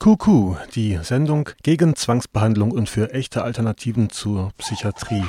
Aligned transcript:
Kuku, 0.00 0.54
die 0.74 0.98
Sendung 1.02 1.50
gegen 1.62 1.94
Zwangsbehandlung 1.94 2.70
und 2.70 2.88
für 2.88 3.12
echte 3.12 3.44
Alternativen 3.44 4.08
zur 4.08 4.50
Psychiatrie. 4.56 5.22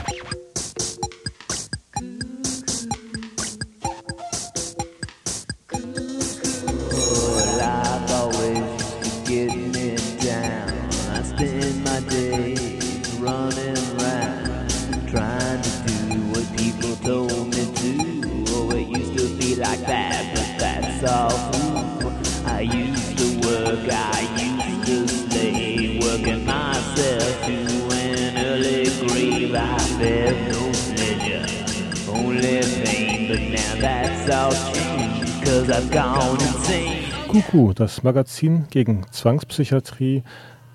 Kuku, 37.27 37.73
das 37.73 38.02
Magazin 38.03 38.66
gegen 38.70 39.05
Zwangspsychiatrie, 39.12 40.23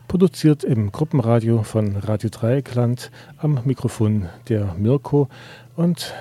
produziert 0.08 0.62
im 0.62 0.92
Gruppenradio 0.92 1.62
von 1.62 1.96
Radio 1.96 2.28
Dreieckland 2.28 3.10
am 3.38 3.60
Mikrofon 3.64 4.26
der 4.50 4.74
Mirko 4.76 5.28
und 5.74 6.12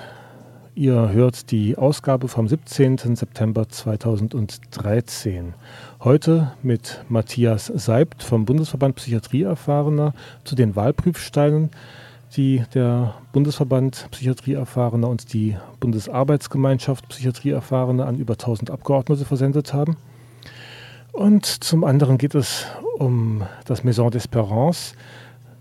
ihr 0.74 1.10
hört 1.10 1.50
die 1.50 1.76
Ausgabe 1.76 2.28
vom 2.28 2.48
17. 2.48 3.16
September 3.16 3.68
2013. 3.68 5.52
Heute 6.00 6.52
mit 6.62 7.04
Matthias 7.10 7.66
Seibt 7.66 8.22
vom 8.22 8.46
Bundesverband 8.46 8.96
Psychiatrieerfahrener 8.96 10.14
zu 10.44 10.54
den 10.54 10.74
Wahlprüfsteinen 10.74 11.70
die 12.36 12.62
der 12.74 13.14
Bundesverband 13.32 14.08
Psychiatrieerfahrener 14.10 15.08
und 15.08 15.32
die 15.32 15.56
Bundesarbeitsgemeinschaft 15.80 17.08
Psychiatrieerfahrene 17.08 18.04
an 18.04 18.18
über 18.18 18.34
1000 18.34 18.70
Abgeordnete 18.70 19.24
versendet 19.24 19.72
haben. 19.72 19.96
Und 21.12 21.46
zum 21.46 21.84
anderen 21.84 22.18
geht 22.18 22.34
es 22.34 22.66
um 22.98 23.42
das 23.64 23.84
Maison 23.84 24.10
d'Espérance. 24.10 24.94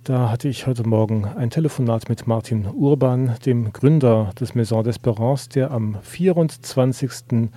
Da 0.04 0.30
hatte 0.30 0.50
ich 0.50 0.68
heute 0.68 0.88
Morgen 0.88 1.26
ein 1.26 1.50
Telefonat 1.50 2.10
mit 2.10 2.28
Martin 2.28 2.68
Urban, 2.68 3.36
dem 3.46 3.72
Gründer 3.72 4.32
des 4.40 4.54
Maison 4.54 4.84
d'Espérance, 4.86 5.50
der 5.50 5.72
am 5.72 5.98
24. 6.02 7.50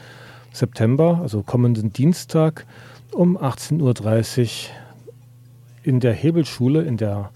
September, 0.53 1.19
also 1.21 1.43
kommenden 1.43 1.93
Dienstag, 1.93 2.67
um 3.13 3.37
18.30 3.37 4.41
Uhr 4.43 4.75
in 5.83 6.01
der 6.01 6.13
Hebelschule, 6.13 6.83
in 6.83 6.97
der 6.97 7.31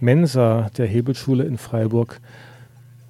Mensa 0.00 0.70
der 0.76 0.86
Hebelschule 0.86 1.44
in 1.44 1.58
Freiburg 1.58 2.20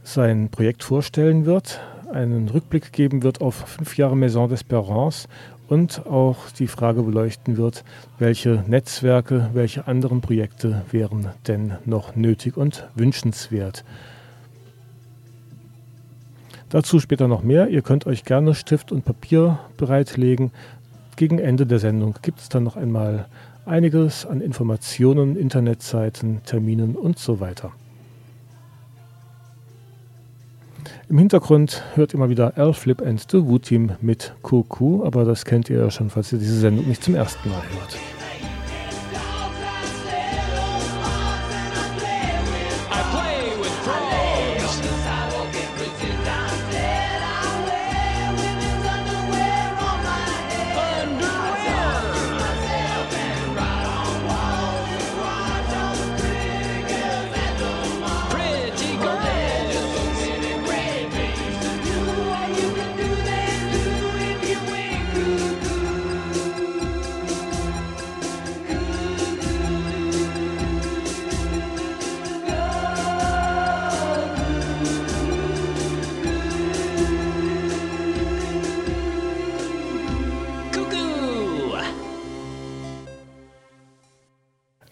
sein 0.04 0.50
Projekt 0.50 0.84
vorstellen 0.84 1.44
wird, 1.44 1.80
einen 2.12 2.48
Rückblick 2.48 2.92
geben 2.92 3.22
wird 3.22 3.40
auf 3.40 3.54
fünf 3.54 3.96
Jahre 3.96 4.16
Maison 4.16 4.50
d'Espérance 4.50 5.26
und 5.68 6.06
auch 6.06 6.50
die 6.56 6.68
Frage 6.68 7.02
beleuchten 7.02 7.56
wird, 7.56 7.84
welche 8.18 8.64
Netzwerke, 8.68 9.50
welche 9.52 9.88
anderen 9.88 10.20
Projekte 10.20 10.82
wären 10.92 11.30
denn 11.48 11.74
noch 11.84 12.14
nötig 12.14 12.56
und 12.56 12.88
wünschenswert. 12.94 13.84
Dazu 16.68 17.00
später 17.00 17.28
noch 17.28 17.42
mehr. 17.42 17.68
Ihr 17.68 17.82
könnt 17.82 18.06
euch 18.06 18.24
gerne 18.24 18.54
Stift 18.54 18.92
und 18.92 19.04
Papier 19.04 19.58
bereitlegen. 19.76 20.50
Gegen 21.16 21.38
Ende 21.38 21.66
der 21.66 21.78
Sendung 21.78 22.14
gibt 22.22 22.40
es 22.40 22.48
dann 22.48 22.64
noch 22.64 22.76
einmal 22.76 23.26
einiges 23.66 24.24
an 24.24 24.40
Informationen, 24.40 25.36
Internetseiten, 25.36 26.42
Terminen 26.44 26.94
und 26.94 27.18
so 27.18 27.40
weiter. 27.40 27.72
Im 31.08 31.18
Hintergrund 31.18 31.82
hört 31.94 32.14
immer 32.14 32.28
wieder 32.28 32.56
Al 32.56 32.72
Flip 32.72 33.00
and 33.00 33.24
the 33.30 33.44
Wu 33.44 33.58
Team 33.58 33.92
mit 34.00 34.34
QQ, 34.42 35.04
aber 35.04 35.24
das 35.24 35.44
kennt 35.44 35.70
ihr 35.70 35.78
ja 35.78 35.90
schon, 35.90 36.10
falls 36.10 36.32
ihr 36.32 36.38
diese 36.38 36.58
Sendung 36.58 36.88
nicht 36.88 37.02
zum 37.02 37.14
ersten 37.14 37.48
Mal 37.48 37.62
hört. 37.74 38.15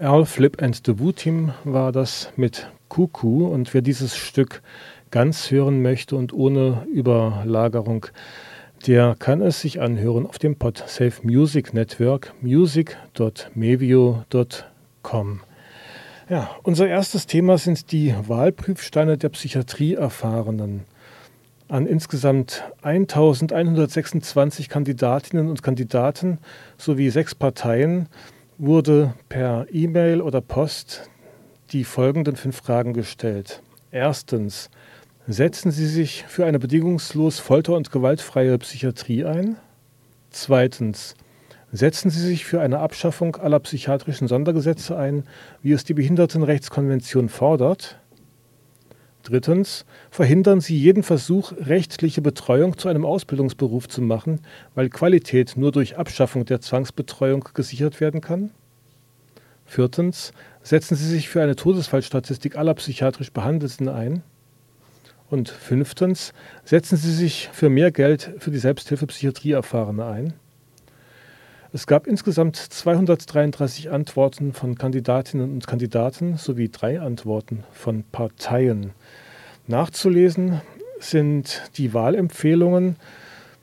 Earl 0.04 0.26
Flip 0.26 0.62
and 0.62 0.78
the 0.84 0.98
Wu 0.98 1.12
Team 1.12 1.54
war 1.64 1.90
das 1.90 2.30
mit 2.36 2.70
Kuku 2.90 3.46
und 3.46 3.72
wer 3.72 3.80
dieses 3.80 4.14
Stück 4.14 4.60
ganz 5.10 5.50
hören 5.50 5.80
möchte 5.80 6.16
und 6.16 6.34
ohne 6.34 6.86
Überlagerung, 6.92 8.04
der 8.86 9.16
kann 9.18 9.40
es 9.40 9.62
sich 9.62 9.80
anhören 9.80 10.26
auf 10.26 10.38
dem 10.38 10.56
PodSafe 10.56 11.22
Music 11.22 11.72
Network 11.72 12.34
music.mevio.com. 12.42 15.40
Ja, 16.28 16.50
unser 16.62 16.86
erstes 16.86 17.26
Thema 17.26 17.56
sind 17.56 17.90
die 17.90 18.14
Wahlprüfsteine 18.28 19.16
der 19.16 19.30
Psychiatrieerfahrenen. 19.30 20.82
An 21.68 21.86
insgesamt 21.86 22.62
1126 22.82 24.68
Kandidatinnen 24.68 25.48
und 25.48 25.62
Kandidaten 25.62 26.36
sowie 26.76 27.08
sechs 27.08 27.34
Parteien 27.34 28.10
wurde 28.58 29.14
per 29.28 29.66
E-Mail 29.70 30.20
oder 30.20 30.40
Post 30.40 31.08
die 31.72 31.84
folgenden 31.84 32.36
fünf 32.36 32.56
Fragen 32.56 32.92
gestellt. 32.92 33.62
Erstens, 33.90 34.70
setzen 35.26 35.70
Sie 35.70 35.86
sich 35.86 36.24
für 36.28 36.44
eine 36.44 36.58
bedingungslos 36.58 37.38
folter- 37.38 37.76
und 37.76 37.90
gewaltfreie 37.90 38.58
Psychiatrie 38.58 39.24
ein? 39.24 39.56
Zweitens, 40.30 41.14
setzen 41.72 42.10
Sie 42.10 42.20
sich 42.20 42.44
für 42.44 42.60
eine 42.60 42.78
Abschaffung 42.78 43.36
aller 43.36 43.58
psychiatrischen 43.60 44.28
Sondergesetze 44.28 44.96
ein, 44.96 45.24
wie 45.62 45.72
es 45.72 45.84
die 45.84 45.94
Behindertenrechtskonvention 45.94 47.28
fordert? 47.28 47.98
Drittens, 49.24 49.86
verhindern 50.10 50.60
Sie 50.60 50.76
jeden 50.76 51.02
Versuch, 51.02 51.52
rechtliche 51.58 52.20
Betreuung 52.20 52.76
zu 52.76 52.88
einem 52.88 53.06
Ausbildungsberuf 53.06 53.88
zu 53.88 54.02
machen, 54.02 54.40
weil 54.74 54.90
Qualität 54.90 55.56
nur 55.56 55.72
durch 55.72 55.96
Abschaffung 55.96 56.44
der 56.44 56.60
Zwangsbetreuung 56.60 57.48
gesichert 57.54 58.02
werden 58.02 58.20
kann. 58.20 58.50
Viertens, 59.64 60.32
setzen 60.62 60.94
Sie 60.94 61.08
sich 61.08 61.30
für 61.30 61.42
eine 61.42 61.56
Todesfallstatistik 61.56 62.56
aller 62.56 62.74
psychiatrisch 62.74 63.32
Behandelten 63.32 63.88
ein. 63.88 64.22
Und 65.30 65.48
fünftens, 65.48 66.34
setzen 66.64 66.98
Sie 66.98 67.12
sich 67.12 67.48
für 67.50 67.70
mehr 67.70 67.92
Geld 67.92 68.30
für 68.38 68.50
die 68.50 68.58
Selbsthilfe 68.58 69.06
Psychiatrieerfahrene 69.06 70.04
ein. 70.04 70.34
Es 71.74 71.86
gab 71.88 72.06
insgesamt 72.06 72.54
233 72.54 73.90
Antworten 73.90 74.52
von 74.52 74.78
Kandidatinnen 74.78 75.54
und 75.54 75.66
Kandidaten 75.66 76.36
sowie 76.36 76.68
drei 76.68 77.00
Antworten 77.00 77.64
von 77.72 78.04
Parteien. 78.12 78.92
Nachzulesen 79.66 80.60
sind 81.00 81.68
die 81.76 81.92
Wahlempfehlungen 81.92 82.94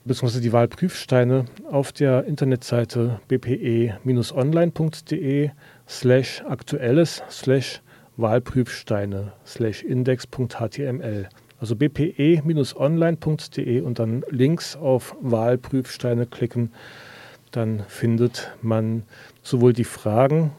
bzw. 0.04 0.42
die 0.42 0.52
Wahlprüfsteine 0.52 1.46
auf 1.72 1.94
der 1.94 2.26
Internetseite 2.26 3.22
bpe-online.de 3.30 5.52
slash 5.88 6.44
aktuelles 6.46 7.24
slash 7.30 7.82
Wahlprüfsteine 8.18 9.32
slash 9.46 9.84
index.html. 9.84 11.30
Also 11.62 11.78
bpe-online.de 11.78 13.80
und 13.80 14.00
dann 14.00 14.26
links 14.30 14.76
auf 14.76 15.16
Wahlprüfsteine 15.22 16.26
klicken 16.26 16.74
dann 17.52 17.84
findet 17.88 18.52
man 18.62 19.04
sowohl 19.44 19.74
die 19.74 19.84
Fragen 19.84 20.52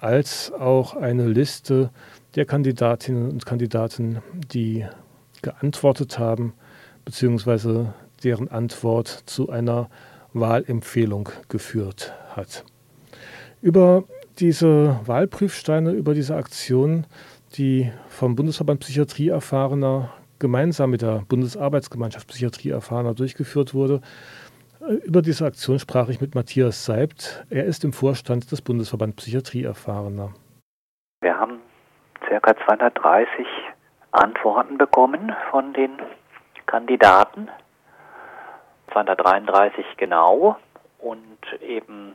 als 0.00 0.52
auch 0.52 0.94
eine 0.94 1.26
Liste 1.28 1.90
der 2.34 2.44
Kandidatinnen 2.44 3.30
und 3.30 3.46
Kandidaten, 3.46 4.22
die 4.52 4.86
geantwortet 5.42 6.18
haben, 6.18 6.54
beziehungsweise 7.04 7.94
deren 8.22 8.48
Antwort 8.48 9.22
zu 9.26 9.50
einer 9.50 9.88
Wahlempfehlung 10.32 11.30
geführt 11.48 12.12
hat. 12.34 12.64
Über 13.60 14.04
diese 14.38 15.00
Wahlprüfsteine, 15.04 15.92
über 15.92 16.14
diese 16.14 16.36
Aktion, 16.36 17.06
die 17.54 17.90
vom 18.08 18.36
Bundesverband 18.36 18.80
Psychiatrie 18.80 19.28
Erfahrener 19.28 20.12
gemeinsam 20.38 20.90
mit 20.90 21.02
der 21.02 21.24
Bundesarbeitsgemeinschaft 21.28 22.28
Psychiatrie 22.28 22.70
Erfahrener 22.70 23.14
durchgeführt 23.14 23.74
wurde, 23.74 24.00
über 24.80 25.22
diese 25.22 25.44
Aktion 25.44 25.78
sprach 25.78 26.08
ich 26.08 26.20
mit 26.20 26.34
Matthias 26.34 26.84
Seibt. 26.84 27.44
Er 27.50 27.64
ist 27.64 27.84
im 27.84 27.92
Vorstand 27.92 28.50
des 28.52 28.62
Bundesverband 28.62 29.16
Psychiatrie 29.16 29.64
Erfahrener. 29.64 30.34
Wir 31.20 31.38
haben 31.38 31.60
ca. 32.20 32.56
230 32.64 33.46
Antworten 34.12 34.78
bekommen 34.78 35.34
von 35.50 35.72
den 35.72 35.90
Kandidaten. 36.66 37.48
233 38.92 39.84
genau 39.96 40.56
und 40.98 41.38
eben 41.60 42.14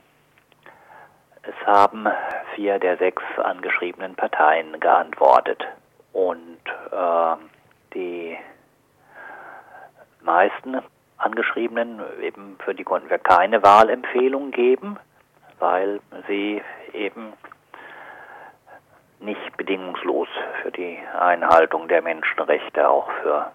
es 1.44 1.68
haben 1.68 2.08
vier 2.56 2.80
der 2.80 2.98
sechs 2.98 3.22
angeschriebenen 3.38 4.16
Parteien 4.16 4.80
geantwortet 4.80 5.62
und 6.14 6.60
äh, 6.92 7.36
die 7.94 8.38
meisten 10.22 10.82
Angeschriebenen, 11.24 12.02
eben 12.22 12.58
für 12.64 12.76
die 12.76 12.84
konnten 12.84 13.10
wir 13.10 13.20
keine 13.20 13.64
Wahlempfehlung 13.64 14.52
geben, 14.52 14.98
weil 15.60 16.00
sie 16.28 16.62
eben 16.94 17.34
nicht 19.20 19.58
bedingungslos 19.58 20.28
für 20.62 20.72
die 20.72 21.00
Einhaltung 21.18 21.88
der 21.88 22.02
Menschenrechte 22.02 22.90
auch 22.90 23.10
für 23.22 23.52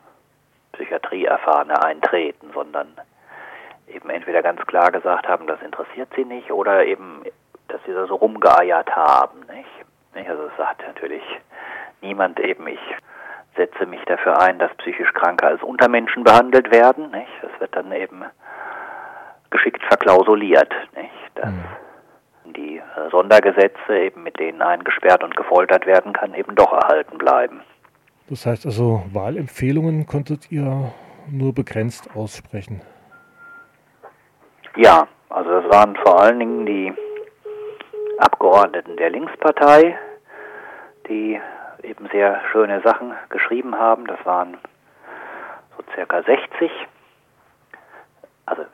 Psychiatrieerfahrene 0.73 1.82
eintreten, 1.82 2.50
sondern 2.55 2.88
eben 3.87 4.11
entweder 4.11 4.43
ganz 4.43 4.61
klar 4.67 4.91
gesagt 4.91 5.29
haben, 5.29 5.47
das 5.47 5.61
interessiert 5.62 6.09
sie 6.17 6.25
nicht, 6.25 6.50
oder 6.50 6.85
eben, 6.85 7.23
dass 7.69 7.81
sie 7.85 7.93
da 7.93 8.06
so 8.06 8.14
rumgeeiert 8.17 8.94
haben. 8.94 9.41
Nicht? 9.53 10.29
Also 10.29 10.44
es 10.44 10.56
sagt 10.56 10.87
natürlich 10.87 11.23
niemand 12.00 12.41
eben, 12.41 12.67
ich 12.67 12.81
setze 13.56 13.87
mich 13.87 14.05
dafür 14.06 14.41
ein, 14.41 14.59
dass 14.59 14.75
psychisch 14.77 15.12
Kranke 15.15 15.47
als 15.47 15.62
Untermenschen 15.62 16.25
behandelt 16.25 16.71
werden. 16.73 17.11
Nicht? 17.11 17.31
Das 17.43 17.50
wird 17.61 17.75
dann 17.75 17.93
eben 17.93 18.25
geschickt 19.50 19.83
verklausuliert. 19.89 20.73
Nicht? 20.95 21.11
Dass 21.35 21.50
mhm. 21.50 22.53
die 22.53 22.79
äh, 22.79 23.11
Sondergesetze, 23.11 23.99
eben 23.99 24.23
mit 24.23 24.39
denen 24.39 24.62
eingesperrt 24.62 25.23
und 25.25 25.37
gefoltert 25.37 25.87
werden 25.87 26.12
kann, 26.12 26.35
eben 26.35 26.55
doch 26.55 26.73
erhalten 26.73 27.19
bleiben. 27.19 27.61
Das 28.29 28.45
heißt 28.45 28.67
also, 28.67 29.03
Wahlempfehlungen 29.12 30.06
konntet 30.06 30.53
ihr 30.53 30.93
nur 31.31 31.55
begrenzt 31.55 32.11
aussprechen? 32.15 32.83
Ja, 34.77 35.09
also 35.31 35.50
das 35.61 35.73
waren 35.73 35.97
vor 35.97 36.21
allen 36.23 36.39
Dingen 36.39 36.67
die 36.67 36.93
Abgeordneten 38.19 38.97
der 38.97 39.11
Linkspartei, 39.11 39.99
die 41.09 41.41
eben 41.82 42.08
sehr 42.08 42.40
schöne 42.52 42.80
Sachen 42.82 43.12
geschrieben 43.28 43.76
haben. 43.76 44.06
Das 44.06 44.25
waren 44.25 44.56
so 45.76 45.84
circa 45.94 46.22
60, 46.22 46.70
also 48.46 48.62
äh, 48.62 48.66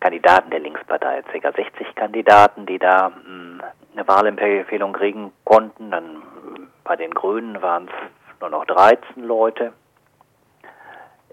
Kandidaten 0.00 0.50
der 0.50 0.60
Linkspartei, 0.60 1.22
circa 1.30 1.52
60 1.52 1.94
Kandidaten, 1.94 2.66
die 2.66 2.78
da 2.78 3.12
hm, 3.12 3.62
eine 3.94 4.08
Wahlempfehlung 4.08 4.92
kriegen 4.92 5.32
konnten. 5.44 5.90
Dann 5.90 6.04
hm, 6.04 6.68
bei 6.84 6.96
den 6.96 7.12
Grünen 7.12 7.60
waren 7.62 7.88
es 7.88 8.40
nur 8.40 8.50
noch 8.50 8.64
13 8.66 9.22
Leute. 9.22 9.72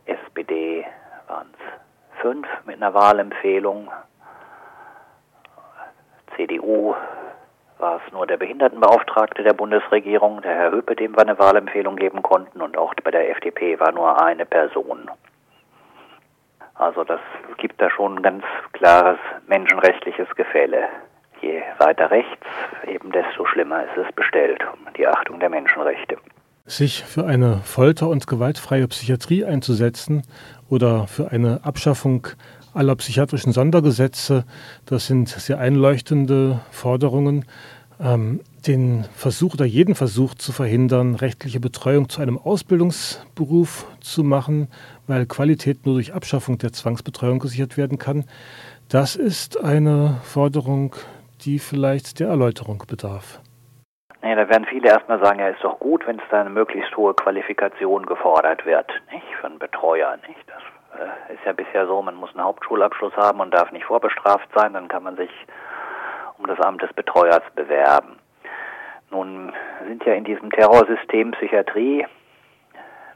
SPD 0.05 0.85
waren 1.27 1.47
es 1.53 2.21
fünf 2.21 2.47
mit 2.65 2.77
einer 2.77 2.93
Wahlempfehlung. 2.93 3.89
CDU 6.35 6.95
war 7.79 8.01
es 8.05 8.13
nur 8.13 8.27
der 8.27 8.37
Behindertenbeauftragte 8.37 9.41
der 9.41 9.53
Bundesregierung, 9.53 10.41
der 10.41 10.53
Herr 10.53 10.71
Höpe, 10.71 10.95
dem 10.95 11.15
wir 11.15 11.21
eine 11.21 11.39
Wahlempfehlung 11.39 11.95
geben 11.95 12.21
konnten, 12.21 12.61
und 12.61 12.77
auch 12.77 12.93
bei 13.03 13.11
der 13.11 13.29
FDP 13.31 13.79
war 13.79 13.91
nur 13.91 14.21
eine 14.21 14.45
Person. 14.45 15.09
Also 16.75 17.03
das 17.03 17.19
gibt 17.57 17.81
da 17.81 17.89
schon 17.89 18.17
ein 18.17 18.21
ganz 18.21 18.43
klares 18.73 19.17
menschenrechtliches 19.47 20.27
Gefälle. 20.35 20.87
Je 21.41 21.61
weiter 21.77 22.11
rechts, 22.11 22.45
eben 22.85 23.11
desto 23.11 23.45
schlimmer 23.45 23.83
ist 23.83 23.97
es 23.97 24.13
bestellt, 24.13 24.61
die 24.97 25.07
Achtung 25.07 25.39
der 25.39 25.49
Menschenrechte. 25.49 26.17
Sich 26.65 27.03
für 27.03 27.25
eine 27.25 27.61
folter- 27.63 28.09
und 28.09 28.27
gewaltfreie 28.27 28.87
Psychiatrie 28.87 29.43
einzusetzen 29.43 30.23
oder 30.69 31.07
für 31.07 31.31
eine 31.31 31.61
Abschaffung 31.63 32.27
aller 32.79 32.95
psychiatrischen 32.95 33.51
Sondergesetze. 33.51 34.45
Das 34.85 35.05
sind 35.05 35.27
sehr 35.27 35.59
einleuchtende 35.59 36.61
Forderungen. 36.71 37.45
Ähm, 38.01 38.39
den 38.65 39.03
Versuch 39.15 39.55
oder 39.55 39.65
jeden 39.65 39.93
Versuch 39.93 40.33
zu 40.33 40.53
verhindern, 40.53 41.15
rechtliche 41.15 41.59
Betreuung 41.59 42.07
zu 42.07 42.21
einem 42.21 42.37
Ausbildungsberuf 42.37 43.85
zu 43.99 44.23
machen, 44.23 44.69
weil 45.07 45.25
Qualität 45.25 45.85
nur 45.85 45.95
durch 45.95 46.13
Abschaffung 46.13 46.57
der 46.57 46.71
Zwangsbetreuung 46.71 47.39
gesichert 47.39 47.77
werden 47.77 47.97
kann, 47.97 48.23
das 48.89 49.17
ist 49.17 49.61
eine 49.61 50.17
Forderung, 50.23 50.95
die 51.41 51.59
vielleicht 51.59 52.21
der 52.21 52.29
Erläuterung 52.29 52.83
bedarf. 52.87 53.41
Nee, 54.21 54.35
da 54.35 54.47
werden 54.49 54.65
viele 54.69 54.89
erstmal 54.89 55.23
sagen, 55.23 55.39
ja, 55.39 55.49
ist 55.49 55.63
doch 55.63 55.79
gut, 55.79 56.07
wenn 56.07 56.17
es 56.17 56.25
da 56.31 56.41
eine 56.41 56.49
möglichst 56.49 56.95
hohe 56.95 57.13
Qualifikation 57.13 58.05
gefordert 58.05 58.65
wird, 58.65 58.89
nicht? 59.11 59.25
Einen 59.43 59.59
Betreuer, 59.59 60.17
nicht? 60.27 60.43
Das 60.47 60.61
äh, 60.93 61.33
ist 61.33 61.45
ja 61.45 61.53
bisher 61.53 61.87
so, 61.87 62.01
man 62.01 62.15
muss 62.15 62.33
einen 62.35 62.43
Hauptschulabschluss 62.43 63.15
haben 63.15 63.39
und 63.39 63.53
darf 63.53 63.71
nicht 63.71 63.85
vorbestraft 63.85 64.47
sein, 64.55 64.73
dann 64.73 64.87
kann 64.87 65.03
man 65.03 65.15
sich 65.15 65.31
um 66.37 66.47
das 66.47 66.59
Amt 66.59 66.81
des 66.81 66.93
Betreuers 66.93 67.43
bewerben. 67.55 68.17
Nun 69.11 69.53
sind 69.87 70.05
ja 70.05 70.13
in 70.13 70.23
diesem 70.23 70.51
Terrorsystem 70.51 71.31
Psychiatrie 71.31 72.05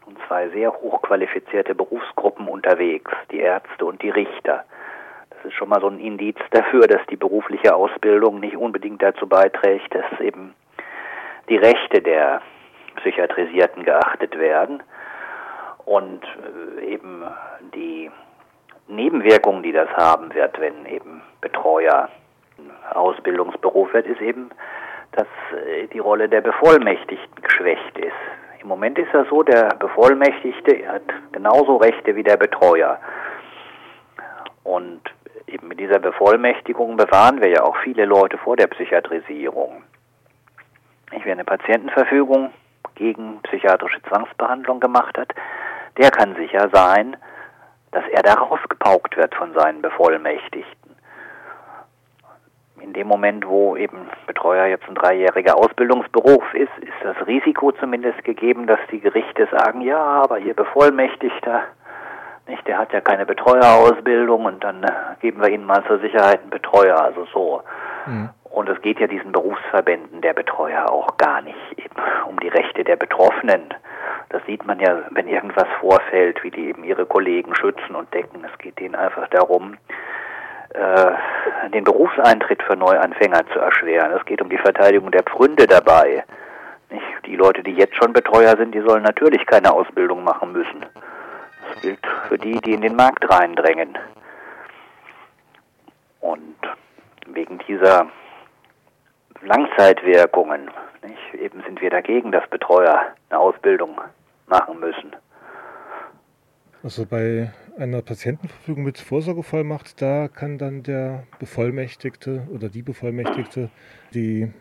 nun 0.06 0.18
zwei 0.28 0.50
sehr 0.50 0.74
hochqualifizierte 0.74 1.76
Berufsgruppen 1.76 2.48
unterwegs, 2.48 3.12
die 3.32 3.40
Ärzte 3.40 3.86
und 3.86 4.02
die 4.02 4.10
Richter. 4.10 4.66
Das 5.30 5.46
ist 5.46 5.54
schon 5.54 5.70
mal 5.70 5.80
so 5.80 5.88
ein 5.88 6.00
Indiz 6.00 6.38
dafür, 6.52 6.88
dass 6.88 7.06
die 7.10 7.16
berufliche 7.16 7.74
Ausbildung 7.74 8.40
nicht 8.40 8.58
unbedingt 8.58 9.02
dazu 9.02 9.28
beiträgt, 9.28 9.94
dass 9.96 10.20
eben 10.20 10.56
die 11.50 11.58
Rechte 11.58 12.02
der 12.02 12.42
Psychiatrisierten 12.98 13.84
geachtet 13.84 14.38
werden 14.38 14.84
und 15.86 16.24
äh, 16.24 16.86
eben 16.86 17.24
die 17.74 18.10
Nebenwirkungen, 18.88 19.64
die 19.64 19.72
das 19.72 19.90
haben 19.90 20.34
wird, 20.34 20.60
wenn 20.60 20.86
eben 20.86 21.22
Betreuer 21.42 22.10
Ausbildungsberuf 22.94 23.94
wird, 23.94 24.08
ist 24.08 24.22
eben, 24.22 24.50
dass 25.14 25.28
äh, 25.68 25.88
die 25.88 26.00
Rolle 26.00 26.30
der 26.30 26.42
Bevollmächtigten 26.42 27.42
geschwächt 27.42 27.98
ist. 27.98 28.12
Im 28.62 28.68
Moment 28.68 28.98
ist 28.98 29.14
das 29.14 29.28
so, 29.30 29.44
der 29.44 29.70
Bevollmächtigte 29.80 30.88
hat 30.88 31.04
genauso 31.32 31.78
Rechte 31.78 32.16
wie 32.16 32.24
der 32.24 32.38
Betreuer. 32.38 32.98
Und 34.64 35.02
eben 35.48 35.68
mit 35.68 35.80
dieser 35.80 36.00
Bevollmächtigung 36.00 36.96
bewahren 36.96 37.42
wir 37.42 37.50
ja 37.50 37.64
auch 37.64 37.76
viele 37.84 38.06
Leute 38.06 38.38
vor 38.38 38.56
der 38.56 38.68
Psychiatrisierung. 38.68 39.84
Ich, 41.12 41.26
wer 41.26 41.34
eine 41.34 41.44
Patientenverfügung 41.44 42.54
gegen 42.96 43.42
psychiatrische 43.44 44.02
Zwangsbehandlung 44.04 44.80
gemacht 44.80 45.18
hat, 45.18 45.34
der 45.98 46.12
kann 46.12 46.36
sicher 46.36 46.70
sein, 46.72 47.18
dass 47.92 48.04
er 48.12 48.24
da 48.24 48.34
rausgepaukt 48.34 49.18
wird 49.18 49.36
von 49.36 49.54
seinen 49.54 49.82
Bevollmächtigten. 49.82 50.96
In 52.82 52.92
dem 52.92 53.08
Moment, 53.08 53.48
wo 53.48 53.78
eben 53.78 54.10
Betreuer 54.28 54.66
jetzt 54.66 54.88
ein 54.90 54.96
dreijähriger 54.96 55.56
Ausbildungsberuf 55.56 56.54
ist, 56.54 56.72
ist 56.82 56.94
das 57.02 57.16
Risiko 57.28 57.72
zumindest 57.72 58.24
gegeben, 58.26 58.68
dass 58.68 58.80
die 58.92 59.00
Gerichte 59.00 59.48
sagen, 59.52 59.82
ja, 59.82 60.00
aber 60.00 60.40
ihr 60.40 60.54
Bevollmächtigter, 60.54 61.64
nicht, 62.48 62.68
der 62.68 62.78
hat 62.78 62.92
ja 62.92 63.00
keine 63.00 63.26
Betreuerausbildung 63.26 64.46
und 64.46 64.64
dann 64.64 64.86
geben 65.22 65.42
wir 65.42 65.48
ihnen 65.50 65.66
mal 65.66 65.84
zur 65.86 66.00
Sicherheit 66.00 66.42
einen 66.42 66.50
Betreuer, 66.50 67.02
also 67.02 67.26
so. 67.32 67.62
Mhm. 68.06 68.30
Und 68.44 68.68
es 68.70 68.82
geht 68.82 69.00
ja 69.00 69.08
diesen 69.08 69.32
Berufsverbänden 69.32 70.22
der 70.22 70.34
Betreuer 70.34 70.92
auch 70.92 71.16
gar 71.18 71.42
nicht 71.42 71.58
eben 71.78 71.96
um 72.28 72.40
die 72.40 72.50
Rechte 72.50 72.84
der 72.84 72.98
Betroffenen. 72.98 73.74
Das 74.34 74.42
sieht 74.48 74.66
man 74.66 74.80
ja, 74.80 74.98
wenn 75.12 75.28
irgendwas 75.28 75.68
vorfällt, 75.80 76.44
wie 76.44 76.50
die 76.50 76.70
eben 76.70 76.84
ihre 76.84 77.06
Kollegen 77.06 77.54
schützen 77.54 77.94
und 77.94 78.12
decken. 78.16 78.44
Es 78.44 78.58
geht 78.58 78.82
ihnen 78.82 78.96
einfach 78.96 79.28
darum, 79.28 79.78
äh, 80.74 81.70
den 81.70 81.84
Berufseintritt 81.84 82.64
für 82.64 82.76
Neuanfänger 82.76 83.46
zu 83.54 83.60
erschweren. 83.60 84.12
Es 84.14 84.26
geht 84.26 84.42
um 84.42 84.50
die 84.50 84.58
Verteidigung 84.58 85.12
der 85.12 85.22
Pfründe 85.22 85.68
dabei. 85.68 86.24
Nicht? 86.90 87.06
Die 87.28 87.36
Leute, 87.36 87.62
die 87.62 87.74
jetzt 87.74 87.96
schon 87.96 88.12
Betreuer 88.12 88.58
sind, 88.58 88.74
die 88.74 88.82
sollen 88.82 89.04
natürlich 89.04 89.46
keine 89.46 89.72
Ausbildung 89.72 90.24
machen 90.24 90.52
müssen. 90.52 90.84
Das 91.70 91.82
gilt 91.84 92.04
für 92.28 92.40
die, 92.40 92.60
die 92.62 92.74
in 92.74 92.82
den 92.82 92.96
Markt 92.96 93.32
reindrängen. 93.32 94.00
Und 96.22 96.56
wegen 97.28 97.60
dieser 97.68 98.08
Langzeitwirkungen. 99.42 100.72
Nicht? 101.04 101.36
Eben 101.36 101.62
sind 101.62 101.82
wir 101.82 101.92
dagegen, 101.92 102.32
dass 102.32 102.48
Betreuer 102.50 103.14
eine 103.30 103.40
Ausbildung 103.40 104.02
machen 104.54 104.80
müssen. 104.80 105.16
Also 106.84 107.06
bei 107.06 107.52
einer 107.80 108.02
Patientenverfügung 108.02 108.84
mit 108.84 108.98
Vorsorgevollmacht, 108.98 110.02
da 110.02 110.28
kann 110.28 110.58
dann 110.58 110.84
der 110.84 111.24
Bevollmächtigte 111.40 112.48
oder 112.54 112.70
die 112.70 112.82
Bevollmächtigte 112.82 113.70
die 114.14 114.52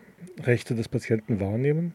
Rechte 0.45 0.75
des 0.75 0.89
Patienten 0.89 1.41
wahrnehmen. 1.41 1.95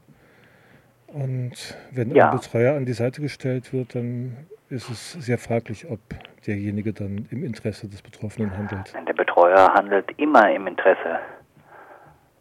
Und 1.08 1.78
wenn 1.92 2.14
ja. 2.14 2.30
ein 2.30 2.38
Betreuer 2.38 2.76
an 2.76 2.86
die 2.86 2.94
Seite 2.94 3.22
gestellt 3.22 3.72
wird, 3.72 3.96
dann 3.96 4.36
ist 4.70 4.90
es 4.90 5.14
sehr 5.14 5.38
fraglich, 5.38 5.90
ob 5.90 6.00
derjenige 6.46 6.92
dann 6.92 7.28
im 7.32 7.46
Interesse 7.46 7.88
des 7.88 8.02
Betroffenen 8.02 8.56
handelt. 8.56 8.94
Der 9.08 9.14
Betreuer 9.14 9.74
handelt 9.74 10.12
immer 10.18 10.52
im 10.52 10.68
Interesse 10.68 11.20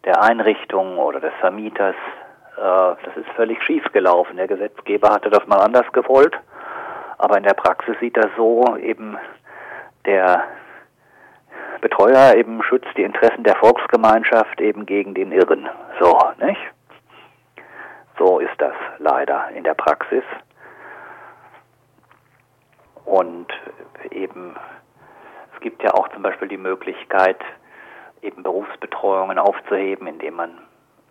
der 0.03 0.21
Einrichtung 0.21 0.97
oder 0.97 1.21
des 1.21 1.33
Vermieters. 1.39 1.95
Äh, 2.57 2.95
das 3.05 3.15
ist 3.15 3.29
völlig 3.35 3.61
schief 3.63 3.83
gelaufen. 3.93 4.37
Der 4.37 4.47
Gesetzgeber 4.47 5.11
hatte 5.11 5.29
das 5.29 5.45
mal 5.47 5.59
anders 5.59 5.85
gewollt. 5.93 6.35
Aber 7.19 7.37
in 7.37 7.43
der 7.43 7.53
Praxis 7.53 7.95
sieht 7.99 8.17
das 8.17 8.29
so, 8.35 8.77
eben 8.77 9.17
der 10.05 10.43
Betreuer 11.81 12.35
eben 12.35 12.61
schützt 12.63 12.95
die 12.95 13.03
Interessen 13.03 13.43
der 13.43 13.55
Volksgemeinschaft 13.55 14.59
eben 14.61 14.85
gegen 14.85 15.13
den 15.13 15.31
Irren. 15.31 15.69
So, 15.99 16.19
nicht? 16.39 16.61
So 18.17 18.39
ist 18.39 18.59
das 18.59 18.73
leider 18.97 19.49
in 19.55 19.63
der 19.63 19.73
Praxis. 19.73 20.23
Und 23.05 23.47
eben, 24.11 24.55
es 25.53 25.61
gibt 25.61 25.83
ja 25.83 25.93
auch 25.93 26.07
zum 26.09 26.23
Beispiel 26.23 26.47
die 26.47 26.57
Möglichkeit, 26.57 27.39
eben 28.21 28.43
Berufsbetreuungen 28.43 29.37
aufzuheben, 29.37 30.07
indem 30.07 30.35
man 30.35 30.57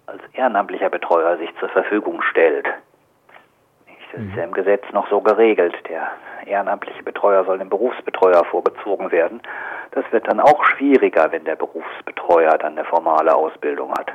als 0.06 0.22
ehrenamtlicher 0.32 0.90
Betreuer 0.90 1.36
sich 1.38 1.50
zur 1.58 1.68
Verfügung 1.68 2.22
stellt. 2.22 2.66
Das 4.12 4.24
ist 4.24 4.36
ja 4.36 4.44
im 4.44 4.52
Gesetz 4.52 4.84
noch 4.92 5.08
so 5.10 5.20
geregelt. 5.20 5.74
Der 5.88 6.10
ehrenamtliche 6.46 7.02
Betreuer 7.02 7.44
soll 7.44 7.58
dem 7.58 7.68
Berufsbetreuer 7.68 8.44
vorgezogen 8.46 9.10
werden. 9.12 9.42
Das 9.90 10.04
wird 10.10 10.26
dann 10.26 10.40
auch 10.40 10.64
schwieriger, 10.64 11.30
wenn 11.32 11.44
der 11.44 11.56
Berufsbetreuer 11.56 12.56
dann 12.56 12.78
eine 12.78 12.84
formale 12.84 13.34
Ausbildung 13.34 13.92
hat. 13.92 14.12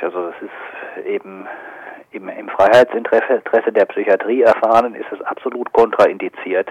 Also 0.00 0.30
das 0.30 0.34
ist 0.42 1.06
eben 1.06 1.48
im, 2.10 2.28
im 2.28 2.48
Freiheitsinteresse 2.48 3.72
der 3.72 3.86
Psychiatrie 3.86 4.42
erfahren, 4.42 4.94
ist 4.94 5.10
es 5.12 5.20
absolut 5.22 5.72
kontraindiziert, 5.72 6.68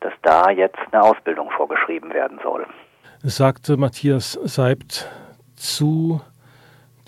dass 0.00 0.12
da 0.22 0.50
jetzt 0.50 0.78
eine 0.92 1.02
Ausbildung 1.02 1.50
vorgeschrieben 1.50 2.12
werden 2.14 2.38
soll. 2.42 2.66
Sagte 3.22 3.76
Matthias 3.76 4.32
Seibt 4.32 5.10
zu 5.56 6.20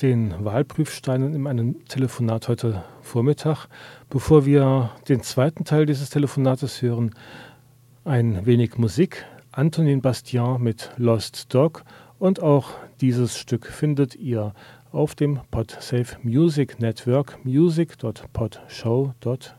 den 0.03 0.45
Wahlprüfsteinen 0.45 1.35
in 1.35 1.47
einem 1.47 1.85
Telefonat 1.87 2.49
heute 2.49 2.85
Vormittag. 3.03 3.69
Bevor 4.11 4.47
wir 4.47 4.91
den 5.09 5.23
zweiten 5.23 5.65
Teil 5.65 5.87
dieses 5.87 6.11
Telefonates 6.11 6.83
hören, 6.83 7.15
ein 8.05 8.47
wenig 8.47 8.79
Musik. 8.79 9.25
Antonin 9.53 10.03
Bastian 10.03 10.63
mit 10.63 10.93
Lost 10.97 11.53
Dog 11.53 11.83
und 12.19 12.43
auch 12.43 12.71
dieses 13.01 13.37
Stück 13.37 13.67
findet 13.67 14.15
ihr 14.15 14.55
auf 14.93 15.15
dem 15.15 15.41
PodSafe 15.51 16.17
Music 16.23 16.81
Network 16.81 17.45
music.podshow.com. 17.45 19.59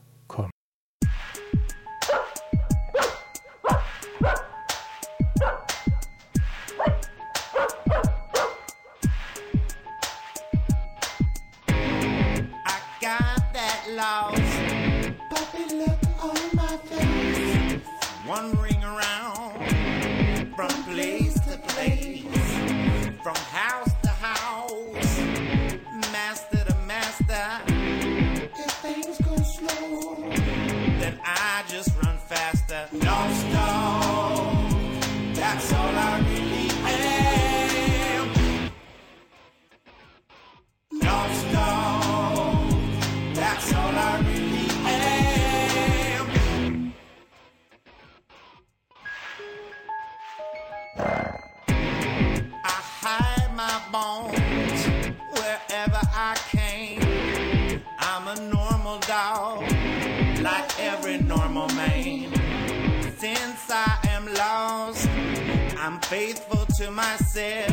faithful 66.09 66.65
to 66.75 66.89
myself. 66.89 67.69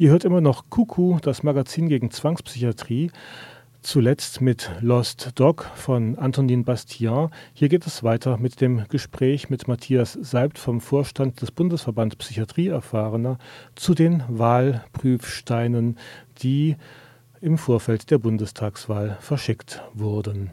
Ihr 0.00 0.10
hört 0.10 0.24
immer 0.24 0.40
noch 0.40 0.70
Kuku, 0.70 1.18
das 1.18 1.42
Magazin 1.42 1.88
gegen 1.88 2.12
Zwangspsychiatrie. 2.12 3.10
Zuletzt 3.80 4.40
mit 4.40 4.70
Lost 4.80 5.32
Dog 5.34 5.68
von 5.74 6.16
Antonin 6.16 6.64
Bastian. 6.64 7.30
Hier 7.52 7.68
geht 7.68 7.84
es 7.84 8.04
weiter 8.04 8.36
mit 8.38 8.60
dem 8.60 8.84
Gespräch 8.90 9.50
mit 9.50 9.66
Matthias 9.66 10.12
Seibt 10.12 10.60
vom 10.60 10.80
Vorstand 10.80 11.42
des 11.42 11.50
Bundesverband 11.50 12.16
Psychiatrie 12.18 12.68
Erfahrener 12.68 13.38
zu 13.74 13.92
den 13.92 14.22
Wahlprüfsteinen, 14.28 15.98
die 16.42 16.76
im 17.40 17.58
Vorfeld 17.58 18.12
der 18.12 18.18
Bundestagswahl 18.18 19.18
verschickt 19.18 19.82
wurden. 19.94 20.52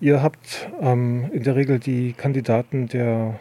Ihr 0.00 0.22
habt 0.22 0.70
ähm, 0.80 1.30
in 1.34 1.42
der 1.42 1.54
Regel 1.54 1.78
die 1.78 2.14
Kandidaten 2.14 2.88
der 2.88 3.38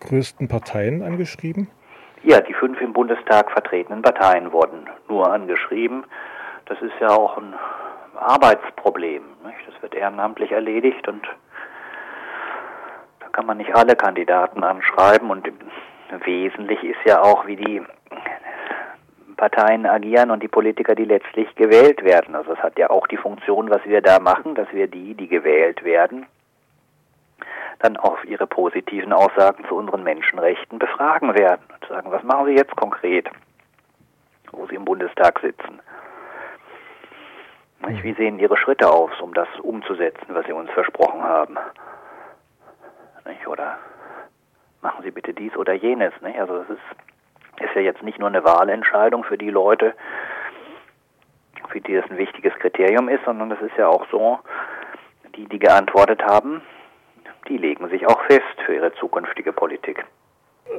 größten 0.00 0.48
Parteien 0.48 1.02
angeschrieben? 1.02 1.68
Ja, 2.28 2.40
die 2.40 2.54
fünf 2.54 2.80
im 2.80 2.92
Bundestag 2.92 3.52
vertretenen 3.52 4.02
Parteien 4.02 4.50
wurden 4.50 4.90
nur 5.08 5.32
angeschrieben. 5.32 6.02
Das 6.64 6.76
ist 6.82 6.94
ja 6.98 7.10
auch 7.10 7.38
ein 7.38 7.54
Arbeitsproblem. 8.16 9.22
Nicht? 9.44 9.58
Das 9.68 9.80
wird 9.80 9.94
ehrenamtlich 9.94 10.50
erledigt 10.50 11.06
und 11.06 11.24
da 13.20 13.28
kann 13.28 13.46
man 13.46 13.58
nicht 13.58 13.72
alle 13.76 13.94
Kandidaten 13.94 14.64
anschreiben 14.64 15.30
und 15.30 15.48
wesentlich 16.24 16.82
ist 16.82 16.98
ja 17.04 17.22
auch, 17.22 17.46
wie 17.46 17.54
die 17.54 17.80
Parteien 19.36 19.86
agieren 19.86 20.32
und 20.32 20.42
die 20.42 20.48
Politiker, 20.48 20.96
die 20.96 21.04
letztlich 21.04 21.54
gewählt 21.54 22.02
werden. 22.02 22.34
Also 22.34 22.54
es 22.54 22.58
hat 22.58 22.76
ja 22.76 22.90
auch 22.90 23.06
die 23.06 23.18
Funktion, 23.18 23.70
was 23.70 23.84
wir 23.84 24.02
da 24.02 24.18
machen, 24.18 24.56
dass 24.56 24.66
wir 24.72 24.88
die, 24.88 25.14
die 25.14 25.28
gewählt 25.28 25.84
werden, 25.84 26.26
dann 27.80 27.96
auf 27.96 28.24
ihre 28.24 28.46
positiven 28.46 29.12
Aussagen 29.12 29.64
zu 29.68 29.74
unseren 29.76 30.02
Menschenrechten 30.02 30.78
befragen 30.78 31.34
werden 31.34 31.62
und 31.72 31.88
sagen, 31.88 32.10
was 32.10 32.22
machen 32.22 32.46
Sie 32.46 32.54
jetzt 32.54 32.74
konkret, 32.76 33.28
wo 34.52 34.66
Sie 34.66 34.74
im 34.74 34.84
Bundestag 34.84 35.38
sitzen. 35.40 35.80
Wie 38.02 38.14
sehen 38.14 38.38
Ihre 38.38 38.56
Schritte 38.56 38.90
aus, 38.90 39.10
um 39.20 39.34
das 39.34 39.48
umzusetzen, 39.62 40.26
was 40.28 40.46
Sie 40.46 40.52
uns 40.52 40.70
versprochen 40.70 41.22
haben? 41.22 41.56
Oder 43.46 43.78
machen 44.82 45.02
Sie 45.04 45.10
bitte 45.10 45.32
dies 45.34 45.56
oder 45.56 45.72
jenes. 45.72 46.12
Also 46.38 46.56
es 46.56 46.70
ist, 46.70 47.62
ist 47.64 47.74
ja 47.74 47.80
jetzt 47.80 48.02
nicht 48.02 48.18
nur 48.18 48.28
eine 48.28 48.44
Wahlentscheidung 48.44 49.24
für 49.24 49.38
die 49.38 49.50
Leute, 49.50 49.94
für 51.68 51.80
die 51.80 51.94
das 51.94 52.10
ein 52.10 52.18
wichtiges 52.18 52.54
Kriterium 52.54 53.08
ist, 53.08 53.24
sondern 53.24 53.50
es 53.52 53.60
ist 53.60 53.76
ja 53.76 53.88
auch 53.88 54.06
so, 54.10 54.38
die, 55.36 55.46
die 55.48 55.58
geantwortet 55.58 56.24
haben, 56.24 56.62
die 57.48 57.56
legen 57.56 57.88
sich 57.88 58.06
auch 58.06 58.20
fest 58.26 58.60
für 58.64 58.74
ihre 58.74 58.92
zukünftige 58.94 59.52
Politik. 59.52 60.04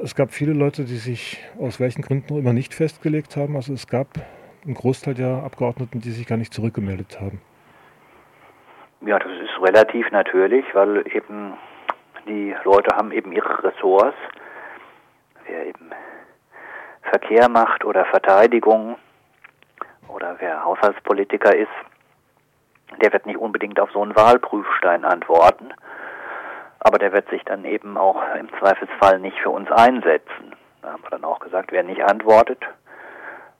Es 0.02 0.14
gab 0.14 0.30
viele 0.30 0.52
Leute, 0.52 0.84
die 0.84 0.96
sich 0.96 1.42
aus 1.58 1.80
welchen 1.80 2.02
Gründen 2.02 2.38
immer 2.38 2.52
nicht 2.52 2.74
festgelegt 2.74 3.36
haben. 3.36 3.56
Also 3.56 3.72
es 3.72 3.86
gab 3.86 4.06
einen 4.64 4.74
Großteil 4.74 5.14
der 5.14 5.42
Abgeordneten, 5.44 6.00
die 6.00 6.10
sich 6.10 6.26
gar 6.26 6.36
nicht 6.36 6.52
zurückgemeldet 6.52 7.20
haben. 7.20 7.40
Ja, 9.00 9.18
das 9.18 9.32
ist 9.32 9.62
relativ 9.62 10.10
natürlich, 10.10 10.64
weil 10.74 11.04
eben 11.14 11.54
die 12.26 12.54
Leute 12.64 12.94
haben 12.96 13.12
eben 13.12 13.32
ihre 13.32 13.62
Ressorts. 13.64 14.16
Wer 15.46 15.66
eben 15.66 15.90
Verkehr 17.02 17.48
macht 17.48 17.84
oder 17.84 18.04
Verteidigung 18.06 18.96
oder 20.08 20.36
wer 20.38 20.64
Haushaltspolitiker 20.64 21.56
ist, 21.56 21.68
der 23.00 23.12
wird 23.12 23.26
nicht 23.26 23.38
unbedingt 23.38 23.80
auf 23.80 23.90
so 23.92 24.02
einen 24.02 24.16
Wahlprüfstein 24.16 25.04
antworten 25.04 25.72
aber 26.80 26.98
der 26.98 27.12
wird 27.12 27.28
sich 27.30 27.44
dann 27.44 27.64
eben 27.64 27.96
auch 27.96 28.20
im 28.38 28.48
Zweifelsfall 28.58 29.18
nicht 29.18 29.38
für 29.40 29.50
uns 29.50 29.70
einsetzen. 29.70 30.54
Da 30.82 30.92
haben 30.92 31.02
wir 31.02 31.10
dann 31.10 31.24
auch 31.24 31.40
gesagt, 31.40 31.72
wer 31.72 31.82
nicht 31.82 32.02
antwortet, 32.02 32.60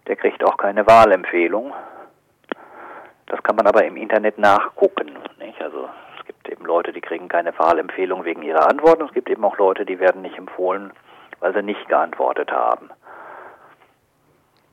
der 0.07 0.17
kriegt 0.17 0.45
auch 0.45 0.57
keine 0.57 0.87
Wahlempfehlung. 0.87 1.73
Das 3.27 3.43
kann 3.43 3.57
man 3.57 3.67
aber 3.67 3.85
im 3.85 3.97
Internet 3.97 4.39
nachgucken. 4.39 5.11
Nicht? 5.39 5.61
Also 5.61 5.89
es 6.19 6.27
gibt 6.27 6.49
eben 6.49 6.65
Leute, 6.65 6.93
die 6.93 7.01
kriegen 7.01 7.29
keine 7.29 7.57
Wahlempfehlung 7.59 8.25
wegen 8.25 8.43
ihrer 8.43 8.69
Antworten. 8.69 9.05
Es 9.05 9.13
gibt 9.13 9.29
eben 9.29 9.45
auch 9.45 9.59
Leute, 9.59 9.85
die 9.85 10.01
werden 10.01 10.23
nicht 10.23 10.39
empfohlen, 10.39 10.93
weil 11.41 11.53
sie 11.53 11.63
nicht 11.63 11.87
geantwortet 11.89 12.51
haben. 12.51 12.91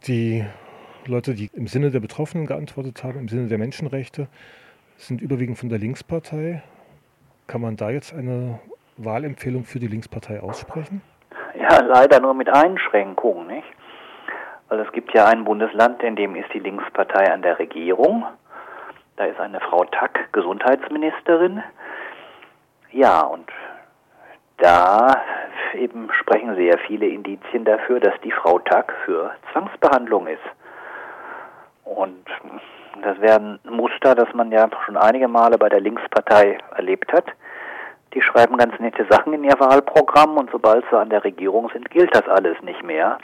Die 0.07 0.45
Leute, 1.07 1.33
die 1.33 1.49
im 1.53 1.67
Sinne 1.67 1.91
der 1.91 1.99
Betroffenen 1.99 2.45
geantwortet 2.45 3.03
haben, 3.03 3.19
im 3.19 3.27
Sinne 3.27 3.47
der 3.47 3.57
Menschenrechte, 3.57 4.27
sind 4.97 5.21
überwiegend 5.21 5.57
von 5.57 5.69
der 5.69 5.79
Linkspartei. 5.79 6.63
Kann 7.47 7.61
man 7.61 7.75
da 7.75 7.89
jetzt 7.89 8.13
eine 8.13 8.59
Wahlempfehlung 8.97 9.63
für 9.63 9.79
die 9.79 9.87
Linkspartei 9.87 10.41
aussprechen? 10.41 11.01
Ja, 11.57 11.81
leider 11.81 12.19
nur 12.19 12.33
mit 12.33 12.49
Einschränkungen, 12.49 13.47
nicht? 13.47 13.67
Weil 14.69 14.79
es 14.79 14.91
gibt 14.91 15.13
ja 15.13 15.27
ein 15.27 15.45
Bundesland, 15.45 16.01
in 16.03 16.15
dem 16.15 16.35
ist 16.35 16.51
die 16.53 16.59
Linkspartei 16.59 17.31
an 17.31 17.41
der 17.41 17.59
Regierung. 17.59 18.25
Da 19.17 19.25
ist 19.25 19.39
eine 19.39 19.59
Frau 19.59 19.85
Tack 19.85 20.33
Gesundheitsministerin. 20.33 21.63
Ja, 22.91 23.21
und 23.21 23.49
da 24.57 25.21
eben 25.75 26.09
sprechen 26.19 26.55
sehr 26.55 26.77
viele 26.79 27.07
Indizien 27.07 27.65
dafür, 27.65 27.99
dass 27.99 28.19
die 28.21 28.31
Frau 28.31 28.59
Tack 28.59 28.93
für 29.05 29.31
Zwangsbehandlung 29.51 30.27
ist. 30.27 30.41
Und 31.83 32.25
das 33.03 33.19
wäre 33.19 33.39
ein 33.39 33.59
Muster, 33.69 34.15
das 34.15 34.33
man 34.33 34.51
ja 34.51 34.69
schon 34.85 34.97
einige 34.97 35.27
Male 35.27 35.57
bei 35.57 35.69
der 35.69 35.81
Linkspartei 35.81 36.57
erlebt 36.75 37.11
hat. 37.11 37.25
Die 38.13 38.21
schreiben 38.21 38.57
ganz 38.57 38.79
nette 38.79 39.05
Sachen 39.09 39.33
in 39.33 39.43
ihr 39.43 39.59
Wahlprogramm 39.59 40.37
und 40.37 40.49
sobald 40.51 40.85
sie 40.89 40.97
an 40.97 41.09
der 41.09 41.23
Regierung 41.23 41.69
sind, 41.69 41.89
gilt 41.89 42.15
das 42.15 42.27
alles 42.27 42.61
nicht 42.61 42.83
mehr. 42.83 43.17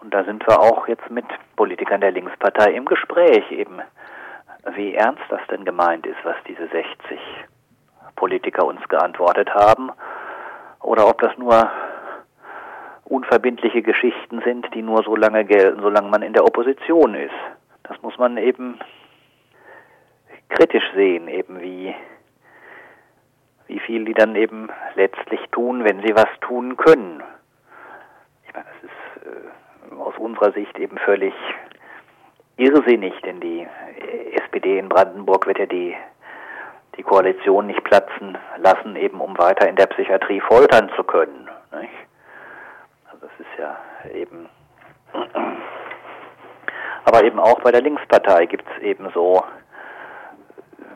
Und 0.00 0.14
da 0.14 0.22
sind 0.24 0.46
wir 0.46 0.60
auch 0.60 0.86
jetzt 0.86 1.10
mit 1.10 1.26
Politikern 1.56 2.00
der 2.00 2.12
Linkspartei 2.12 2.72
im 2.72 2.84
Gespräch 2.84 3.50
eben, 3.50 3.80
wie 4.74 4.94
ernst 4.94 5.24
das 5.28 5.40
denn 5.50 5.64
gemeint 5.64 6.06
ist, 6.06 6.18
was 6.22 6.36
diese 6.46 6.68
60 6.68 7.18
Politiker 8.14 8.64
uns 8.64 8.86
geantwortet 8.88 9.52
haben, 9.54 9.90
oder 10.80 11.08
ob 11.08 11.20
das 11.20 11.36
nur 11.36 11.70
unverbindliche 13.04 13.82
Geschichten 13.82 14.40
sind, 14.44 14.72
die 14.74 14.82
nur 14.82 15.02
so 15.02 15.16
lange 15.16 15.44
gelten, 15.44 15.80
solange 15.80 16.08
man 16.08 16.22
in 16.22 16.32
der 16.32 16.44
Opposition 16.44 17.14
ist. 17.14 17.34
Das 17.88 18.00
muss 18.02 18.18
man 18.18 18.36
eben 18.36 18.78
kritisch 20.48 20.84
sehen, 20.94 21.28
eben 21.28 21.60
wie, 21.60 21.94
wie 23.66 23.80
viel 23.80 24.04
die 24.04 24.14
dann 24.14 24.34
eben 24.36 24.68
letztlich 24.94 25.40
tun, 25.50 25.84
wenn 25.84 26.02
sie 26.02 26.14
was 26.14 26.28
tun 26.40 26.76
können. 26.76 27.22
Ich 28.46 28.54
meine, 28.54 28.66
das 28.66 28.90
ist 28.90 29.26
äh, 29.26 29.94
aus 29.96 30.16
unserer 30.18 30.52
Sicht 30.52 30.78
eben 30.78 30.98
völlig 30.98 31.34
irrsinnig, 32.56 33.14
denn 33.22 33.40
die 33.40 33.66
SPD 34.32 34.78
in 34.78 34.88
Brandenburg 34.88 35.46
wird 35.46 35.58
ja 35.58 35.66
die, 35.66 35.96
die 36.96 37.02
Koalition 37.02 37.68
nicht 37.68 37.84
platzen 37.84 38.36
lassen, 38.58 38.96
eben 38.96 39.20
um 39.20 39.38
weiter 39.38 39.68
in 39.68 39.76
der 39.76 39.86
Psychiatrie 39.86 40.40
foltern 40.40 40.90
zu 40.96 41.04
können. 41.04 41.48
Nicht? 41.80 41.92
Also 43.06 43.26
das 43.26 43.30
ist 43.38 43.58
ja 43.58 43.78
eben 44.12 44.48
aber 47.08 47.24
eben 47.24 47.38
auch 47.38 47.58
bei 47.62 47.72
der 47.72 47.80
Linkspartei 47.80 48.44
gibt 48.44 48.66
es 48.76 48.82
eben 48.82 49.08
so 49.14 49.42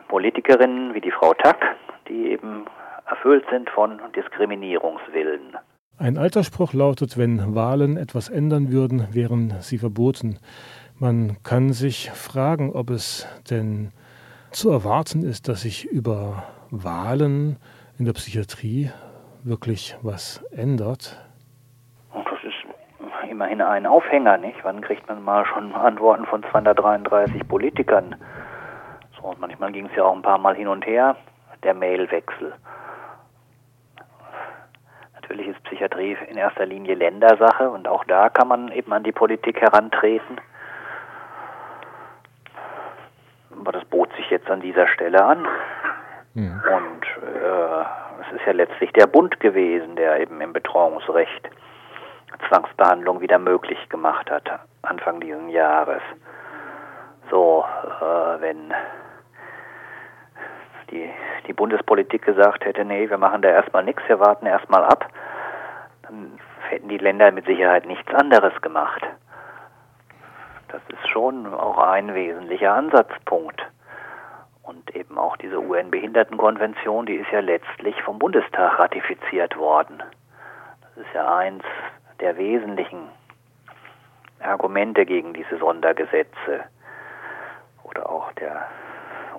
Politikerinnen 0.09 0.93
wie 0.93 1.01
die 1.01 1.09
Frau 1.09 1.33
Tack, 1.33 1.57
die 2.07 2.29
eben 2.29 2.65
erfüllt 3.09 3.43
sind 3.49 3.67
von 3.71 3.99
Diskriminierungswillen. 4.15 5.57
Ein 5.97 6.19
alter 6.19 6.43
Spruch 6.43 6.73
lautet, 6.73 7.17
wenn 7.17 7.55
Wahlen 7.55 7.97
etwas 7.97 8.29
ändern 8.29 8.71
würden, 8.71 9.07
wären 9.11 9.55
sie 9.61 9.79
verboten. 9.79 10.37
Man 10.99 11.37
kann 11.41 11.73
sich 11.73 12.11
fragen, 12.11 12.71
ob 12.73 12.91
es 12.91 13.27
denn 13.49 13.91
zu 14.51 14.69
erwarten 14.69 15.23
ist, 15.23 15.47
dass 15.47 15.61
sich 15.61 15.85
über 15.85 16.43
Wahlen 16.69 17.57
in 17.97 18.05
der 18.05 18.13
Psychiatrie 18.13 18.91
wirklich 19.43 19.97
was 20.03 20.43
ändert 20.51 21.22
immerhin 23.33 23.61
einen 23.61 23.87
Aufhänger, 23.87 24.37
nicht? 24.37 24.63
Wann 24.63 24.81
kriegt 24.81 25.07
man 25.09 25.23
mal 25.23 25.45
schon 25.45 25.73
Antworten 25.73 26.25
von 26.27 26.43
233 26.43 27.47
Politikern? 27.47 28.15
So, 29.17 29.29
und 29.29 29.39
manchmal 29.39 29.71
ging 29.71 29.87
es 29.87 29.95
ja 29.95 30.03
auch 30.03 30.15
ein 30.15 30.21
paar 30.21 30.37
Mal 30.37 30.55
hin 30.55 30.67
und 30.67 30.85
her, 30.85 31.15
der 31.63 31.73
Mailwechsel. 31.73 32.53
Natürlich 35.15 35.47
ist 35.47 35.63
Psychiatrie 35.63 36.15
in 36.29 36.37
erster 36.37 36.67
Linie 36.67 36.93
Ländersache 36.93 37.69
und 37.69 37.87
auch 37.87 38.03
da 38.05 38.29
kann 38.29 38.47
man 38.47 38.71
eben 38.71 38.93
an 38.93 39.03
die 39.03 39.11
Politik 39.11 39.59
herantreten. 39.61 40.39
Aber 43.59 43.71
das 43.71 43.85
bot 43.85 44.13
sich 44.15 44.29
jetzt 44.29 44.49
an 44.49 44.61
dieser 44.61 44.87
Stelle 44.87 45.23
an. 45.23 45.47
Ja. 46.35 46.61
Und 46.75 47.03
äh, 47.23 48.25
es 48.27 48.39
ist 48.39 48.45
ja 48.45 48.51
letztlich 48.51 48.91
der 48.93 49.07
Bund 49.07 49.39
gewesen, 49.39 49.95
der 49.95 50.19
eben 50.19 50.39
im 50.41 50.53
Betreuungsrecht 50.53 51.49
Zwangsbehandlung 52.47 53.21
wieder 53.21 53.39
möglich 53.39 53.77
gemacht 53.89 54.29
hat, 54.29 54.43
Anfang 54.81 55.19
dieses 55.19 55.51
Jahres. 55.51 56.01
So, 57.29 57.65
äh, 58.01 58.41
wenn 58.41 58.73
die, 60.91 61.09
die 61.47 61.53
Bundespolitik 61.53 62.23
gesagt 62.23 62.65
hätte, 62.65 62.85
nee, 62.85 63.09
wir 63.09 63.17
machen 63.17 63.41
da 63.41 63.49
erstmal 63.49 63.83
nichts, 63.83 64.03
wir 64.07 64.19
warten 64.19 64.45
erstmal 64.45 64.83
ab, 64.83 65.09
dann 66.03 66.39
hätten 66.69 66.89
die 66.89 66.97
Länder 66.97 67.31
mit 67.31 67.45
Sicherheit 67.45 67.85
nichts 67.85 68.13
anderes 68.13 68.53
gemacht. 68.61 69.03
Das 70.69 70.81
ist 70.89 71.07
schon 71.09 71.53
auch 71.53 71.77
ein 71.77 72.13
wesentlicher 72.13 72.73
Ansatzpunkt. 72.73 73.61
Und 74.63 74.95
eben 74.95 75.17
auch 75.17 75.35
diese 75.37 75.59
UN-Behindertenkonvention, 75.59 77.05
die 77.05 77.15
ist 77.15 77.29
ja 77.31 77.41
letztlich 77.41 78.01
vom 78.01 78.17
Bundestag 78.17 78.79
ratifiziert 78.79 79.57
worden. 79.57 80.01
Das 80.81 81.05
ist 81.05 81.13
ja 81.13 81.35
eins 81.35 81.63
der 82.23 82.37
wesentlichen 82.37 83.09
Argumente 84.39 85.05
gegen 85.05 85.33
diese 85.33 85.57
Sondergesetze. 85.57 86.63
Oder 87.83 88.09
auch 88.09 88.31
der 88.33 88.65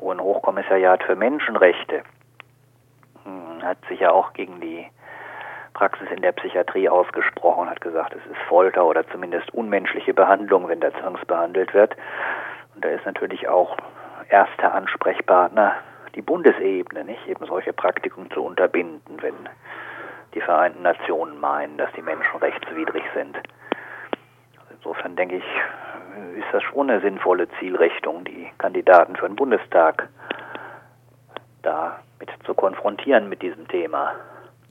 UN-Hochkommissariat 0.00 1.02
für 1.02 1.16
Menschenrechte 1.16 2.02
hm, 3.24 3.62
hat 3.62 3.78
sich 3.88 4.00
ja 4.00 4.10
auch 4.10 4.34
gegen 4.34 4.60
die 4.60 4.86
Praxis 5.72 6.08
in 6.10 6.20
der 6.20 6.32
Psychiatrie 6.32 6.90
ausgesprochen, 6.90 7.70
hat 7.70 7.80
gesagt, 7.80 8.12
es 8.14 8.30
ist 8.30 8.40
Folter 8.48 8.84
oder 8.84 9.08
zumindest 9.08 9.52
unmenschliche 9.54 10.12
Behandlung, 10.12 10.68
wenn 10.68 10.80
da 10.80 10.92
zwangsbehandelt 10.92 11.72
wird. 11.72 11.96
Und 12.74 12.84
da 12.84 12.90
ist 12.90 13.06
natürlich 13.06 13.48
auch 13.48 13.78
erster 14.28 14.74
Ansprechpartner 14.74 15.74
die 16.14 16.22
Bundesebene, 16.22 17.04
nicht 17.04 17.26
eben 17.26 17.46
solche 17.46 17.72
Praktiken 17.72 18.30
zu 18.30 18.44
unterbinden, 18.44 19.22
wenn 19.22 19.48
die 20.34 20.40
Vereinten 20.40 20.82
Nationen 20.82 21.38
meinen, 21.38 21.76
dass 21.78 21.90
die 21.92 22.02
Menschen 22.02 22.38
rechtswidrig 22.40 23.04
sind. 23.14 23.38
Insofern 24.70 25.16
denke 25.16 25.36
ich, 25.36 25.44
ist 26.36 26.46
das 26.52 26.62
schon 26.62 26.90
eine 26.90 27.00
sinnvolle 27.00 27.48
Zielrichtung, 27.58 28.24
die 28.24 28.50
Kandidaten 28.58 29.16
für 29.16 29.26
den 29.26 29.36
Bundestag 29.36 30.08
da 31.62 31.98
mit 32.20 32.30
zu 32.44 32.54
konfrontieren 32.54 33.28
mit 33.28 33.42
diesem 33.42 33.66
Thema. 33.68 34.12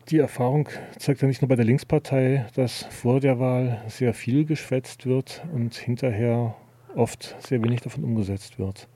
Die 0.09 0.19
Erfahrung 0.19 0.67
zeigt 0.99 1.21
ja 1.21 1.27
nicht 1.27 1.41
nur 1.41 1.49
bei 1.49 1.55
der 1.55 1.65
Linkspartei, 1.65 2.45
dass 2.55 2.83
vor 3.01 3.19
der 3.19 3.39
Wahl 3.39 3.81
sehr 3.87 4.13
viel 4.13 4.45
geschwätzt 4.45 5.07
wird 5.07 5.43
und 5.53 5.73
hinterher 5.75 6.55
oft 6.95 7.41
sehr 7.41 7.63
wenig 7.63 7.81
davon 7.81 8.03
umgesetzt 8.03 8.59
wird. 8.59 8.87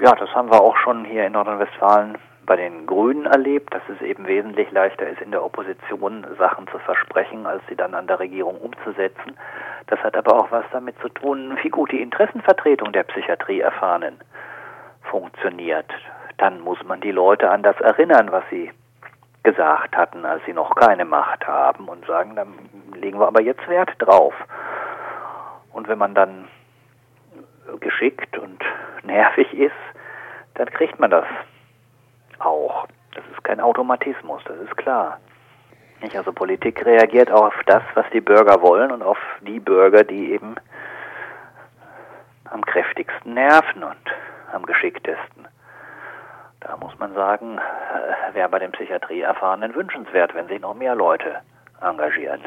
Ja, 0.00 0.14
das 0.14 0.28
haben 0.30 0.50
wir 0.50 0.60
auch 0.60 0.76
schon 0.76 1.04
hier 1.04 1.26
in 1.26 1.32
Nordrhein-Westfalen 1.32 2.18
bei 2.48 2.56
den 2.56 2.86
Grünen 2.86 3.26
erlebt, 3.26 3.74
dass 3.74 3.82
es 3.94 4.00
eben 4.00 4.26
wesentlich 4.26 4.70
leichter 4.72 5.06
ist, 5.06 5.20
in 5.20 5.30
der 5.30 5.44
Opposition 5.44 6.26
Sachen 6.38 6.66
zu 6.68 6.78
versprechen, 6.78 7.46
als 7.46 7.62
sie 7.68 7.76
dann 7.76 7.94
an 7.94 8.06
der 8.06 8.18
Regierung 8.18 8.56
umzusetzen. 8.56 9.36
Das 9.86 10.00
hat 10.00 10.16
aber 10.16 10.34
auch 10.34 10.50
was 10.50 10.64
damit 10.72 10.98
zu 11.00 11.10
tun, 11.10 11.58
wie 11.62 11.68
gut 11.68 11.92
die 11.92 12.00
Interessenvertretung 12.00 12.90
der 12.92 13.02
Psychiatrie 13.02 13.60
erfahren 13.60 14.16
funktioniert. 15.02 15.90
Dann 16.38 16.60
muss 16.60 16.82
man 16.84 17.02
die 17.02 17.10
Leute 17.10 17.50
an 17.50 17.62
das 17.62 17.78
erinnern, 17.80 18.32
was 18.32 18.44
sie 18.48 18.72
gesagt 19.42 19.94
hatten, 19.94 20.24
als 20.24 20.42
sie 20.46 20.54
noch 20.54 20.74
keine 20.74 21.04
Macht 21.04 21.46
haben 21.46 21.86
und 21.86 22.06
sagen, 22.06 22.34
dann 22.34 22.54
legen 22.94 23.20
wir 23.20 23.26
aber 23.26 23.42
jetzt 23.42 23.68
Wert 23.68 23.90
drauf. 23.98 24.34
Und 25.72 25.86
wenn 25.86 25.98
man 25.98 26.14
dann 26.14 26.48
geschickt 27.78 28.38
und 28.38 28.64
nervig 29.04 29.52
ist, 29.52 29.72
dann 30.54 30.70
kriegt 30.70 30.98
man 30.98 31.10
das 31.10 31.26
auch. 32.38 32.86
Das 33.14 33.24
ist 33.32 33.42
kein 33.44 33.60
Automatismus, 33.60 34.42
das 34.44 34.58
ist 34.58 34.76
klar. 34.76 35.18
Nicht? 36.02 36.16
Also 36.16 36.32
Politik 36.32 36.84
reagiert 36.84 37.30
auch 37.30 37.46
auf 37.46 37.60
das, 37.66 37.82
was 37.94 38.06
die 38.12 38.20
Bürger 38.20 38.62
wollen 38.62 38.90
und 38.92 39.02
auf 39.02 39.18
die 39.40 39.58
Bürger, 39.60 40.04
die 40.04 40.32
eben 40.32 40.54
am 42.44 42.64
kräftigsten 42.64 43.34
nerven 43.34 43.84
und 43.84 43.96
am 44.52 44.64
geschicktesten. 44.64 45.48
Da 46.60 46.76
muss 46.76 46.98
man 46.98 47.14
sagen, 47.14 47.58
äh, 47.58 48.34
wäre 48.34 48.48
bei 48.48 48.58
den 48.58 48.72
Psychiatrieerfahrenen 48.72 49.74
wünschenswert, 49.74 50.34
wenn 50.34 50.48
sich 50.48 50.60
noch 50.60 50.74
mehr 50.74 50.94
Leute 50.94 51.40
engagieren. 51.80 52.40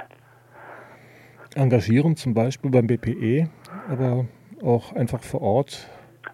Engagieren 1.56 2.16
zum 2.16 2.34
Beispiel 2.34 2.72
beim 2.72 2.88
BPE, 2.88 3.50
aber 3.90 4.26
auch 4.64 4.94
einfach 4.96 5.22
vor 5.22 5.42
Ort 5.42 5.90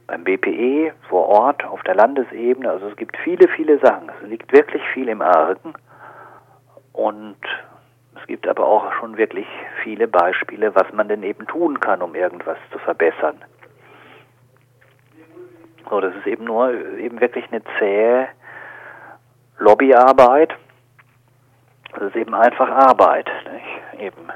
beim 0.08 0.24
BPE 0.24 0.94
vor 1.10 1.28
Ort 1.28 1.64
auf 1.66 1.82
der 1.84 1.96
Landesebene. 1.96 2.70
Also 2.70 2.88
es 2.88 2.96
gibt 2.98 3.18
viele, 3.18 3.48
viele 3.50 3.80
Sachen. 3.80 4.10
Es 4.10 4.28
liegt 4.28 4.52
wirklich 4.54 4.82
viel 4.94 5.10
im 5.10 5.22
Argen. 5.22 5.74
Und 6.94 7.38
es 8.20 8.26
gibt 8.28 8.48
aber 8.48 8.66
auch 8.66 8.92
schon 8.94 9.18
wirklich 9.18 9.48
viele 9.84 10.08
Beispiele, 10.08 10.74
was 10.76 10.92
man 10.94 11.08
denn 11.08 11.24
eben 11.24 11.46
tun 11.48 11.80
kann, 11.80 12.02
um 12.02 12.16
irgendwas 12.16 12.58
zu 12.72 12.80
verbessern. 12.80 13.42
So, 15.90 16.02
das 16.02 16.16
ist 16.16 16.28
eben 16.28 16.46
nur 16.46 16.74
eben 16.98 17.22
wirklich 17.22 17.46
eine 17.52 17.62
zähe 17.80 18.28
Lobbyarbeit. 19.60 20.54
Das 21.94 22.04
ist 22.04 22.16
eben 22.16 22.34
einfach 22.34 22.70
Arbeit. 22.70 23.30
Nicht? 23.52 24.02
Eben 24.02 24.28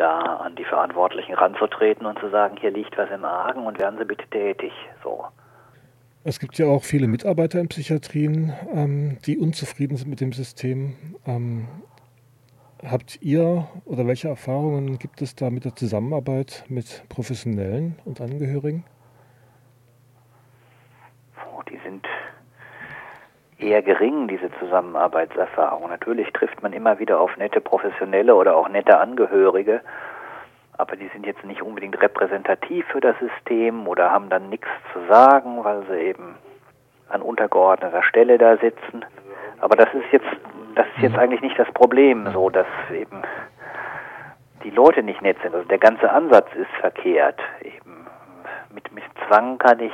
da 0.00 0.36
an 0.36 0.56
die 0.56 0.64
Verantwortlichen 0.64 1.34
ranzutreten 1.34 2.06
und 2.06 2.18
zu 2.18 2.30
sagen, 2.30 2.56
hier 2.58 2.70
liegt 2.70 2.96
was 2.96 3.10
im 3.10 3.24
Argen 3.24 3.66
und 3.66 3.78
werden 3.78 3.98
Sie 3.98 4.04
bitte 4.06 4.26
tätig. 4.30 4.72
So. 5.04 5.26
Es 6.24 6.40
gibt 6.40 6.58
ja 6.58 6.66
auch 6.66 6.82
viele 6.82 7.06
Mitarbeiter 7.06 7.60
in 7.60 7.68
Psychiatrien, 7.68 8.52
ähm, 8.72 9.18
die 9.26 9.38
unzufrieden 9.38 9.96
sind 9.96 10.08
mit 10.08 10.20
dem 10.20 10.32
System. 10.32 10.96
Ähm, 11.26 11.68
habt 12.82 13.20
ihr 13.20 13.68
oder 13.84 14.06
welche 14.06 14.28
Erfahrungen 14.28 14.98
gibt 14.98 15.20
es 15.20 15.34
da 15.34 15.50
mit 15.50 15.66
der 15.66 15.76
Zusammenarbeit 15.76 16.64
mit 16.68 17.04
Professionellen 17.10 17.98
und 18.06 18.22
Angehörigen? 18.22 18.84
Oh, 21.54 21.60
die 21.70 21.78
sind 21.84 22.06
eher 23.62 23.82
gering, 23.82 24.28
diese 24.28 24.50
Zusammenarbeitserfahrung. 24.58 25.88
Natürlich 25.88 26.32
trifft 26.32 26.62
man 26.62 26.72
immer 26.72 26.98
wieder 26.98 27.20
auf 27.20 27.36
nette 27.36 27.60
Professionelle 27.60 28.34
oder 28.34 28.56
auch 28.56 28.68
nette 28.68 28.98
Angehörige, 28.98 29.80
aber 30.78 30.96
die 30.96 31.08
sind 31.08 31.26
jetzt 31.26 31.44
nicht 31.44 31.62
unbedingt 31.62 32.00
repräsentativ 32.00 32.86
für 32.86 33.00
das 33.00 33.16
System 33.18 33.86
oder 33.86 34.10
haben 34.10 34.30
dann 34.30 34.48
nichts 34.48 34.68
zu 34.92 35.00
sagen, 35.08 35.62
weil 35.62 35.82
sie 35.88 35.98
eben 35.98 36.36
an 37.10 37.22
untergeordneter 37.22 38.02
Stelle 38.02 38.38
da 38.38 38.56
sitzen. 38.56 39.04
Aber 39.60 39.76
das 39.76 39.92
ist 39.92 40.10
jetzt, 40.10 40.26
das 40.74 40.86
ist 40.96 41.02
jetzt 41.02 41.18
eigentlich 41.18 41.42
nicht 41.42 41.58
das 41.58 41.70
Problem, 41.72 42.28
so 42.32 42.48
dass 42.48 42.66
eben 42.90 43.22
die 44.64 44.70
Leute 44.70 45.02
nicht 45.02 45.20
nett 45.22 45.36
sind. 45.42 45.54
Also 45.54 45.68
der 45.68 45.78
ganze 45.78 46.10
Ansatz 46.10 46.48
ist 46.54 46.70
verkehrt. 46.80 47.40
Eben 47.62 48.06
mit, 48.74 48.90
mit 48.92 49.04
Zwang 49.26 49.58
kann 49.58 49.80
ich 49.80 49.92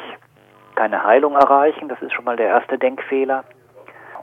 keine 0.74 1.02
Heilung 1.02 1.34
erreichen. 1.34 1.88
Das 1.88 2.00
ist 2.02 2.12
schon 2.12 2.24
mal 2.24 2.36
der 2.36 2.48
erste 2.48 2.78
Denkfehler. 2.78 3.44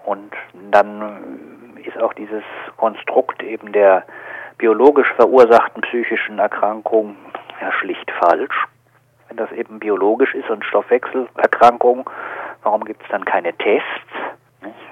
Und 0.05 0.33
dann 0.71 1.73
ist 1.83 1.97
auch 2.01 2.13
dieses 2.13 2.43
Konstrukt 2.77 3.41
eben 3.43 3.71
der 3.71 4.03
biologisch 4.57 5.11
verursachten 5.15 5.81
psychischen 5.81 6.39
Erkrankung 6.39 7.15
ja 7.61 7.71
schlicht 7.71 8.09
falsch. 8.11 8.65
Wenn 9.27 9.37
das 9.37 9.51
eben 9.51 9.79
biologisch 9.79 10.33
ist 10.35 10.49
und 10.49 10.65
Stoffwechselerkrankung, 10.65 12.09
warum 12.63 12.85
gibt 12.85 13.03
es 13.03 13.09
dann 13.09 13.25
keine 13.25 13.53
Tests? 13.53 13.87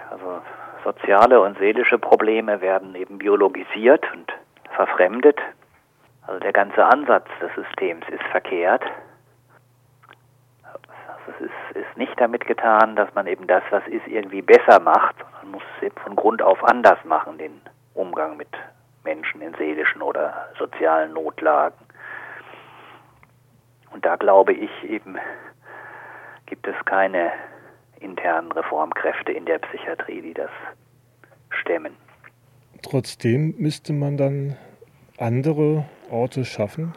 Also 0.10 0.42
soziale 0.84 1.40
und 1.42 1.58
seelische 1.60 1.98
Probleme 1.98 2.62
werden 2.62 2.96
eben 2.96 3.18
biologisiert 3.18 4.06
und 4.14 4.32
verfremdet. 4.76 5.40
Also 6.26 6.40
der 6.40 6.54
ganze 6.54 6.86
Ansatz 6.86 7.28
des 7.42 7.54
Systems 7.56 8.06
ist 8.10 8.24
verkehrt 8.32 8.84
es 11.28 11.46
ist, 11.46 11.78
ist 11.78 11.91
nicht 12.02 12.20
damit 12.20 12.48
getan, 12.48 12.96
dass 12.96 13.14
man 13.14 13.28
eben 13.28 13.46
das, 13.46 13.62
was 13.70 13.86
ist, 13.88 14.08
irgendwie 14.08 14.42
besser 14.42 14.80
macht, 14.80 15.16
Man 15.44 15.52
muss 15.52 15.64
es 15.78 15.84
eben 15.84 15.98
von 16.02 16.16
Grund 16.16 16.42
auf 16.42 16.64
anders 16.64 16.98
machen, 17.06 17.38
den 17.38 17.62
Umgang 17.94 18.38
mit 18.38 18.50
Menschen 19.04 19.42
in 19.42 19.54
seelischen 19.54 20.02
oder 20.02 20.50
sozialen 20.58 21.14
Notlagen. 21.14 21.78
Und 23.92 24.04
da 24.04 24.16
glaube 24.16 24.54
ich 24.54 24.72
eben, 24.84 25.18
gibt 26.48 26.68
es 26.68 26.76
keine 26.86 27.32
internen 28.00 28.52
Reformkräfte 28.52 29.32
in 29.32 29.46
der 29.46 29.60
Psychiatrie, 29.60 30.22
die 30.22 30.34
das 30.34 30.50
stemmen. 31.50 31.96
Trotzdem 32.82 33.54
müsste 33.60 33.94
man 33.94 34.18
dann 34.18 34.58
andere 35.20 35.86
Orte 36.10 36.46
schaffen, 36.46 36.94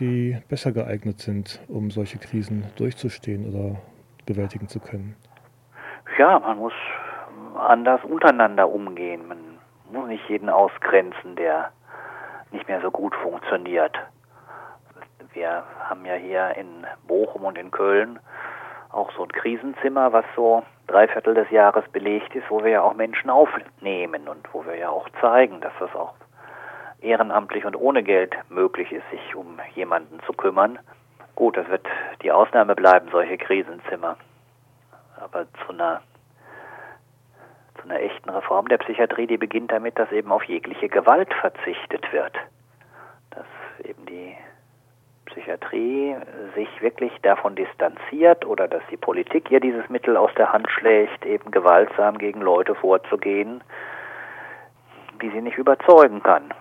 die 0.00 0.38
besser 0.48 0.72
geeignet 0.72 1.20
sind, 1.20 1.60
um 1.68 1.90
solche 1.90 2.18
Krisen 2.18 2.64
durchzustehen 2.76 3.48
oder 3.48 3.76
bewältigen 4.26 4.68
zu 4.68 4.80
können? 4.80 5.16
Ja, 6.18 6.38
man 6.38 6.58
muss 6.58 6.72
anders 7.56 8.02
untereinander 8.04 8.68
umgehen. 8.68 9.26
Man 9.28 9.38
muss 9.92 10.08
nicht 10.08 10.28
jeden 10.28 10.48
ausgrenzen, 10.48 11.36
der 11.36 11.70
nicht 12.52 12.68
mehr 12.68 12.80
so 12.80 12.90
gut 12.90 13.14
funktioniert. 13.16 13.96
Wir 15.32 15.64
haben 15.88 16.04
ja 16.04 16.14
hier 16.14 16.56
in 16.56 16.86
Bochum 17.08 17.44
und 17.44 17.58
in 17.58 17.70
Köln 17.70 18.20
auch 18.90 19.10
so 19.16 19.24
ein 19.24 19.32
Krisenzimmer, 19.32 20.12
was 20.12 20.24
so 20.36 20.62
drei 20.86 21.08
Viertel 21.08 21.34
des 21.34 21.50
Jahres 21.50 21.84
belegt 21.90 22.34
ist, 22.36 22.48
wo 22.48 22.62
wir 22.62 22.70
ja 22.70 22.82
auch 22.82 22.94
Menschen 22.94 23.28
aufnehmen 23.30 24.28
und 24.28 24.46
wo 24.52 24.64
wir 24.64 24.76
ja 24.76 24.90
auch 24.90 25.08
zeigen, 25.20 25.60
dass 25.60 25.72
das 25.80 25.92
auch 25.96 26.14
ehrenamtlich 27.04 27.64
und 27.64 27.76
ohne 27.76 28.02
Geld 28.02 28.34
möglich 28.48 28.90
ist, 28.90 29.08
sich 29.10 29.34
um 29.34 29.58
jemanden 29.74 30.20
zu 30.26 30.32
kümmern. 30.32 30.78
Gut, 31.34 31.56
das 31.56 31.68
wird 31.68 31.86
die 32.22 32.32
Ausnahme 32.32 32.74
bleiben, 32.74 33.08
solche 33.10 33.38
Krisenzimmer. 33.38 34.16
Aber 35.20 35.46
zu 35.64 35.72
einer, 35.72 36.00
zu 37.76 37.84
einer 37.84 38.00
echten 38.00 38.30
Reform 38.30 38.68
der 38.68 38.78
Psychiatrie, 38.78 39.26
die 39.26 39.36
beginnt 39.36 39.72
damit, 39.72 39.98
dass 39.98 40.10
eben 40.12 40.32
auf 40.32 40.44
jegliche 40.44 40.88
Gewalt 40.88 41.32
verzichtet 41.34 42.12
wird. 42.12 42.34
Das 43.30 43.46
eben 43.84 44.06
die 44.06 44.34
Psychiatrie 45.26 46.16
sich 46.54 46.68
wirklich 46.80 47.12
davon 47.22 47.56
distanziert 47.56 48.46
oder 48.46 48.68
dass 48.68 48.82
die 48.90 48.96
Politik 48.96 49.50
ihr 49.50 49.60
dieses 49.60 49.88
Mittel 49.88 50.16
aus 50.16 50.30
der 50.36 50.52
Hand 50.52 50.70
schlägt, 50.70 51.26
eben 51.26 51.50
gewaltsam 51.50 52.18
gegen 52.18 52.40
Leute 52.40 52.74
vorzugehen, 52.74 53.62
die 55.20 55.30
sie 55.30 55.40
nicht 55.40 55.58
überzeugen 55.58 56.22
kann. 56.22 56.54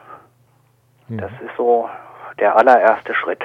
Mhm. 1.13 1.17
Das 1.19 1.31
ist 1.31 1.55
so 1.57 1.89
der 2.39 2.55
allererste 2.55 3.13
Schritt. 3.13 3.43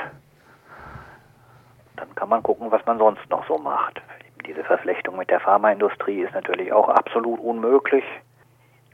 Dann 1.96 2.14
kann 2.14 2.28
man 2.28 2.42
gucken, 2.42 2.70
was 2.70 2.84
man 2.86 2.98
sonst 2.98 3.28
noch 3.30 3.46
so 3.46 3.58
macht. 3.58 4.00
Diese 4.46 4.64
Verflechtung 4.64 5.16
mit 5.16 5.30
der 5.30 5.40
Pharmaindustrie 5.40 6.22
ist 6.22 6.32
natürlich 6.32 6.72
auch 6.72 6.88
absolut 6.88 7.40
unmöglich. 7.40 8.04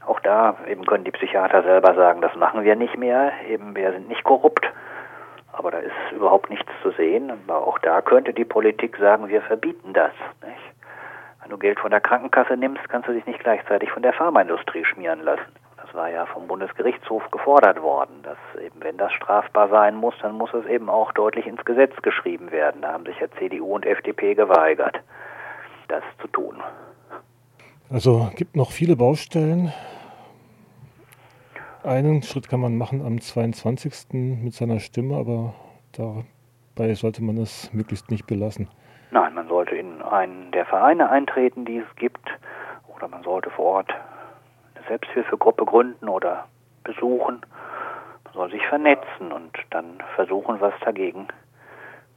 Auch 0.05 0.19
da 0.19 0.57
eben 0.67 0.85
können 0.85 1.03
die 1.03 1.11
Psychiater 1.11 1.63
selber 1.63 1.95
sagen, 1.95 2.21
das 2.21 2.35
machen 2.35 2.63
wir 2.63 2.75
nicht 2.75 2.97
mehr, 2.97 3.31
eben 3.47 3.75
wir 3.75 3.91
sind 3.93 4.07
nicht 4.07 4.23
korrupt. 4.23 4.65
Aber 5.53 5.71
da 5.71 5.77
ist 5.77 5.93
überhaupt 6.11 6.49
nichts 6.49 6.69
zu 6.83 6.91
sehen. 6.91 7.31
Aber 7.31 7.65
auch 7.65 7.79
da 7.79 8.01
könnte 8.01 8.33
die 8.33 8.43
Politik 8.43 8.97
sagen, 8.97 9.29
wir 9.29 9.41
verbieten 9.41 9.93
das. 9.93 10.11
Nicht? 10.45 10.59
Wenn 11.41 11.51
du 11.51 11.57
Geld 11.57 11.79
von 11.79 11.91
der 11.91 12.01
Krankenkasse 12.01 12.57
nimmst, 12.57 12.89
kannst 12.89 13.07
du 13.07 13.13
dich 13.13 13.25
nicht 13.25 13.39
gleichzeitig 13.39 13.89
von 13.91 14.03
der 14.03 14.13
Pharmaindustrie 14.13 14.83
schmieren 14.83 15.21
lassen. 15.21 15.45
War 15.95 16.09
ja 16.09 16.25
vom 16.25 16.47
Bundesgerichtshof 16.47 17.23
gefordert 17.31 17.81
worden, 17.81 18.21
dass 18.23 18.37
eben, 18.61 18.81
wenn 18.81 18.97
das 18.97 19.13
strafbar 19.13 19.69
sein 19.69 19.95
muss, 19.95 20.13
dann 20.21 20.37
muss 20.37 20.53
es 20.53 20.65
eben 20.65 20.89
auch 20.89 21.11
deutlich 21.13 21.47
ins 21.47 21.63
Gesetz 21.63 21.95
geschrieben 22.01 22.51
werden. 22.51 22.81
Da 22.81 22.91
haben 22.93 23.05
sich 23.05 23.17
ja 23.19 23.27
CDU 23.39 23.75
und 23.75 23.85
FDP 23.85 24.35
geweigert, 24.35 24.99
das 25.87 26.03
zu 26.21 26.27
tun. 26.27 26.61
Also 27.89 28.29
gibt 28.35 28.55
noch 28.55 28.71
viele 28.71 28.95
Baustellen. 28.95 29.71
Einen 31.83 32.23
Schritt 32.23 32.49
kann 32.49 32.59
man 32.59 32.77
machen 32.77 33.05
am 33.05 33.21
22. 33.21 34.41
mit 34.43 34.53
seiner 34.53 34.79
Stimme, 34.79 35.17
aber 35.17 35.53
dabei 35.93 36.93
sollte 36.95 37.23
man 37.23 37.37
es 37.37 37.71
möglichst 37.73 38.09
nicht 38.09 38.25
belassen. 38.25 38.67
Nein, 39.11 39.33
man 39.35 39.47
sollte 39.47 39.75
in 39.75 40.01
einen 40.01 40.51
der 40.51 40.65
Vereine 40.65 41.09
eintreten, 41.09 41.63
die 41.63 41.77
es 41.77 41.95
gibt, 41.95 42.27
oder 42.87 43.07
man 43.07 43.23
sollte 43.23 43.49
vor 43.51 43.65
Ort 43.65 43.93
Selbsthilfegruppe 44.87 45.65
gründen 45.65 46.09
oder 46.09 46.47
besuchen. 46.83 47.41
Man 48.25 48.33
soll 48.33 48.51
sich 48.51 48.65
vernetzen 48.67 49.31
und 49.31 49.51
dann 49.71 49.85
versuchen, 50.15 50.59
was 50.59 50.73
dagegen 50.83 51.27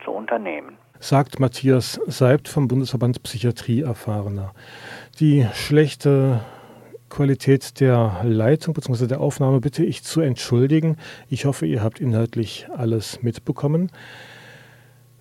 zu 0.05 0.11
unternehmen. 0.11 0.77
Sagt 1.01 1.39
Matthias 1.39 2.01
Seibt 2.07 2.49
vom 2.49 2.69
Bundesverband 2.69 3.23
Psychiatrie 3.23 3.83
Erfahrener. 3.83 4.53
Die 5.21 5.47
schlechte 5.53 6.41
Qualität 7.09 7.81
der 7.81 8.21
Leitung 8.25 8.75
bzw. 8.75 9.07
der 9.07 9.21
Aufnahme 9.21 9.61
bitte 9.61 9.85
ich 9.85 10.03
zu 10.03 10.21
entschuldigen. 10.21 10.97
Ich 11.29 11.45
hoffe, 11.45 11.67
ihr 11.67 11.83
habt 11.83 12.01
inhaltlich 12.01 12.67
alles 12.77 13.23
mitbekommen. 13.23 13.91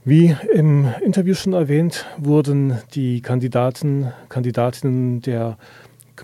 Wie 0.04 0.36
im 0.54 0.88
Interview 1.02 1.34
schon 1.34 1.54
erwähnt, 1.54 2.06
wurden 2.18 2.82
die 2.94 3.22
Kandidaten, 3.22 4.14
Kandidatinnen 4.30 5.22
der 5.22 5.58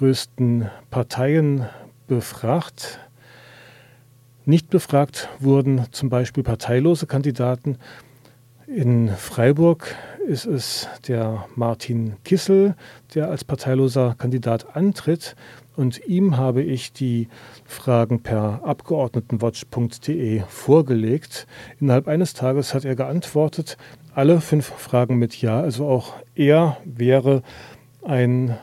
größten 0.03 0.69
Parteien 0.91 1.65
befragt. 2.09 2.99
Nicht 4.43 4.69
befragt 4.69 5.29
wurden 5.39 5.85
zum 5.91 6.09
Beispiel 6.09 6.43
parteilose 6.43 7.07
Kandidaten. 7.07 7.77
In 8.67 9.07
Freiburg 9.07 9.95
ist 10.27 10.45
es 10.45 10.89
der 11.07 11.45
Martin 11.55 12.17
Kissel, 12.25 12.75
der 13.15 13.29
als 13.29 13.45
parteiloser 13.45 14.13
Kandidat 14.17 14.75
antritt. 14.75 15.37
Und 15.77 16.05
ihm 16.05 16.35
habe 16.35 16.63
ich 16.63 16.91
die 16.91 17.29
Fragen 17.63 18.21
per 18.23 18.59
abgeordnetenwatch.de 18.65 20.41
vorgelegt. 20.49 21.47
Innerhalb 21.79 22.09
eines 22.09 22.33
Tages 22.33 22.73
hat 22.73 22.83
er 22.83 22.97
geantwortet, 22.97 23.77
alle 24.13 24.41
fünf 24.41 24.65
Fragen 24.65 25.15
mit 25.15 25.41
Ja. 25.41 25.61
Also 25.61 25.87
auch 25.87 26.15
er 26.35 26.75
wäre 26.83 27.41
ein 28.03 28.57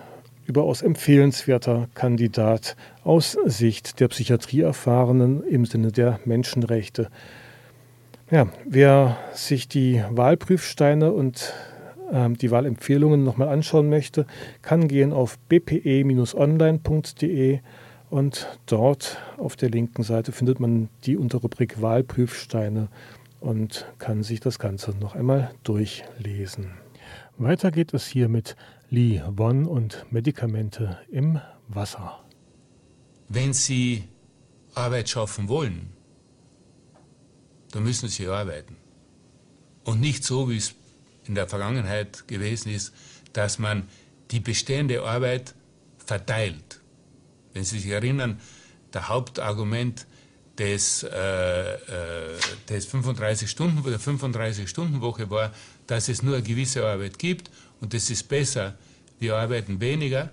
überaus 0.51 0.83
empfehlenswerter 0.83 1.89
Kandidat 1.95 2.77
aus 3.05 3.39
Sicht 3.45 4.01
der 4.01 4.09
Psychiatrieerfahrenen 4.09 5.45
im 5.45 5.65
Sinne 5.65 5.93
der 5.93 6.19
Menschenrechte. 6.25 7.09
Ja, 8.33 8.49
wer 8.65 9.17
sich 9.33 9.69
die 9.69 10.03
Wahlprüfsteine 10.11 11.13
und 11.13 11.55
ähm, 12.13 12.37
die 12.37 12.51
Wahlempfehlungen 12.51 13.23
nochmal 13.23 13.47
anschauen 13.49 13.89
möchte, 13.89 14.27
kann 14.61 14.89
gehen 14.89 15.13
auf 15.13 15.39
bpe-online.de 15.49 16.11
und 18.11 18.49
dort 18.67 19.19
auf 19.37 19.55
der 19.55 19.71
linken 19.71 20.03
Seite 20.03 20.33
findet 20.33 20.59
man 20.59 20.89
die 21.05 21.17
Unterrubrik 21.17 21.81
Wahlprüfsteine 21.81 22.89
und 23.39 23.87
kann 24.01 24.25
sich 24.25 24.41
das 24.41 24.59
Ganze 24.59 24.97
noch 24.99 25.15
einmal 25.15 25.53
durchlesen. 25.63 26.73
Weiter 27.43 27.71
geht 27.71 27.95
es 27.95 28.07
hier 28.07 28.29
mit 28.29 28.55
Lee 28.91 29.23
Won 29.27 29.65
und 29.65 30.05
Medikamente 30.11 30.99
im 31.11 31.41
Wasser. 31.69 32.23
Wenn 33.29 33.55
Sie 33.55 34.05
Arbeit 34.75 35.09
schaffen 35.09 35.49
wollen, 35.49 35.91
da 37.73 37.81
müssen 37.81 38.11
sie 38.11 38.27
arbeiten. 38.27 38.77
Und 39.85 40.01
nicht 40.01 40.23
so, 40.23 40.51
wie 40.51 40.59
es 40.59 40.75
in 41.25 41.35
der 41.35 41.49
Vergangenheit 41.49 42.29
gewesen 42.29 42.73
ist, 42.73 42.93
dass 43.33 43.59
man 43.59 43.89
die 44.33 44.41
bestehende 44.41 45.03
Arbeit 45.03 45.55
verteilt. 45.97 46.83
Wenn 47.55 47.65
Sie 47.65 47.79
sich 47.79 47.91
erinnern, 47.91 48.39
der 48.93 49.09
Hauptargument 49.09 50.07
des, 50.59 51.05
äh, 51.05 51.09
äh, 51.09 52.39
des 52.69 52.85
35 52.85 53.51
Stunden, 53.51 53.83
der 53.83 53.99
35-Stunden-Woche 53.99 55.31
war, 55.31 55.53
dass 55.91 56.09
es 56.09 56.23
nur 56.23 56.37
eine 56.37 56.45
gewisse 56.45 56.87
Arbeit 56.87 57.19
gibt 57.19 57.51
und 57.81 57.95
es 57.95 58.11
ist 58.11 58.29
besser, 58.29 58.79
wir 59.19 59.37
arbeiten 59.37 59.81
weniger 59.81 60.31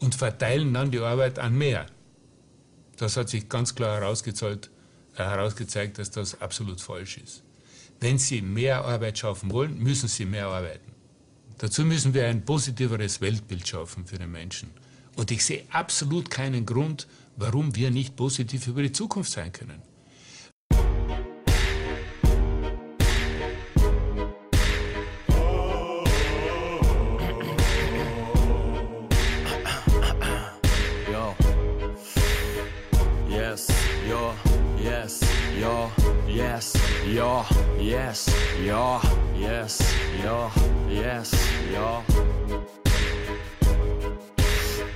und 0.00 0.16
verteilen 0.16 0.74
dann 0.74 0.90
die 0.90 0.98
Arbeit 0.98 1.38
an 1.38 1.56
mehr. 1.56 1.86
Das 2.96 3.16
hat 3.16 3.28
sich 3.28 3.48
ganz 3.48 3.76
klar 3.76 4.00
herausgezahlt 4.00 4.70
äh, 5.14 5.22
herausgezeigt, 5.22 5.98
dass 5.98 6.10
das 6.10 6.40
absolut 6.40 6.80
falsch 6.80 7.18
ist. 7.18 7.44
Wenn 8.00 8.18
Sie 8.18 8.42
mehr 8.42 8.84
Arbeit 8.84 9.18
schaffen 9.18 9.52
wollen, 9.52 9.78
müssen 9.78 10.08
Sie 10.08 10.24
mehr 10.24 10.48
arbeiten. 10.48 10.92
Dazu 11.58 11.84
müssen 11.84 12.12
wir 12.12 12.26
ein 12.26 12.44
positiveres 12.44 13.20
Weltbild 13.20 13.68
schaffen 13.68 14.04
für 14.04 14.18
den 14.18 14.32
Menschen. 14.32 14.70
Und 15.14 15.30
ich 15.30 15.44
sehe 15.44 15.62
absolut 15.70 16.28
keinen 16.28 16.66
Grund, 16.66 17.06
warum 17.36 17.76
wir 17.76 17.92
nicht 17.92 18.16
positiv 18.16 18.66
über 18.66 18.82
die 18.82 18.90
Zukunft 18.90 19.30
sein 19.30 19.52
können. 19.52 19.80
Ja, 37.14 37.44
yes, 37.78 38.26
ja, 38.64 39.00
yes, 39.38 39.78
ja, 40.24 40.50
yes, 40.88 41.30
ja. 41.72 42.02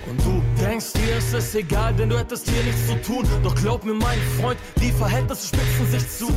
Und 0.09 0.24
du 0.24 0.36
denkst 0.76 0.92
dir, 0.92 1.16
es 1.16 1.32
ist 1.32 1.54
egal, 1.54 1.94
denn 1.94 2.10
du 2.10 2.18
hättest 2.18 2.50
hier 2.50 2.62
nichts 2.62 2.86
zu 2.86 3.00
tun. 3.00 3.26
Doch 3.42 3.54
glaub 3.54 3.82
mir, 3.84 3.94
mein 3.94 4.18
Freund, 4.38 4.58
die 4.80 4.92
Verhältnisse 4.92 5.48
spitzen 5.48 5.90
sich 5.90 6.18
zu. 6.18 6.28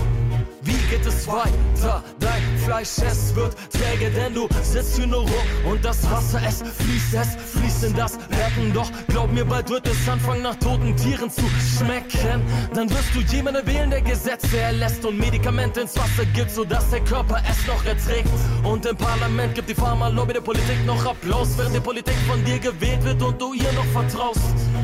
Wie 0.62 0.78
geht 0.90 1.06
es 1.06 1.28
weiter? 1.28 2.04
Dein 2.20 2.42
Fleisch, 2.66 3.00
es 3.06 3.36
wird 3.36 3.56
träge, 3.72 4.10
denn 4.12 4.34
du 4.34 4.48
sitzt 4.62 4.96
hier 4.96 5.08
nur 5.08 5.22
rum 5.22 5.72
und 5.72 5.84
das 5.84 6.10
Wasser, 6.10 6.42
es 6.48 6.62
fließt, 6.62 7.14
es 7.14 7.52
fließt 7.54 7.84
in 7.86 7.96
das 7.96 8.18
Becken. 8.18 8.72
Doch 8.74 8.90
glaub 9.08 9.32
mir, 9.32 9.44
bald 9.44 9.70
wird 9.70 9.88
es 9.88 10.08
anfangen, 10.08 10.44
nach 10.44 10.56
toten 10.56 10.96
Tieren 10.96 11.30
zu 11.30 11.44
schmecken. 11.78 12.42
Dann 12.74 12.90
wirst 12.90 13.14
du 13.14 13.20
jemanden 13.36 13.66
wählen, 13.68 13.90
der 13.90 14.02
Gesetze 14.02 14.58
erlässt 14.58 15.04
und 15.06 15.18
Medikamente 15.18 15.82
ins 15.82 15.98
Wasser 15.98 16.26
gibt, 16.34 16.52
sodass 16.52 16.90
der 16.92 17.02
Körper 17.02 17.42
es 17.50 17.68
noch 17.68 17.84
erträgt. 17.86 18.30
Und 18.64 18.86
im 18.86 18.96
Parlament 18.96 19.56
gibt 19.56 19.70
die 19.70 19.76
Pharma-Lobby 19.76 20.34
der 20.34 20.42
Politik 20.42 20.86
noch 20.86 21.06
Applaus, 21.06 21.58
während 21.58 21.76
die 21.76 21.82
Politik 21.82 22.16
von 22.28 22.44
dir 22.46 22.60
gewählt 22.60 23.04
wird 23.04 23.22
und 23.22 23.42
du 23.42 23.54
ihr 23.54 23.72
noch 23.74 23.86
vertraust. 23.86 24.29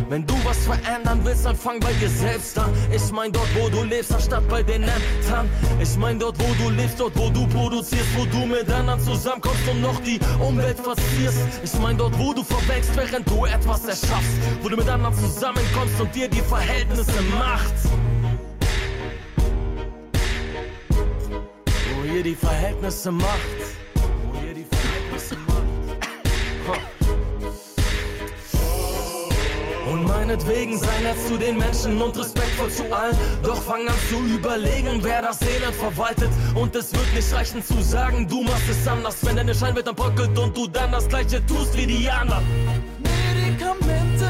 Wenn 0.10 0.25
du 0.25 0.36
was 0.43 0.58
verändern 0.60 1.21
willst, 1.23 1.45
dann 1.45 1.55
fang 1.55 1.79
bei 1.79 1.91
dir 1.93 2.10
selbst 2.10 2.58
an. 2.60 2.71
Ich 2.93 3.12
mein 3.12 3.31
dort, 3.31 3.47
wo 3.55 3.69
du 3.69 3.84
lebst, 3.84 4.13
anstatt 4.13 4.47
bei 4.47 4.62
den 4.62 4.84
Ämtern. 4.84 5.49
Ich 5.81 5.95
mein 5.97 6.19
dort, 6.19 6.38
wo 6.39 6.63
du 6.63 6.69
lebst, 6.69 6.99
dort, 6.99 7.17
wo 7.17 7.29
du 7.29 7.47
produzierst, 7.47 8.15
wo 8.15 8.25
du 8.25 8.45
mit 8.45 8.69
anderen 8.71 8.99
zusammenkommst 8.99 9.67
und 9.69 9.81
noch 9.81 9.99
die 10.01 10.19
Umwelt 10.39 10.79
verzierst. 10.79 11.39
Ich 11.63 11.73
mein 11.79 11.97
dort, 11.97 12.17
wo 12.19 12.34
du 12.34 12.43
verwächst, 12.43 12.95
während 12.95 13.29
du 13.29 13.45
etwas 13.45 13.86
erschaffst. 13.86 14.38
Wo 14.62 14.69
du 14.69 14.77
mit 14.77 14.88
anderen 14.88 15.15
zusammenkommst 15.15 15.99
und 15.99 16.13
dir 16.13 16.27
die 16.29 16.41
Verhältnisse 16.41 17.21
macht. 17.38 17.73
Wo 21.95 22.15
ihr 22.15 22.23
die 22.23 22.36
Verhältnisse 22.36 23.12
macht. 23.12 23.39
Wo 23.95 24.47
ihr 24.47 24.53
die 24.53 24.65
Verhältnisse 24.65 25.36
macht. 25.47 26.94
Und 29.95 30.03
mein 30.03 30.27
meinetwegen 30.27 30.77
sei 30.77 30.99
nett 31.03 31.15
zu 31.25 31.38
den 31.38 31.58
Menschen 31.58 32.01
und 32.01 32.17
respektvoll 32.17 32.69
zu 32.69 32.84
allen. 32.93 33.17
Doch 33.43 33.62
fang 33.62 33.88
an 33.88 33.95
zu 34.10 34.17
überlegen, 34.25 34.99
wer 35.01 35.21
das 35.21 35.41
Elend 35.41 35.73
verwaltet. 35.75 36.29
Und 36.53 36.75
es 36.75 36.91
wird 36.91 37.13
nicht 37.13 37.34
reichen 37.34 37.63
zu 37.63 37.81
sagen, 37.81 38.27
du 38.27 38.41
machst 38.43 38.67
es 38.69 38.86
anders, 38.86 39.15
wenn 39.25 39.38
deine 39.38 39.55
Scheinwelt 39.55 39.88
dann 39.88 39.95
bröckelt 39.95 40.38
und 40.38 40.58
du 40.58 40.67
dann 40.67 40.91
das 40.91 41.08
gleiche 41.08 41.45
tust 41.45 41.77
wie 41.77 41.86
die 41.86 42.10
anderen. 42.10 42.43
Medikamente 43.03 44.24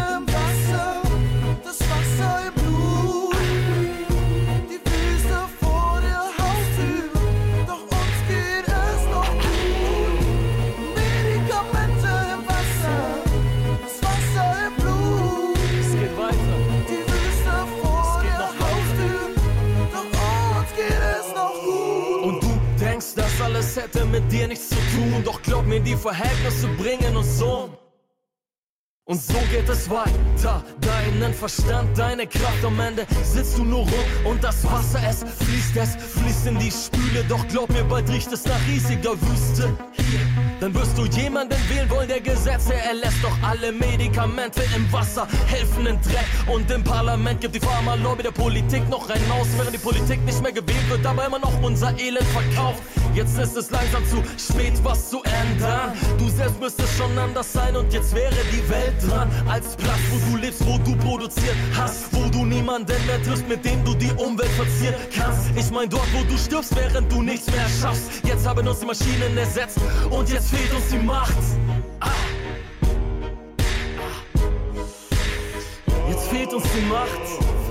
mit 24.15 24.31
dir 24.31 24.47
nichts 24.47 24.69
zu 24.69 24.75
tun. 24.75 25.23
Doch 25.23 25.41
glaub 25.41 25.65
mir, 25.65 25.81
die 25.81 25.95
Verhältnisse 25.95 26.67
bringen 26.77 27.17
uns 27.17 27.41
um. 27.41 27.84
Und 29.07 29.21
so 29.21 29.37
geht 29.51 29.69
es 29.69 29.87
weiter, 29.87 30.63
deinen 30.81 31.31
Verstand, 31.31 31.95
deine 31.95 32.25
Kraft 32.25 32.65
am 32.65 32.79
Ende 32.79 33.05
sitzt 33.23 33.55
du 33.55 33.63
nur 33.63 33.81
rum 33.81 33.91
und 34.25 34.43
das 34.43 34.63
Wasser, 34.63 34.99
es 35.07 35.19
fließt, 35.19 35.77
es 35.77 35.95
fließt 35.95 36.47
in 36.47 36.57
die 36.57 36.71
Spüle, 36.71 37.23
doch 37.29 37.47
glaub 37.49 37.69
mir, 37.69 37.83
bald 37.83 38.09
riecht 38.09 38.31
es 38.31 38.45
nach 38.45 38.59
riesiger 38.67 39.11
Wüste. 39.11 39.77
Dann 40.59 40.73
wirst 40.73 40.97
du 40.97 41.05
jemanden 41.05 41.55
wählen 41.69 41.87
wollen, 41.91 42.07
der 42.07 42.19
Gesetze 42.19 42.73
erlässt, 42.73 43.17
doch 43.21 43.37
alle 43.47 43.71
Medikamente 43.71 44.63
im 44.75 44.91
Wasser 44.91 45.27
helfen 45.45 45.85
in 45.85 46.01
Dreck 46.01 46.25
und 46.47 46.71
im 46.71 46.83
Parlament 46.83 47.41
gibt 47.41 47.53
die 47.53 47.59
Pharma-Lobby 47.59 48.23
der 48.23 48.31
Politik 48.31 48.89
noch 48.89 49.07
einen 49.07 49.31
aus, 49.33 49.49
während 49.55 49.75
die 49.75 49.77
Politik 49.77 50.25
nicht 50.25 50.41
mehr 50.41 50.51
gewählt 50.51 50.89
wird, 50.89 51.05
aber 51.05 51.27
immer 51.27 51.37
noch 51.37 51.61
unser 51.61 51.95
Elend 51.99 52.25
verkauft. 52.29 52.81
Jetzt 53.13 53.37
ist 53.37 53.55
es 53.55 53.69
langsam 53.69 54.03
zu 54.09 54.17
spät, 54.37 54.73
was 54.83 55.09
zu 55.09 55.21
ändern. 55.23 55.93
Du 56.17 56.27
selbst 56.27 56.59
müsstest 56.59 56.97
schon 56.97 57.17
anders 57.17 57.53
sein 57.53 57.75
und 57.75 57.93
jetzt 57.93 58.13
wäre 58.15 58.35
die 58.51 58.67
Welt 58.69 58.94
dran. 59.03 59.29
Als 59.47 59.75
Platz, 59.75 59.99
wo 60.09 60.31
du 60.31 60.37
lebst, 60.37 60.65
wo 60.65 60.77
du 60.79 60.95
produziert 60.97 61.55
hast, 61.75 62.13
wo 62.13 62.29
du 62.29 62.45
niemanden 62.45 62.93
mehr 63.05 63.21
triffst, 63.23 63.47
mit 63.47 63.63
dem 63.63 63.83
du 63.83 63.93
die 63.95 64.11
Umwelt 64.13 64.51
verzieren 64.51 64.95
kannst. 65.15 65.49
Ich 65.55 65.71
mein 65.71 65.89
dort, 65.89 66.07
wo 66.13 66.23
du 66.23 66.37
stirbst, 66.37 66.75
während 66.75 67.11
du 67.11 67.21
nichts 67.21 67.47
mehr 67.47 67.67
schaffst. 67.81 68.09
Jetzt 68.23 68.47
haben 68.47 68.67
uns 68.67 68.79
die 68.79 68.85
Maschinen 68.85 69.37
ersetzt 69.37 69.77
und 70.09 70.29
jetzt 70.29 70.49
fehlt 70.49 70.73
uns 70.73 70.87
die 70.89 70.99
Macht. 70.99 71.35
Ah. 71.99 72.09
Jetzt 76.09 76.27
fehlt 76.27 76.53
uns 76.53 76.63
die 76.75 76.85
Macht. 76.87 77.64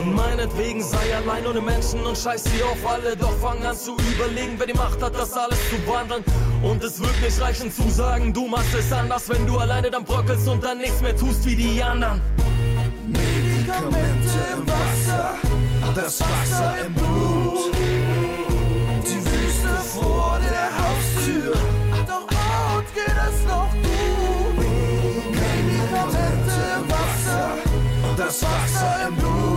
Und 0.00 0.14
meinetwegen 0.14 0.82
sei 0.82 1.14
allein 1.14 1.46
ohne 1.46 1.60
Menschen 1.60 2.00
und 2.06 2.16
scheiß 2.16 2.44
sie 2.44 2.62
auf 2.62 2.78
alle. 2.86 3.14
Doch 3.16 3.36
fang 3.38 3.62
an 3.64 3.76
zu 3.76 3.96
überlegen, 4.14 4.54
wer 4.56 4.66
die 4.66 4.72
Macht 4.72 5.02
hat, 5.02 5.14
das 5.14 5.34
alles 5.34 5.58
zu 5.68 5.76
wandeln. 5.86 6.24
Und 6.62 6.82
es 6.82 6.98
wird 7.00 7.20
nicht 7.22 7.38
reichen 7.40 7.70
zu 7.70 7.86
sagen, 7.90 8.32
du 8.32 8.46
machst 8.46 8.72
es 8.74 8.90
anders, 8.92 9.28
wenn 9.28 9.46
du 9.46 9.58
alleine 9.58 9.90
dann 9.90 10.04
bröckelst 10.04 10.48
und 10.48 10.64
dann 10.64 10.78
nichts 10.78 11.02
mehr 11.02 11.14
tust 11.14 11.44
wie 11.44 11.54
die 11.54 11.82
anderen. 11.82 12.22
Medikamente 13.08 14.38
im 14.54 14.66
Wasser, 14.66 15.34
das 15.94 16.20
Wasser 16.20 16.74
im 16.86 16.94
Blut. 16.94 17.74
Die 19.04 19.24
Wüste 19.26 19.68
vor 19.98 20.38
der 20.48 20.68
Haustür, 20.80 21.54
doch 22.06 22.26
uns 22.76 22.88
geht 22.94 23.18
es 23.28 23.46
noch 23.46 23.70
gut. 23.72 24.64
Medikamente 25.34 26.54
im 26.78 26.90
Wasser, 26.90 27.50
das 28.16 28.42
Wasser 28.42 29.08
im 29.08 29.16
Blut. 29.16 29.49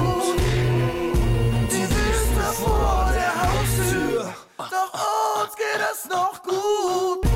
Vor 2.63 3.11
der 3.13 3.33
Haustür, 3.41 4.33
doch 4.57 5.43
uns 5.43 5.55
geht 5.55 5.81
es 5.91 6.05
noch 6.09 6.41
gut. 6.43 7.32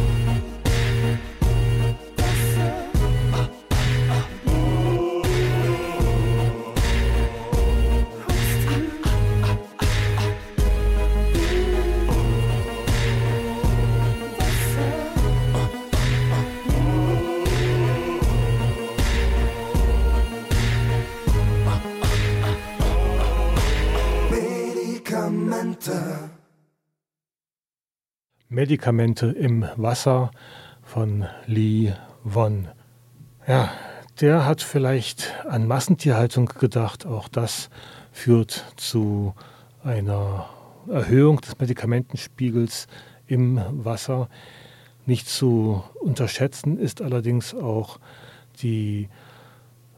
Medikamente 28.49 29.27
im 29.27 29.65
Wasser 29.75 30.31
von 30.81 31.25
Lee 31.47 31.91
Won. 32.23 32.69
Ja, 33.45 33.69
der 34.21 34.45
hat 34.45 34.61
vielleicht 34.61 35.33
an 35.49 35.67
Massentierhaltung 35.67 36.45
gedacht. 36.57 37.05
Auch 37.05 37.27
das 37.27 37.69
führt 38.13 38.73
zu 38.77 39.33
einer 39.83 40.47
Erhöhung 40.89 41.41
des 41.41 41.59
Medikamentenspiegels 41.59 42.87
im 43.25 43.59
Wasser. 43.83 44.29
Nicht 45.05 45.27
zu 45.27 45.83
unterschätzen 45.99 46.79
ist 46.79 47.01
allerdings 47.01 47.53
auch 47.53 47.99
die 48.61 49.09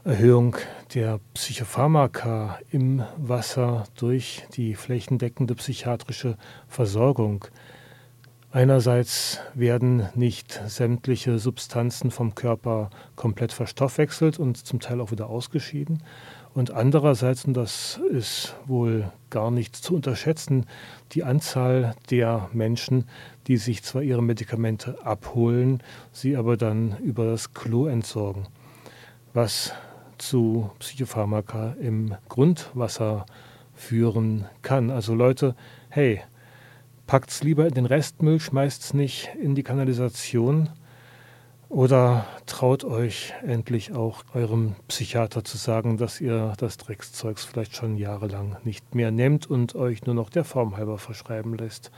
Erhöhung 0.02 0.56
der 0.94 1.20
Psychopharmaka 1.34 2.58
im 2.72 3.04
Wasser 3.16 3.84
durch 3.94 4.42
die 4.56 4.74
flächendeckende 4.74 5.54
psychiatrische 5.54 6.36
Versorgung. 6.66 7.44
Einerseits 8.52 9.38
werden 9.54 10.08
nicht 10.16 10.60
sämtliche 10.66 11.38
Substanzen 11.38 12.10
vom 12.10 12.34
Körper 12.34 12.90
komplett 13.14 13.52
verstoffwechselt 13.52 14.40
und 14.40 14.56
zum 14.56 14.80
Teil 14.80 15.00
auch 15.00 15.12
wieder 15.12 15.28
ausgeschieden. 15.30 16.02
Und 16.52 16.72
andererseits, 16.72 17.44
und 17.44 17.54
das 17.54 18.00
ist 18.10 18.56
wohl 18.66 19.12
gar 19.30 19.52
nicht 19.52 19.76
zu 19.76 19.94
unterschätzen, 19.94 20.66
die 21.12 21.22
Anzahl 21.22 21.94
der 22.10 22.50
Menschen, 22.52 23.04
die 23.46 23.56
sich 23.56 23.84
zwar 23.84 24.02
ihre 24.02 24.22
Medikamente 24.22 24.98
abholen, 25.06 25.80
sie 26.10 26.36
aber 26.36 26.56
dann 26.56 26.96
über 26.98 27.26
das 27.26 27.54
Klo 27.54 27.86
entsorgen. 27.86 28.48
Was 29.32 29.72
zu 30.18 30.72
Psychopharmaka 30.80 31.76
im 31.80 32.16
Grundwasser 32.28 33.26
führen 33.74 34.46
kann. 34.62 34.90
Also 34.90 35.14
Leute, 35.14 35.54
hey, 35.88 36.20
packt's 37.10 37.42
lieber 37.42 37.66
in 37.66 37.74
den 37.74 37.86
Restmüll, 37.86 38.38
schmeißt's 38.38 38.94
nicht 38.94 39.30
in 39.34 39.56
die 39.56 39.64
Kanalisation 39.64 40.68
oder 41.68 42.24
traut 42.46 42.84
euch 42.84 43.34
endlich 43.44 43.92
auch 43.92 44.22
eurem 44.32 44.76
Psychiater 44.86 45.42
zu 45.42 45.56
sagen, 45.56 45.96
dass 45.96 46.20
ihr 46.20 46.52
das 46.58 46.76
Dreckszeugs 46.76 47.44
vielleicht 47.44 47.74
schon 47.74 47.96
jahrelang 47.96 48.58
nicht 48.62 48.94
mehr 48.94 49.10
nehmt 49.10 49.50
und 49.50 49.74
euch 49.74 50.06
nur 50.06 50.14
noch 50.14 50.30
der 50.30 50.44
Form 50.44 50.76
halber 50.76 50.98
verschreiben 50.98 51.56
lässt. 51.56 51.90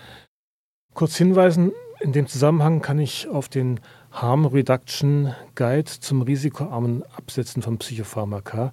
Kurz 0.95 1.15
hinweisen, 1.15 1.73
in 2.01 2.13
dem 2.13 2.27
Zusammenhang 2.27 2.81
kann 2.81 2.99
ich 2.99 3.29
auf 3.29 3.51
den 3.51 3.81
Harm 4.13 4.47
Reduction 4.47 5.35
Guide 5.57 5.91
zum 6.01 6.23
risikoarmen 6.23 7.03
Absetzen 7.15 7.61
von 7.61 7.77
Psychopharmaka. 7.77 8.73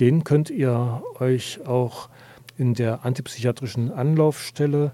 Den 0.00 0.24
könnt 0.24 0.50
ihr 0.50 1.04
euch 1.20 1.64
auch 1.68 2.08
in 2.56 2.74
der 2.74 3.04
antipsychiatrischen 3.04 3.92
Anlaufstelle 3.92 4.90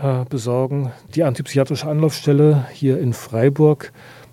äh, 0.00 0.24
besorgen. 0.28 0.92
Die 1.14 1.24
antipsychiatrische 1.24 1.88
Anlaufstelle 1.88 2.66
hier 2.72 2.98
in 2.98 3.12
Freiburg 3.12 3.92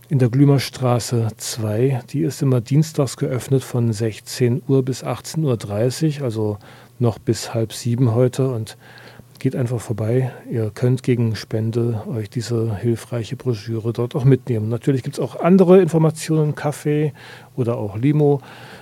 in 0.10 0.20
der 0.20 0.30
Glümerstraße 0.30 1.30
2, 1.38 2.02
die 2.10 2.22
ist 2.22 2.42
immer 2.42 2.62
dienstags 2.62 3.18
geöffnet 3.18 3.64
von 3.64 3.92
16 3.92 4.64
Uhr 4.68 4.84
bis 4.84 5.04
18.30 5.04 6.20
Uhr, 6.20 6.26
also 6.26 6.58
noch 7.00 7.18
bis 7.18 7.54
halb 7.54 7.74
sieben 7.74 8.14
heute 8.14 8.52
und 8.52 8.78
geht 9.40 9.56
einfach 9.56 9.82
vorbei. 9.82 10.32
Ihr 10.50 10.72
könnt 10.74 11.04
gegen 11.04 11.36
Spende 11.36 12.04
euch 12.08 12.30
diese 12.30 12.78
hilfreiche 12.78 13.36
Broschüre 13.36 13.92
dort 13.92 14.16
auch 14.16 14.24
mitnehmen. 14.24 14.70
Natürlich 14.70 15.04
gibt 15.04 15.18
es 15.18 15.20
auch 15.20 15.40
andere 15.40 15.82
Informationen, 15.82 16.56
Kaffee 16.56 17.14
oder 17.56 17.78
auch 17.78 17.98
Limo 17.98 18.42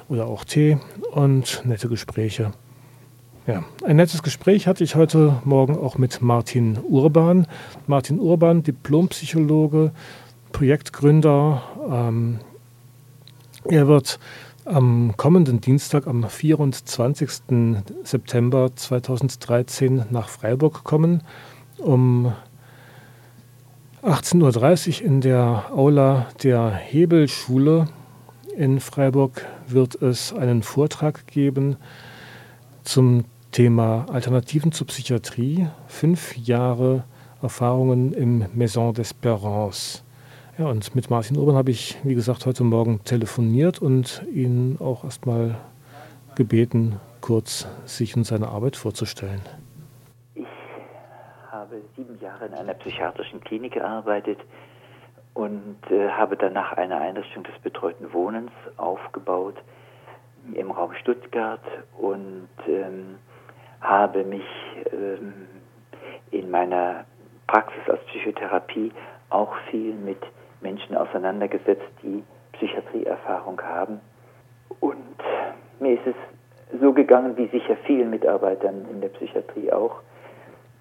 oder 0.09 0.27
auch 0.27 0.43
Tee 0.43 0.77
und 1.11 1.63
nette 1.65 1.87
Gespräche. 1.87 2.51
Ja, 3.47 3.63
ein 3.83 3.95
nettes 3.95 4.21
Gespräch 4.21 4.67
hatte 4.67 4.83
ich 4.83 4.95
heute 4.95 5.41
Morgen 5.45 5.75
auch 5.75 5.97
mit 5.97 6.21
Martin 6.21 6.77
Urban. 6.87 7.47
Martin 7.87 8.19
Urban, 8.19 8.61
Diplompsychologe, 8.61 9.91
Projektgründer. 10.51 11.63
Ähm, 11.89 12.39
er 13.65 13.87
wird 13.87 14.19
am 14.65 15.15
kommenden 15.17 15.59
Dienstag, 15.59 16.05
am 16.05 16.29
24. 16.29 17.31
September 18.03 18.75
2013 18.75 20.05
nach 20.11 20.29
Freiburg 20.29 20.83
kommen, 20.83 21.23
um 21.79 22.33
18.30 24.03 25.01
Uhr 25.01 25.07
in 25.07 25.21
der 25.21 25.65
Aula 25.73 26.27
der 26.43 26.69
Hebelschule 26.69 27.87
in 28.55 28.79
Freiburg 28.79 29.47
wird 29.67 29.99
es 29.99 30.31
einen 30.31 30.61
Vortrag 30.61 31.25
geben 31.25 31.77
zum 32.83 33.25
Thema 33.51 34.05
Alternativen 34.09 34.71
zur 34.71 34.87
Psychiatrie. 34.87 35.67
Fünf 35.87 36.37
Jahre 36.37 37.03
Erfahrungen 37.41 38.13
im 38.13 38.45
Maison 38.53 38.93
d'Espérance. 38.93 40.03
Ja, 40.57 40.67
und 40.67 40.95
mit 40.95 41.09
Martin 41.09 41.37
Urban 41.37 41.55
habe 41.55 41.71
ich, 41.71 41.97
wie 42.03 42.15
gesagt, 42.15 42.45
heute 42.45 42.63
Morgen 42.63 43.03
telefoniert 43.03 43.81
und 43.81 44.23
ihn 44.33 44.77
auch 44.79 45.03
erstmal 45.03 45.57
gebeten, 46.35 47.01
kurz 47.19 47.67
sich 47.83 48.15
und 48.15 48.23
seine 48.23 48.47
Arbeit 48.47 48.77
vorzustellen. 48.77 49.41
Ich 50.33 50.45
habe 51.51 51.81
sieben 51.97 52.17
Jahre 52.21 52.45
in 52.45 52.53
einer 52.53 52.73
psychiatrischen 52.75 53.41
Klinik 53.41 53.73
gearbeitet 53.73 54.39
und 55.33 55.75
äh, 55.89 56.07
habe 56.09 56.37
danach 56.37 56.71
eine 56.77 56.95
Einrichtung 56.95 57.43
des 57.43 57.57
betreuten 57.59 58.13
Wohnens 58.13 58.51
aufgebaut 58.77 59.55
im 60.53 60.71
Raum 60.71 60.93
Stuttgart 61.01 61.63
und 61.99 62.47
ähm, 62.67 63.17
habe 63.81 64.23
mich 64.23 64.45
ähm, 64.91 65.47
in 66.31 66.49
meiner 66.49 67.05
Praxis 67.47 67.89
als 67.89 68.03
Psychotherapie 68.05 68.91
auch 69.29 69.53
viel 69.69 69.93
mit 69.95 70.19
Menschen 70.61 70.95
auseinandergesetzt, 70.95 71.89
die 72.03 72.23
Psychiatrieerfahrung 72.53 73.61
haben. 73.61 73.99
Und 74.79 74.97
mir 75.79 75.93
ist 75.93 76.07
es 76.07 76.79
so 76.79 76.93
gegangen, 76.93 77.35
wie 77.37 77.47
sicher 77.47 77.75
vielen 77.85 78.09
Mitarbeitern 78.09 78.85
in 78.89 79.01
der 79.01 79.09
Psychiatrie 79.09 79.71
auch, 79.71 80.01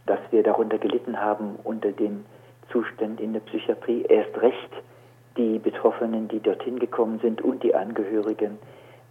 dass 0.07 0.21
wir 0.31 0.43
darunter 0.43 0.79
gelitten 0.79 1.21
haben 1.21 1.57
unter 1.65 1.93
den 1.93 2.25
Zuständen 2.71 3.25
in 3.25 3.33
der 3.33 3.41
Psychiatrie. 3.41 4.03
Erst 4.09 4.41
recht 4.41 4.71
die 5.37 5.59
Betroffenen, 5.59 6.29
die 6.29 6.41
dorthin 6.41 6.79
gekommen 6.79 7.19
sind 7.21 7.43
und 7.43 7.63
die 7.63 7.75
Angehörigen, 7.75 8.59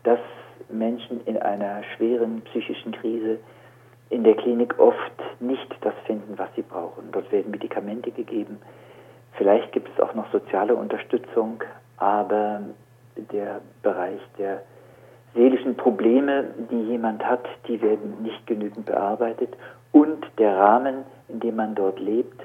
dass 0.03 0.19
Menschen 0.69 1.25
in 1.25 1.37
einer 1.37 1.83
schweren 1.95 2.41
psychischen 2.41 2.91
Krise 2.91 3.39
in 4.09 4.23
der 4.23 4.35
Klinik 4.35 4.77
oft 4.79 4.97
nicht 5.39 5.75
das 5.81 5.93
finden, 6.05 6.37
was 6.37 6.49
sie 6.55 6.61
brauchen. 6.61 7.11
Dort 7.11 7.31
werden 7.31 7.51
Medikamente 7.51 8.11
gegeben. 8.11 8.59
Vielleicht 9.33 9.71
gibt 9.71 9.89
es 9.93 10.03
auch 10.03 10.13
noch 10.15 10.31
soziale 10.31 10.75
Unterstützung, 10.75 11.63
aber 11.97 12.61
der 13.15 13.61
Bereich 13.83 14.19
der 14.37 14.63
seelischen 15.33 15.75
Probleme, 15.75 16.45
die 16.71 16.81
jemand 16.83 17.23
hat, 17.23 17.47
die 17.67 17.81
werden 17.81 18.23
nicht 18.23 18.45
genügend 18.47 18.85
bearbeitet 18.85 19.55
und 19.91 20.25
der 20.37 20.57
Rahmen, 20.57 21.03
in 21.27 21.39
dem 21.39 21.55
man 21.55 21.75
dort 21.75 21.99
lebt, 21.99 22.41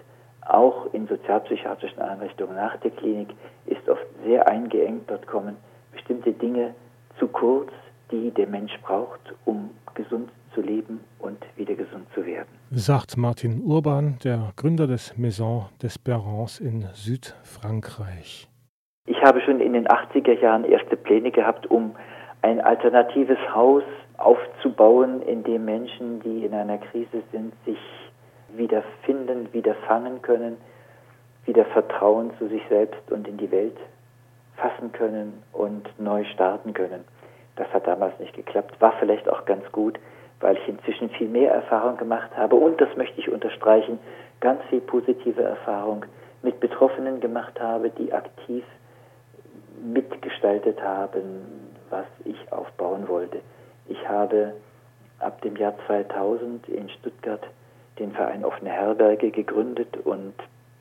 auch 0.47 0.93
in 0.93 1.07
sozialpsychiatrischen 1.07 2.03
Einrichtungen 2.03 2.57
nach 2.57 2.77
der 2.79 2.91
Klinik, 2.91 3.35
ist 3.67 3.89
oft 3.89 4.07
sehr 4.25 4.47
eingeengt. 4.47 5.11
Dort 5.11 5.27
kommen 5.27 5.57
bestimmte 5.93 6.33
Dinge 6.33 6.75
zu 7.19 7.29
kurz, 7.29 7.71
die 8.11 8.31
der 8.31 8.47
Mensch 8.47 8.79
braucht, 8.83 9.21
um 9.47 9.71
gesund 9.95 10.31
zu 10.55 10.61
leben 10.61 11.01
und 11.19 11.39
wieder 11.57 11.75
gesund 11.75 12.07
zu 12.15 12.25
werden. 12.25 12.49
Sagt 12.71 13.17
Martin 13.17 13.63
Urban, 13.65 14.19
der 14.25 14.53
Gründer 14.57 14.87
des 14.87 15.17
Maison 15.17 15.67
d'Espérance 15.83 16.61
in 16.61 16.89
Südfrankreich. 16.93 18.49
Ich 19.07 19.23
habe 19.23 19.41
schon 19.43 19.61
in 19.61 19.75
den 19.75 19.87
80er 19.87 20.41
Jahren 20.41 20.65
erste 20.65 20.97
Pläne 20.97 21.31
gehabt, 21.31 21.71
um 21.71 21.95
ein 22.43 22.61
alternatives 22.61 23.39
Haus 23.55 23.83
aufzubauen, 24.17 25.23
in 25.23 25.43
dem 25.45 25.65
Menschen, 25.65 26.21
die 26.21 26.45
in 26.45 26.55
einer 26.55 26.79
Krise 26.79 27.23
sind, 27.33 27.53
sich 27.65 27.79
wiederfinden, 28.57 29.53
wieder 29.53 29.75
fangen 29.87 30.23
können, 30.23 30.57
wieder 31.45 31.65
Vertrauen 31.67 32.31
zu 32.39 32.49
sich 32.49 32.63
selbst 32.69 33.11
und 33.11 33.29
in 33.29 33.37
die 33.37 33.51
Welt 33.51 33.77
fassen 34.57 34.93
können 34.93 35.43
und 35.53 35.89
neu 35.99 36.25
starten 36.25 36.73
können. 36.73 37.05
Das 37.57 37.69
hat 37.73 37.87
damals 37.87 38.19
nicht 38.19 38.35
geklappt, 38.35 38.81
war 38.81 38.95
vielleicht 38.99 39.29
auch 39.29 39.45
ganz 39.45 39.71
gut, 39.73 39.99
weil 40.41 40.57
ich 40.57 40.69
inzwischen 40.69 41.11
viel 41.11 41.29
mehr 41.29 41.53
Erfahrung 41.53 41.97
gemacht 41.97 42.31
habe 42.37 42.57
und, 42.57 42.81
das 42.81 42.95
möchte 42.97 43.21
ich 43.21 43.31
unterstreichen, 43.31 43.99
ganz 44.41 44.63
viel 44.71 44.81
positive 44.81 45.43
Erfahrung 45.43 46.05
mit 46.43 46.61
Betroffenen 46.61 47.21
gemacht 47.21 47.59
habe, 47.61 47.91
die 47.91 48.13
aktiv 48.13 48.65
mitgestaltet 49.83 50.83
haben, 50.83 51.71
was 51.91 52.07
ich 52.25 52.53
aufbauen 52.53 53.09
wollte. 53.09 53.41
Ich 53.87 54.09
habe 54.09 54.55
ab 55.19 55.41
dem 55.43 55.57
Jahr 55.57 55.75
2000 55.87 56.69
in 56.69 56.89
Stuttgart 56.91 57.43
den 57.99 58.13
Verein 58.13 58.45
Offene 58.45 58.71
Herberge 58.71 59.31
gegründet 59.31 59.97
und 60.05 60.35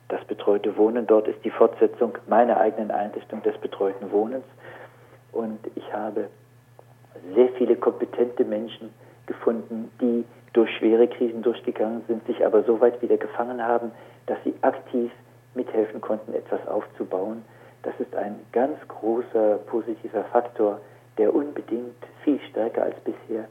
das 0.08 0.24
betreute 0.26 0.76
Wohnen 0.76 1.06
dort 1.06 1.28
ist 1.28 1.42
die 1.44 1.50
Fortsetzung 1.50 2.18
meiner 2.26 2.58
eigenen 2.58 2.90
Einrichtung 2.90 3.42
des 3.42 3.56
betreuten 3.58 4.10
Wohnens. 4.10 4.44
Und 5.32 5.58
ich 5.74 5.92
habe 5.92 6.28
sehr 7.34 7.48
viele 7.56 7.76
kompetente 7.76 8.44
Menschen 8.44 8.90
gefunden, 9.26 9.90
die 10.00 10.24
durch 10.52 10.70
schwere 10.78 11.08
Krisen 11.08 11.42
durchgegangen 11.42 12.02
sind, 12.06 12.26
sich 12.26 12.44
aber 12.44 12.62
so 12.64 12.80
weit 12.80 13.00
wieder 13.02 13.16
gefangen 13.16 13.62
haben, 13.62 13.90
dass 14.26 14.38
sie 14.44 14.54
aktiv 14.62 15.10
mithelfen 15.54 16.00
konnten, 16.00 16.32
etwas 16.34 16.66
aufzubauen. 16.66 17.42
Das 17.82 17.94
ist 17.98 18.14
ein 18.14 18.36
ganz 18.52 18.76
großer 18.88 19.58
positiver 19.66 20.24
Faktor, 20.24 20.80
der 21.18 21.34
unbedingt 21.34 21.96
viel 22.22 22.40
stärker 22.50 22.84
als 22.84 22.96
bisher 23.00 23.46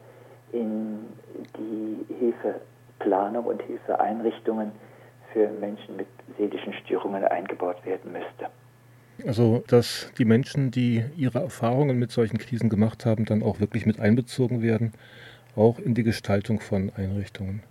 in 0.52 1.00
die 1.58 2.06
Hilfeplanung 2.20 3.46
und 3.46 3.62
Hilfeeinrichtungen 3.64 4.72
für 5.32 5.50
Menschen 5.60 5.98
mit 5.98 6.08
seelischen 6.38 6.74
Störungen 6.74 7.24
eingebaut 7.26 7.84
werden 7.86 8.12
müsste. 8.12 8.50
Also, 9.26 9.64
dass 9.68 10.12
die 10.18 10.26
Menschen, 10.26 10.72
die 10.72 11.04
ihre 11.16 11.40
Erfahrungen 11.40 11.98
mit 12.00 12.12
solchen 12.12 12.38
Krisen 12.40 12.70
gemacht 12.70 13.06
haben, 13.06 13.26
dann 13.26 13.44
auch 13.44 13.60
wirklich 13.60 13.86
mit 13.86 14.00
einbezogen 14.00 14.62
werden, 14.62 14.94
auch 15.56 15.80
in 15.80 15.94
die 15.94 16.04
Gestaltung 16.04 16.60
von 16.60 16.92
Einrichtungen. 16.96 17.64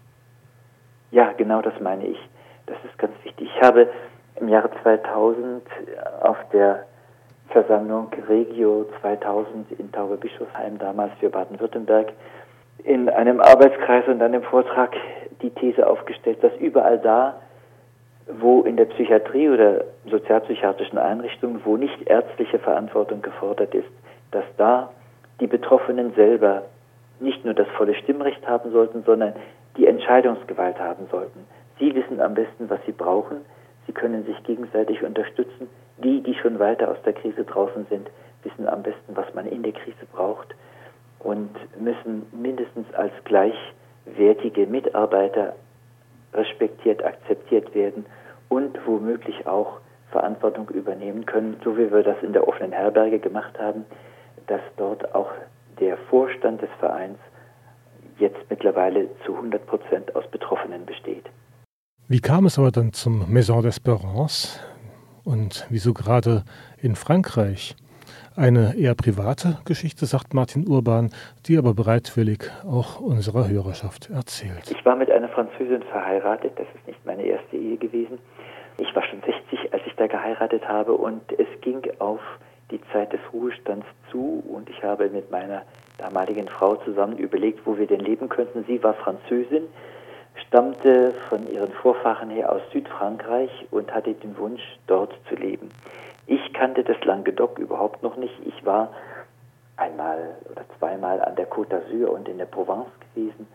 Ja, 1.10 1.32
genau 1.32 1.60
das 1.62 1.74
meine 1.80 2.06
ich. 2.06 2.18
Das 2.66 2.76
ist 2.84 2.96
ganz 2.98 3.12
wichtig. 3.24 3.50
Ich 3.54 3.62
habe 3.62 3.88
im 4.36 4.48
Jahre 4.48 4.70
2000 4.82 5.62
auf 6.22 6.36
der 6.52 6.84
Versammlung 7.48 8.08
Regio 8.28 8.86
2000 9.00 9.72
in 9.78 9.92
Tauberbischofsheim, 9.92 10.78
damals 10.78 11.12
für 11.20 11.28
Baden-Württemberg, 11.28 12.12
in 12.84 13.08
einem 13.08 13.40
Arbeitskreis 13.40 14.06
und 14.08 14.22
einem 14.22 14.42
Vortrag 14.42 14.92
die 15.42 15.50
These 15.50 15.86
aufgestellt, 15.86 16.42
dass 16.42 16.56
überall 16.56 16.98
da, 16.98 17.36
wo 18.40 18.62
in 18.62 18.76
der 18.76 18.86
Psychiatrie 18.86 19.50
oder 19.50 19.84
sozialpsychiatrischen 20.06 20.98
Einrichtungen, 20.98 21.60
wo 21.64 21.76
nicht 21.76 22.08
ärztliche 22.08 22.58
Verantwortung 22.58 23.20
gefordert 23.20 23.74
ist, 23.74 23.88
dass 24.30 24.44
da 24.56 24.90
die 25.40 25.46
Betroffenen 25.46 26.14
selber 26.14 26.62
nicht 27.22 27.44
nur 27.44 27.54
das 27.54 27.68
volle 27.76 27.94
Stimmrecht 27.94 28.46
haben 28.46 28.72
sollten, 28.72 29.02
sondern 29.04 29.34
die 29.76 29.86
Entscheidungsgewalt 29.86 30.78
haben 30.78 31.06
sollten. 31.10 31.46
Sie 31.78 31.94
wissen 31.94 32.20
am 32.20 32.34
besten, 32.34 32.68
was 32.68 32.80
sie 32.86 32.92
brauchen. 32.92 33.38
Sie 33.86 33.92
können 33.92 34.24
sich 34.24 34.42
gegenseitig 34.44 35.02
unterstützen. 35.02 35.68
Die, 35.98 36.22
die 36.22 36.34
schon 36.34 36.58
weiter 36.58 36.90
aus 36.90 37.00
der 37.04 37.12
Krise 37.12 37.44
draußen 37.44 37.86
sind, 37.88 38.10
wissen 38.42 38.68
am 38.68 38.82
besten, 38.82 39.14
was 39.14 39.32
man 39.34 39.46
in 39.46 39.62
der 39.62 39.72
Krise 39.72 40.06
braucht 40.12 40.54
und 41.20 41.50
müssen 41.80 42.26
mindestens 42.32 42.92
als 42.94 43.12
gleichwertige 43.24 44.66
Mitarbeiter 44.66 45.54
respektiert, 46.34 47.04
akzeptiert 47.04 47.74
werden 47.74 48.06
und 48.48 48.78
womöglich 48.86 49.46
auch 49.46 49.80
Verantwortung 50.10 50.68
übernehmen 50.70 51.24
können, 51.26 51.56
so 51.64 51.76
wie 51.76 51.90
wir 51.90 52.02
das 52.02 52.22
in 52.22 52.32
der 52.32 52.46
offenen 52.46 52.72
Herberge 52.72 53.18
gemacht 53.18 53.58
haben, 53.58 53.84
dass 54.46 54.60
dort 54.76 55.14
auch 55.14 55.30
der 55.80 55.96
Vorstand 56.10 56.62
des 56.62 56.70
Vereins 56.78 57.18
jetzt 58.18 58.38
mittlerweile 58.50 59.08
zu 59.24 59.34
100 59.34 59.66
Prozent 59.66 60.14
aus 60.14 60.26
Betroffenen 60.30 60.86
besteht. 60.86 61.24
Wie 62.08 62.20
kam 62.20 62.46
es 62.46 62.58
aber 62.58 62.70
dann 62.70 62.92
zum 62.92 63.32
Maison 63.32 63.60
d'Espérance 63.64 64.60
und 65.24 65.66
wieso 65.70 65.94
gerade 65.94 66.44
in 66.80 66.94
Frankreich? 66.94 67.74
Eine 68.36 68.74
eher 68.76 68.94
private 68.94 69.58
Geschichte, 69.64 70.06
sagt 70.06 70.34
Martin 70.34 70.66
Urban, 70.66 71.10
die 71.46 71.58
aber 71.58 71.74
bereitwillig 71.74 72.50
auch 72.64 73.00
unserer 73.00 73.48
Hörerschaft 73.48 74.10
erzählt. 74.10 74.70
Ich 74.70 74.84
war 74.84 74.96
mit 74.96 75.10
einer 75.10 75.28
Französin 75.28 75.82
verheiratet, 75.82 76.52
das 76.56 76.66
ist 76.74 76.86
nicht 76.86 77.04
meine 77.04 77.22
erste 77.22 77.56
Ehe 77.56 77.76
gewesen. 77.76 78.18
Ich 78.78 78.94
war 78.94 79.02
schon 79.04 79.20
60, 79.20 79.72
als 79.72 79.82
ich 79.86 79.94
da 79.96 80.06
geheiratet 80.06 80.66
habe 80.66 80.92
und 80.92 81.22
es 81.38 81.48
ging 81.60 81.82
auf 81.98 82.20
die 82.72 82.80
Zeit 82.92 83.12
des 83.12 83.20
Ruhestands 83.32 83.86
zu 84.10 84.42
und 84.48 84.68
ich 84.68 84.82
habe 84.82 85.08
mit 85.10 85.30
meiner 85.30 85.62
damaligen 85.98 86.48
Frau 86.48 86.76
zusammen 86.76 87.16
überlegt, 87.18 87.64
wo 87.66 87.78
wir 87.78 87.86
denn 87.86 88.00
leben 88.00 88.28
könnten. 88.28 88.64
Sie 88.66 88.82
war 88.82 88.94
Französin, 88.94 89.68
stammte 90.46 91.14
von 91.28 91.48
ihren 91.50 91.72
Vorfahren 91.72 92.30
her 92.30 92.50
aus 92.50 92.62
Südfrankreich 92.72 93.50
und 93.70 93.94
hatte 93.94 94.14
den 94.14 94.36
Wunsch, 94.38 94.62
dort 94.86 95.14
zu 95.28 95.36
leben. 95.36 95.70
Ich 96.26 96.52
kannte 96.52 96.82
das 96.82 97.02
Languedoc 97.04 97.58
überhaupt 97.58 98.02
noch 98.02 98.16
nicht. 98.16 98.34
Ich 98.44 98.64
war 98.64 98.92
einmal 99.76 100.36
oder 100.50 100.64
zweimal 100.78 101.20
an 101.22 101.36
der 101.36 101.48
Côte 101.48 101.70
d'Azur 101.70 102.06
und 102.06 102.28
in 102.28 102.38
der 102.38 102.46
Provence 102.46 102.90
gewesen. 103.14 103.46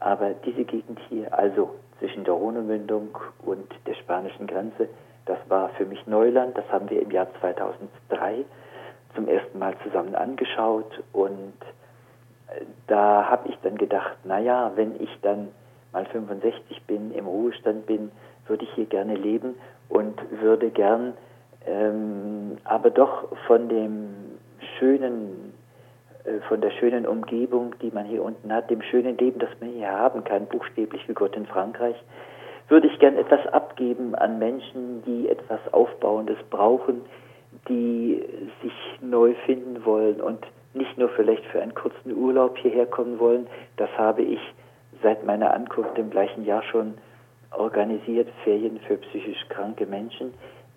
Aber 0.00 0.30
diese 0.44 0.64
Gegend 0.64 0.98
hier, 1.08 1.36
also 1.36 1.74
zwischen 1.98 2.24
der 2.24 2.34
Rhonemündung 2.34 3.16
und 3.44 3.68
der 3.86 3.94
spanischen 3.94 4.46
Grenze, 4.46 4.88
Das 5.30 5.38
war 5.48 5.68
für 5.70 5.84
mich 5.84 6.04
Neuland. 6.08 6.58
Das 6.58 6.64
haben 6.72 6.90
wir 6.90 7.00
im 7.00 7.12
Jahr 7.12 7.28
2003 7.40 8.44
zum 9.14 9.28
ersten 9.28 9.58
Mal 9.58 9.74
zusammen 9.84 10.16
angeschaut. 10.16 11.02
Und 11.12 11.54
äh, 12.48 12.64
da 12.88 13.30
habe 13.30 13.48
ich 13.48 13.56
dann 13.62 13.78
gedacht, 13.78 14.16
naja, 14.24 14.72
wenn 14.74 15.00
ich 15.00 15.16
dann 15.22 15.48
mal 15.92 16.04
65 16.06 16.82
bin, 16.86 17.12
im 17.12 17.26
Ruhestand 17.26 17.86
bin, 17.86 18.10
würde 18.46 18.64
ich 18.64 18.72
hier 18.74 18.86
gerne 18.86 19.14
leben 19.14 19.54
und 19.88 20.20
würde 20.40 20.70
gern 20.70 21.14
ähm, 21.66 22.56
aber 22.64 22.90
doch 22.90 23.28
von 23.46 23.68
dem 23.68 24.38
schönen, 24.78 25.52
äh, 26.24 26.40
von 26.48 26.60
der 26.60 26.70
schönen 26.70 27.06
Umgebung, 27.06 27.74
die 27.82 27.90
man 27.90 28.06
hier 28.06 28.24
unten 28.24 28.52
hat, 28.52 28.70
dem 28.70 28.82
schönen 28.82 29.16
Leben, 29.18 29.38
das 29.38 29.50
man 29.60 29.70
hier 29.70 29.90
haben 29.90 30.24
kann, 30.24 30.46
buchstäblich 30.46 31.06
wie 31.08 31.14
Gott 31.14 31.36
in 31.36 31.46
Frankreich, 31.46 31.96
würde 32.70 32.86
ich 32.86 32.98
gern 33.00 33.16
etwas 33.16 33.46
abgeben 33.48 34.14
an 34.14 34.38
Menschen, 34.38 35.02
die 35.04 35.28
etwas 35.28 35.60
Aufbauendes 35.72 36.38
brauchen, 36.50 37.02
die 37.68 38.24
sich 38.62 38.72
neu 39.02 39.34
finden 39.44 39.84
wollen 39.84 40.20
und 40.20 40.46
nicht 40.72 40.96
nur 40.96 41.08
vielleicht 41.10 41.44
für 41.46 41.60
einen 41.60 41.74
kurzen 41.74 42.16
Urlaub 42.16 42.56
hierher 42.56 42.86
kommen 42.86 43.18
wollen. 43.18 43.48
Das 43.76 43.90
habe 43.98 44.22
ich 44.22 44.40
seit 45.02 45.24
meiner 45.24 45.52
Ankunft 45.52 45.98
im 45.98 46.10
gleichen 46.10 46.44
Jahr 46.44 46.62
schon 46.62 46.94
organisiert, 47.50 48.28
Ferien 48.44 48.78
für 48.86 48.96
psychisch 48.98 49.48
kranke 49.48 49.86
Menschen, 49.86 50.32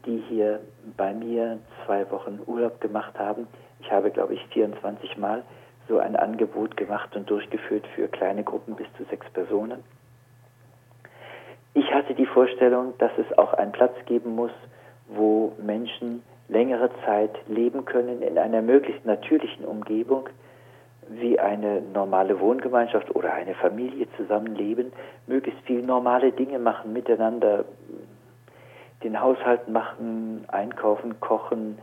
die 0.06 0.24
hier 0.30 0.62
bei 0.98 1.14
mir 1.14 1.60
zwei 1.86 2.10
Wochen 2.10 2.40
Urlaub 2.48 2.82
gemacht 2.82 3.18
haben. 3.20 3.48
Ich 3.82 3.92
habe, 3.92 4.10
glaube 4.10 4.34
ich, 4.34 4.44
24 4.48 5.18
Mal 5.18 5.44
so 5.88 6.00
ein 6.00 6.16
Angebot 6.16 6.76
gemacht 6.76 7.16
und 7.16 7.30
durchgeführt 7.30 7.86
für 7.96 8.08
kleine 8.08 8.44
Gruppen 8.44 8.76
bis 8.76 8.88
zu 8.98 9.04
sechs 9.06 9.30
Personen. 9.32 9.84
Hatte 12.04 12.16
die 12.16 12.26
Vorstellung, 12.26 12.94
dass 12.98 13.12
es 13.18 13.38
auch 13.38 13.54
einen 13.54 13.72
Platz 13.72 13.94
geben 14.08 14.36
muss, 14.36 14.52
wo 15.08 15.54
Menschen 15.58 16.22
längere 16.50 16.90
Zeit 17.06 17.32
leben 17.48 17.86
können 17.86 18.22
in 18.22 18.38
einer 18.38 18.62
möglichst 18.62 19.06
natürlichen 19.06 19.64
Umgebung, 19.64 20.28
wie 21.08 21.40
eine 21.40 21.82
normale 21.94 22.42
Wohngemeinschaft 22.42 23.16
oder 23.16 23.32
eine 23.34 23.56
Familie 23.56 24.08
zusammenleben, 24.18 24.92
möglichst 25.28 25.62
viel 25.62 25.82
normale 25.82 26.34
Dinge 26.34 26.60
machen, 26.60 26.92
miteinander 26.92 27.64
den 29.02 29.22
Haushalt 29.22 29.70
machen, 29.70 30.44
einkaufen, 30.50 31.22
kochen, 31.22 31.78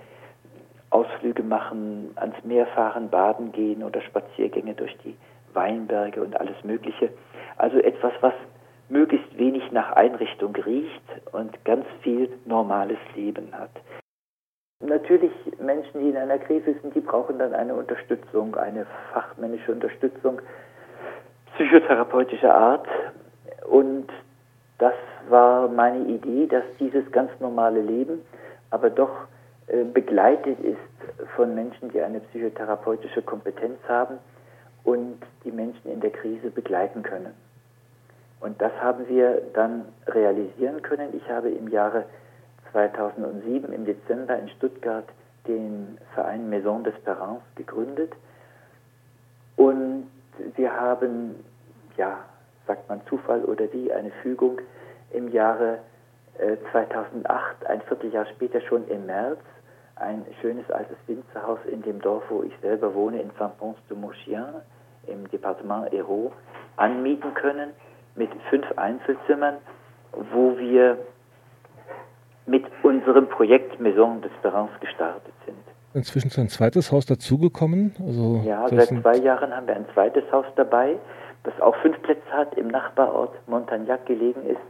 Ausflüge 0.90 1.42
machen, 1.42 2.10
ans 2.16 2.36
Meer 2.44 2.66
fahren, 2.66 3.08
baden 3.08 3.52
gehen 3.52 3.82
oder 3.82 4.02
Spaziergänge 4.02 4.74
durch 4.74 4.94
die 4.98 5.16
Weinberge 5.54 6.20
und 6.20 6.38
alles 6.38 6.62
Mögliche. 6.62 7.08
Also 7.56 7.78
etwas, 7.78 8.12
was 8.20 8.34
möglichst 8.90 9.38
wenig 9.38 9.70
nach 9.72 9.92
Einrichtung 9.92 10.54
riecht 10.54 11.02
und 11.32 11.64
ganz 11.64 11.86
viel 12.02 12.28
normales 12.44 12.98
Leben 13.14 13.52
hat. 13.52 13.70
Natürlich 14.82 15.32
Menschen, 15.58 16.00
die 16.00 16.08
in 16.08 16.16
einer 16.16 16.38
Krise 16.38 16.74
sind, 16.80 16.94
die 16.94 17.00
brauchen 17.00 17.38
dann 17.38 17.54
eine 17.54 17.74
Unterstützung, 17.74 18.56
eine 18.56 18.86
fachmännische 19.12 19.72
Unterstützung 19.72 20.40
psychotherapeutischer 21.54 22.54
Art. 22.54 22.86
Und 23.68 24.08
das 24.78 24.94
war 25.28 25.68
meine 25.68 26.06
Idee, 26.06 26.46
dass 26.46 26.64
dieses 26.78 27.10
ganz 27.12 27.30
normale 27.40 27.82
Leben 27.82 28.22
aber 28.70 28.88
doch 28.88 29.26
äh, 29.66 29.84
begleitet 29.84 30.58
ist 30.60 30.78
von 31.36 31.54
Menschen, 31.54 31.90
die 31.90 32.00
eine 32.00 32.20
psychotherapeutische 32.20 33.20
Kompetenz 33.20 33.78
haben 33.86 34.18
und 34.84 35.18
die 35.44 35.52
Menschen 35.52 35.90
in 35.90 36.00
der 36.00 36.10
Krise 36.10 36.50
begleiten 36.50 37.02
können. 37.02 37.34
Und 38.40 38.60
das 38.60 38.72
haben 38.80 39.06
wir 39.08 39.42
dann 39.52 39.84
realisieren 40.06 40.82
können. 40.82 41.14
Ich 41.14 41.30
habe 41.30 41.50
im 41.50 41.68
Jahre 41.68 42.04
2007 42.72 43.72
im 43.72 43.84
Dezember 43.84 44.38
in 44.38 44.48
Stuttgart 44.50 45.04
den 45.46 45.98
Verein 46.14 46.48
Maison 46.48 46.84
d'Espérance 46.84 47.42
gegründet. 47.54 48.12
Und 49.56 50.10
wir 50.56 50.72
haben, 50.72 51.44
ja, 51.96 52.18
sagt 52.66 52.88
man 52.88 53.00
Zufall 53.06 53.44
oder 53.44 53.70
wie, 53.72 53.92
eine 53.92 54.10
Fügung 54.22 54.60
im 55.10 55.28
Jahre 55.28 55.78
äh, 56.38 56.56
2008, 56.72 57.66
ein 57.66 57.82
Vierteljahr 57.82 58.26
später 58.26 58.60
schon 58.62 58.88
im 58.88 59.06
März, 59.06 59.40
ein 59.96 60.24
schönes 60.40 60.70
altes 60.70 60.96
Winzerhaus 61.06 61.58
in 61.70 61.82
dem 61.82 62.00
Dorf, 62.00 62.22
wo 62.30 62.42
ich 62.42 62.52
selber 62.62 62.94
wohne, 62.94 63.20
in 63.20 63.30
Saint-Pons-de-Mauchien 63.38 64.46
im 65.06 65.28
Departement 65.30 65.90
Hérault, 65.90 66.32
anmieten 66.76 67.34
können 67.34 67.70
mit 68.20 68.30
fünf 68.50 68.66
Einzelzimmern, 68.76 69.56
wo 70.32 70.58
wir 70.58 70.98
mit 72.44 72.64
unserem 72.82 73.28
Projekt 73.28 73.80
Maison 73.80 74.20
d'Espérance 74.20 74.78
gestartet 74.80 75.32
sind. 75.46 75.56
Inzwischen 75.94 76.28
ist 76.28 76.38
ein 76.38 76.50
zweites 76.50 76.92
Haus 76.92 77.06
dazugekommen. 77.06 77.94
Also 77.98 78.42
ja, 78.44 78.68
seit 78.68 78.88
zwei 78.88 79.16
Jahren 79.16 79.56
haben 79.56 79.66
wir 79.66 79.74
ein 79.74 79.86
zweites 79.94 80.24
Haus 80.30 80.44
dabei, 80.56 80.98
das 81.44 81.58
auch 81.62 81.74
fünf 81.76 82.00
Plätze 82.02 82.30
hat, 82.30 82.54
im 82.58 82.68
Nachbarort 82.68 83.32
Montagnac 83.48 84.04
gelegen 84.04 84.42
ist. 84.46 84.60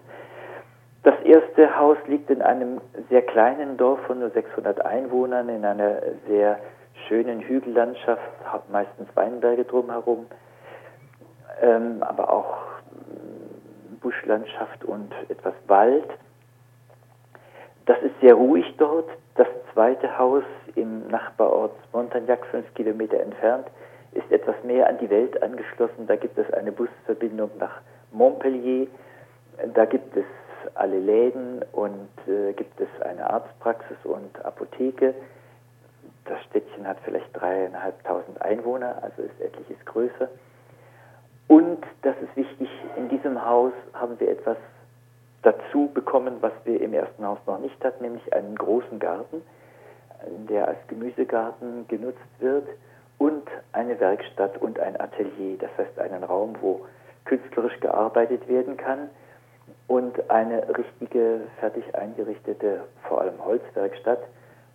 Das 1.02 1.14
erste 1.24 1.76
Haus 1.76 1.96
liegt 2.06 2.30
in 2.30 2.42
einem 2.42 2.80
sehr 3.08 3.22
kleinen 3.22 3.76
Dorf 3.76 3.98
von 4.06 4.20
nur 4.20 4.30
600 4.30 4.84
Einwohnern, 4.84 5.48
in 5.48 5.64
einer 5.64 6.02
sehr 6.28 6.60
schönen 7.08 7.40
Hügellandschaft, 7.40 8.22
meistens 8.70 9.08
Weinberge 9.14 9.64
drumherum, 9.64 10.26
ähm, 11.62 12.02
aber 12.02 12.30
auch 12.30 12.69
Buschlandschaft 14.00 14.84
und 14.84 15.12
etwas 15.28 15.54
Wald. 15.66 16.08
Das 17.86 18.00
ist 18.02 18.18
sehr 18.20 18.34
ruhig 18.34 18.66
dort. 18.78 19.08
Das 19.34 19.48
zweite 19.72 20.18
Haus 20.18 20.44
im 20.74 21.08
Nachbarort 21.08 21.72
Montagnac, 21.92 22.44
fünf 22.46 22.72
Kilometer 22.74 23.20
entfernt, 23.20 23.66
ist 24.12 24.30
etwas 24.30 24.56
mehr 24.64 24.88
an 24.88 24.98
die 24.98 25.10
Welt 25.10 25.42
angeschlossen. 25.42 26.06
Da 26.06 26.16
gibt 26.16 26.36
es 26.38 26.52
eine 26.52 26.72
Busverbindung 26.72 27.50
nach 27.58 27.80
Montpellier. 28.12 28.86
Da 29.74 29.84
gibt 29.84 30.16
es 30.16 30.24
alle 30.74 30.98
Läden 30.98 31.64
und 31.72 32.08
äh, 32.26 32.52
gibt 32.52 32.80
es 32.80 32.88
eine 33.02 33.28
Arztpraxis 33.28 33.96
und 34.04 34.44
Apotheke. 34.44 35.14
Das 36.24 36.42
Städtchen 36.44 36.86
hat 36.86 36.98
vielleicht 37.04 37.28
dreieinhalbtausend 37.32 38.40
Einwohner, 38.42 39.02
also 39.02 39.22
ist 39.22 39.40
etliches 39.40 39.84
größer. 39.84 40.28
Und 41.50 41.84
das 42.02 42.14
ist 42.22 42.36
wichtig, 42.36 42.68
in 42.96 43.08
diesem 43.08 43.44
Haus 43.44 43.72
haben 43.92 44.20
wir 44.20 44.30
etwas 44.30 44.56
dazu 45.42 45.90
bekommen, 45.92 46.36
was 46.42 46.52
wir 46.62 46.80
im 46.80 46.94
ersten 46.94 47.26
Haus 47.26 47.40
noch 47.44 47.58
nicht 47.58 47.84
hatten, 47.84 48.04
nämlich 48.04 48.32
einen 48.32 48.54
großen 48.54 49.00
Garten, 49.00 49.42
der 50.48 50.68
als 50.68 50.78
Gemüsegarten 50.86 51.88
genutzt 51.88 52.20
wird 52.38 52.68
und 53.18 53.42
eine 53.72 53.98
Werkstatt 53.98 54.62
und 54.62 54.78
ein 54.78 55.00
Atelier, 55.00 55.58
das 55.58 55.70
heißt 55.76 55.98
einen 55.98 56.22
Raum, 56.22 56.54
wo 56.60 56.86
künstlerisch 57.24 57.80
gearbeitet 57.80 58.46
werden 58.46 58.76
kann 58.76 59.10
und 59.88 60.30
eine 60.30 60.68
richtige, 60.78 61.40
fertig 61.58 61.82
eingerichtete, 61.96 62.84
vor 63.08 63.22
allem 63.22 63.44
Holzwerkstatt, 63.44 64.20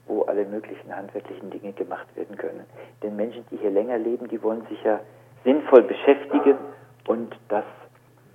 wo 0.07 0.23
alle 0.23 0.43
möglichen 0.43 0.93
handwerklichen 0.93 1.51
Dinge 1.51 1.71
gemacht 1.71 2.13
werden 2.17 2.35
können. 2.35 2.65
Denn 3.01 3.15
Menschen, 3.15 3.45
die 3.49 3.55
hier 3.55 3.71
länger 3.71 3.97
leben, 3.97 4.27
die 4.27 4.43
wollen 4.43 4.65
sich 4.67 4.83
ja 4.83 4.99
sinnvoll 5.45 5.83
beschäftigen 5.83 6.57
und 7.07 7.33
das 7.47 7.63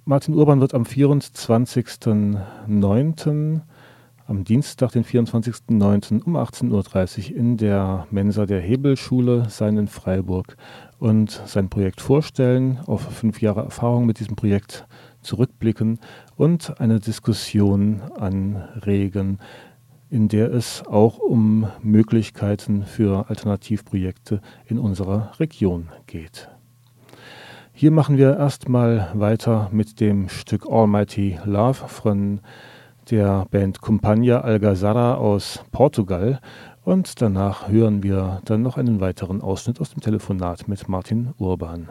Martin 0.05 0.35
Urban 0.35 0.61
wird 0.61 0.75
am 0.75 0.83
24.09 0.83 3.61
am 4.27 4.45
Dienstag, 4.45 4.93
den 4.93 5.05
24.09. 5.05 6.23
um 6.25 6.37
18.30 6.37 7.31
Uhr 7.31 7.37
in 7.37 7.57
der 7.57 8.07
Mensa 8.11 8.47
der 8.47 8.61
Hebelschule 8.61 9.49
sein 9.49 9.77
in 9.77 9.89
Freiburg 9.89 10.57
und 10.99 11.43
sein 11.47 11.69
Projekt 11.69 12.01
vorstellen, 12.01 12.79
auf 12.87 13.03
fünf 13.03 13.43
Jahre 13.43 13.63
Erfahrung 13.63 14.07
mit 14.07 14.21
diesem 14.21 14.35
Projekt 14.35 14.87
zurückblicken 15.21 15.99
und 16.43 16.81
eine 16.81 16.99
Diskussion 16.99 18.03
anregen, 18.19 19.39
in 20.11 20.27
der 20.27 20.53
es 20.53 20.83
auch 20.85 21.19
um 21.19 21.69
Möglichkeiten 21.83 22.83
für 22.85 23.31
Alternativprojekte 23.31 24.41
in 24.67 24.81
unserer 24.81 25.31
Region 25.39 25.91
geht. 26.09 26.49
Hier 27.73 27.93
machen 27.93 28.19
wir 28.19 28.37
erstmal 28.37 29.13
weiter 29.15 29.69
mit 29.71 30.01
dem 30.01 30.29
Stück 30.29 30.67
Almighty 30.69 31.39
Love 31.45 31.87
von 31.87 32.41
der 33.09 33.47
Band 33.53 33.81
Compagnia 33.81 34.41
Algazara 34.41 35.15
aus 35.15 35.65
Portugal. 35.71 36.41
Und 36.83 37.23
danach 37.23 37.69
hören 37.69 38.03
wir 38.03 38.41
dann 38.47 38.63
noch 38.63 38.79
einen 38.79 39.01
weiteren 39.01 39.43
Ausschnitt 39.43 39.81
aus 39.81 39.91
dem 39.91 40.01
Telefonat 40.01 40.67
mit 40.67 40.89
Martin 40.89 41.35
Urban. 41.39 41.89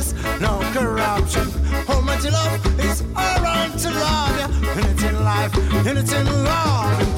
Gun, 0.00 0.40
no 0.40 0.60
corruption. 0.72 1.48
Almighty 1.88 2.30
love 2.30 2.80
is 2.80 3.02
alright 3.16 3.72
to 3.78 3.90
love 3.90 4.38
ya. 4.38 4.48
And 4.76 4.86
it's 4.86 5.02
in 5.02 5.24
life, 5.24 5.56
and 5.86 5.98
it's 5.98 6.12
in 6.12 6.26
love 6.26 7.15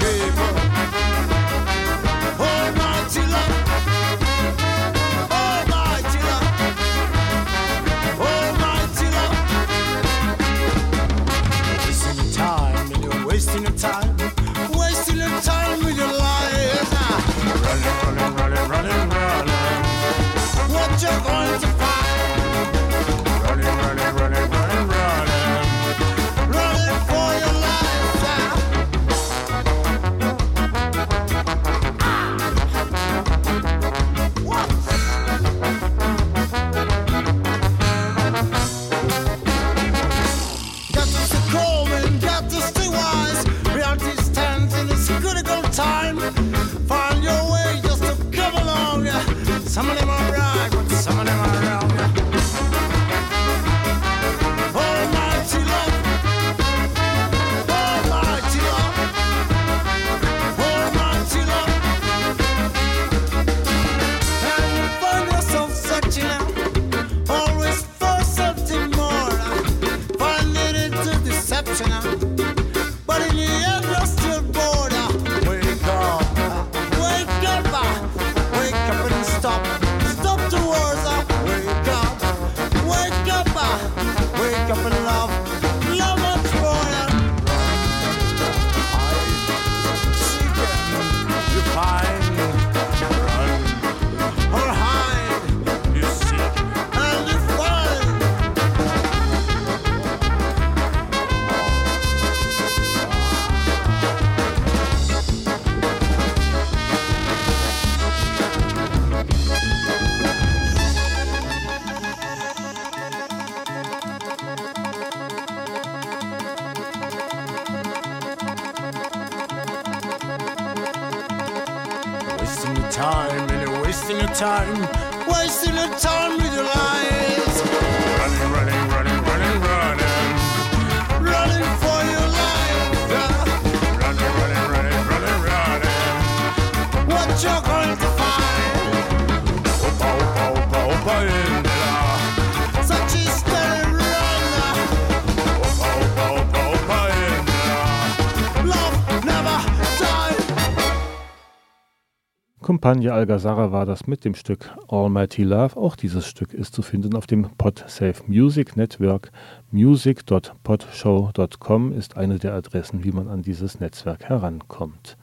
Compagnia 152.68 153.14
Algazara 153.14 153.72
war 153.72 153.86
das 153.86 154.06
mit 154.06 154.26
dem 154.26 154.34
Stück 154.34 154.70
Almighty 154.88 155.42
Love. 155.42 155.78
Auch 155.78 155.96
dieses 155.96 156.26
Stück 156.26 156.52
ist 156.52 156.74
zu 156.74 156.82
finden 156.82 157.16
auf 157.16 157.26
dem 157.26 157.48
PodSafe 157.56 158.22
Music 158.26 158.76
Network. 158.76 159.32
Music.podshow.com 159.70 161.92
ist 161.94 162.18
eine 162.18 162.38
der 162.38 162.52
Adressen, 162.52 163.04
wie 163.04 163.12
man 163.12 163.28
an 163.28 163.40
dieses 163.40 163.80
Netzwerk 163.80 164.24
herankommt. 164.24 165.16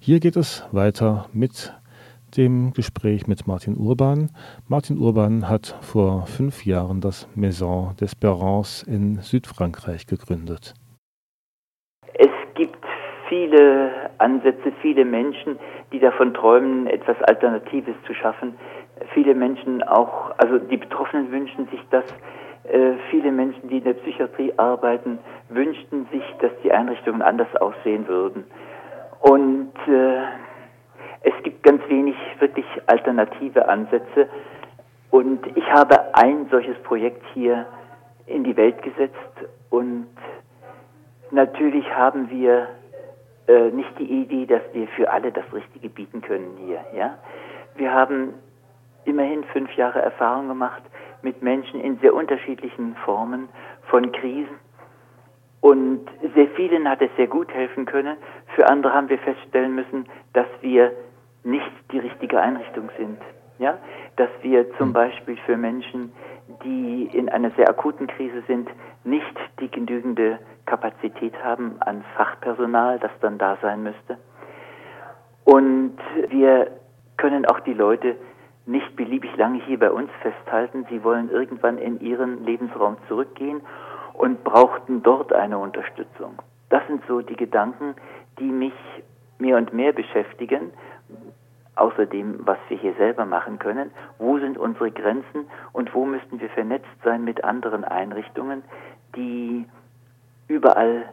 Hier 0.00 0.20
geht 0.20 0.36
es 0.36 0.64
weiter 0.70 1.30
mit 1.32 1.72
dem 2.36 2.74
Gespräch 2.74 3.26
mit 3.26 3.46
Martin 3.46 3.78
Urban. 3.78 4.30
Martin 4.68 4.98
Urban 4.98 5.48
hat 5.48 5.74
vor 5.80 6.26
fünf 6.26 6.66
Jahren 6.66 7.00
das 7.00 7.26
Maison 7.34 7.96
d'Espérance 7.96 8.86
in 8.86 9.18
Südfrankreich 9.22 10.06
gegründet. 10.06 10.74
Viele 13.32 14.10
Ansätze, 14.18 14.72
viele 14.82 15.06
Menschen, 15.06 15.58
die 15.90 15.98
davon 15.98 16.34
träumen, 16.34 16.86
etwas 16.86 17.16
Alternatives 17.22 17.94
zu 18.06 18.12
schaffen. 18.12 18.58
Viele 19.14 19.34
Menschen 19.34 19.82
auch, 19.82 20.32
also 20.36 20.58
die 20.58 20.76
Betroffenen 20.76 21.32
wünschen 21.32 21.66
sich 21.68 21.80
das. 21.90 22.04
Äh, 22.64 22.92
viele 23.10 23.32
Menschen, 23.32 23.70
die 23.70 23.78
in 23.78 23.84
der 23.84 23.94
Psychiatrie 23.94 24.52
arbeiten, 24.58 25.18
wünschten 25.48 26.06
sich, 26.12 26.22
dass 26.42 26.50
die 26.62 26.72
Einrichtungen 26.72 27.22
anders 27.22 27.48
aussehen 27.56 28.06
würden. 28.06 28.44
Und 29.20 29.72
äh, 29.88 30.24
es 31.22 31.42
gibt 31.42 31.62
ganz 31.62 31.80
wenig 31.88 32.16
wirklich 32.38 32.66
alternative 32.84 33.66
Ansätze. 33.66 34.28
Und 35.10 35.40
ich 35.56 35.72
habe 35.72 36.14
ein 36.16 36.48
solches 36.50 36.76
Projekt 36.82 37.24
hier 37.32 37.64
in 38.26 38.44
die 38.44 38.58
Welt 38.58 38.82
gesetzt. 38.82 39.16
Und 39.70 40.08
natürlich 41.30 41.88
haben 41.96 42.28
wir 42.28 42.68
äh, 43.48 43.70
nicht 43.70 43.98
die 43.98 44.22
Idee, 44.22 44.46
dass 44.46 44.62
wir 44.72 44.86
für 44.88 45.10
alle 45.10 45.32
das 45.32 45.44
Richtige 45.52 45.88
bieten 45.88 46.20
können 46.20 46.56
hier. 46.64 46.84
Ja? 46.96 47.18
Wir 47.74 47.92
haben 47.92 48.34
immerhin 49.04 49.44
fünf 49.44 49.74
Jahre 49.76 50.00
Erfahrung 50.00 50.48
gemacht 50.48 50.82
mit 51.22 51.42
Menschen 51.42 51.80
in 51.80 51.98
sehr 51.98 52.14
unterschiedlichen 52.14 52.94
Formen 53.04 53.48
von 53.88 54.12
Krisen. 54.12 54.56
Und 55.60 56.08
sehr 56.34 56.48
vielen 56.48 56.88
hat 56.88 57.00
es 57.00 57.10
sehr 57.16 57.28
gut 57.28 57.52
helfen 57.52 57.84
können. 57.84 58.16
Für 58.54 58.68
andere 58.68 58.92
haben 58.92 59.08
wir 59.08 59.18
feststellen 59.18 59.74
müssen, 59.74 60.06
dass 60.32 60.46
wir 60.60 60.92
nicht 61.44 61.70
die 61.92 61.98
richtige 61.98 62.40
Einrichtung 62.40 62.90
sind. 62.96 63.18
Ja? 63.58 63.78
Dass 64.16 64.30
wir 64.42 64.72
zum 64.76 64.92
Beispiel 64.92 65.36
für 65.46 65.56
Menschen, 65.56 66.12
die 66.64 67.08
in 67.12 67.28
einer 67.28 67.50
sehr 67.52 67.68
akuten 67.68 68.06
Krise 68.06 68.42
sind, 68.46 68.68
nicht 69.04 69.36
die 69.60 69.70
genügende 69.70 70.38
Kapazität 70.66 71.34
haben 71.42 71.76
an 71.80 72.04
Fachpersonal, 72.16 72.98
das 72.98 73.10
dann 73.20 73.38
da 73.38 73.56
sein 73.60 73.82
müsste. 73.82 74.18
Und 75.44 75.98
wir 76.28 76.70
können 77.16 77.46
auch 77.46 77.60
die 77.60 77.74
Leute 77.74 78.16
nicht 78.66 78.94
beliebig 78.96 79.36
lange 79.36 79.60
hier 79.64 79.78
bei 79.78 79.90
uns 79.90 80.10
festhalten. 80.20 80.86
Sie 80.88 81.02
wollen 81.02 81.30
irgendwann 81.30 81.78
in 81.78 82.00
ihren 82.00 82.44
Lebensraum 82.44 82.96
zurückgehen 83.08 83.60
und 84.14 84.44
brauchten 84.44 85.02
dort 85.02 85.32
eine 85.32 85.58
Unterstützung. 85.58 86.38
Das 86.68 86.86
sind 86.86 87.02
so 87.08 87.20
die 87.20 87.36
Gedanken, 87.36 87.94
die 88.38 88.44
mich 88.50 88.74
mehr 89.38 89.56
und 89.56 89.72
mehr 89.72 89.92
beschäftigen. 89.92 90.72
außerdem, 91.74 92.40
was 92.46 92.58
wir 92.68 92.76
hier 92.76 92.94
selber 92.94 93.24
machen 93.24 93.58
können. 93.58 93.90
Wo 94.18 94.38
sind 94.38 94.58
unsere 94.58 94.90
Grenzen 94.90 95.46
und 95.72 95.94
wo 95.94 96.04
müssten 96.04 96.38
wir 96.38 96.50
vernetzt 96.50 97.02
sein 97.02 97.24
mit 97.24 97.44
anderen 97.44 97.82
Einrichtungen, 97.84 98.62
die 99.16 99.66
überall, 100.52 101.06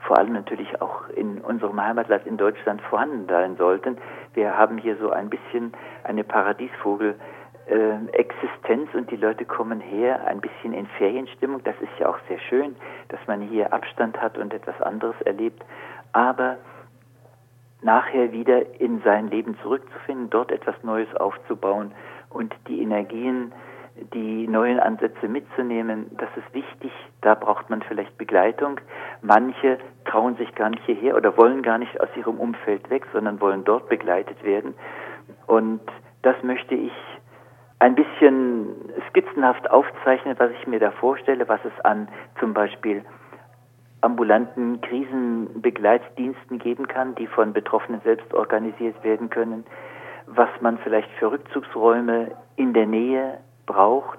vor 0.00 0.18
allem 0.18 0.32
natürlich 0.32 0.80
auch 0.80 1.08
in 1.10 1.38
unserem 1.40 1.82
Heimatland 1.82 2.26
in 2.26 2.36
Deutschland 2.38 2.80
vorhanden 2.82 3.26
sein 3.28 3.56
sollten. 3.56 3.98
Wir 4.34 4.56
haben 4.56 4.78
hier 4.78 4.96
so 4.96 5.10
ein 5.10 5.28
bisschen 5.28 5.72
eine 6.04 6.24
Paradiesvogel. 6.24 7.14
Existenz 8.12 8.88
und 8.94 9.10
die 9.10 9.16
Leute 9.16 9.44
kommen 9.44 9.78
her 9.78 10.26
ein 10.26 10.40
bisschen 10.40 10.72
in 10.72 10.86
Ferienstimmung. 10.86 11.62
Das 11.64 11.74
ist 11.82 11.90
ja 11.98 12.08
auch 12.08 12.16
sehr 12.26 12.38
schön, 12.38 12.74
dass 13.08 13.20
man 13.26 13.42
hier 13.42 13.74
Abstand 13.74 14.18
hat 14.22 14.38
und 14.38 14.54
etwas 14.54 14.80
anderes 14.80 15.20
erlebt. 15.26 15.62
Aber 16.12 16.56
nachher 17.82 18.32
wieder 18.32 18.80
in 18.80 19.02
sein 19.02 19.28
Leben 19.28 19.54
zurückzufinden, 19.62 20.30
dort 20.30 20.50
etwas 20.50 20.82
Neues 20.82 21.14
aufzubauen 21.16 21.92
und 22.30 22.54
die 22.68 22.80
Energien, 22.80 23.52
die 24.14 24.48
neuen 24.48 24.80
Ansätze 24.80 25.28
mitzunehmen, 25.28 26.06
das 26.16 26.28
ist 26.36 26.54
wichtig. 26.54 26.92
Da 27.20 27.34
braucht 27.34 27.70
man 27.70 27.82
vielleicht 27.82 28.16
Begleitung. 28.18 28.80
Manche 29.22 29.78
trauen 30.04 30.36
sich 30.36 30.54
gar 30.54 30.70
nicht 30.70 30.84
hierher 30.84 31.16
oder 31.16 31.36
wollen 31.36 31.62
gar 31.62 31.78
nicht 31.78 32.00
aus 32.00 32.08
ihrem 32.16 32.38
Umfeld 32.38 32.88
weg, 32.90 33.06
sondern 33.12 33.40
wollen 33.40 33.64
dort 33.64 33.88
begleitet 33.88 34.42
werden. 34.42 34.74
Und 35.46 35.80
das 36.22 36.36
möchte 36.42 36.74
ich 36.74 36.92
ein 37.80 37.94
bisschen 37.94 38.74
skizzenhaft 39.10 39.70
aufzeichnen, 39.70 40.34
was 40.38 40.50
ich 40.60 40.66
mir 40.66 40.80
da 40.80 40.90
vorstelle, 40.90 41.48
was 41.48 41.60
es 41.64 41.84
an 41.84 42.08
zum 42.40 42.54
Beispiel 42.54 43.04
ambulanten 44.00 44.80
Krisenbegleitdiensten 44.80 46.58
geben 46.58 46.86
kann, 46.86 47.14
die 47.16 47.26
von 47.26 47.52
Betroffenen 47.52 48.00
selbst 48.02 48.32
organisiert 48.32 49.02
werden 49.02 49.28
können, 49.30 49.64
was 50.26 50.48
man 50.60 50.78
vielleicht 50.78 51.10
für 51.18 51.32
Rückzugsräume 51.32 52.32
in 52.56 52.74
der 52.74 52.86
Nähe 52.86 53.38
braucht, 53.68 54.18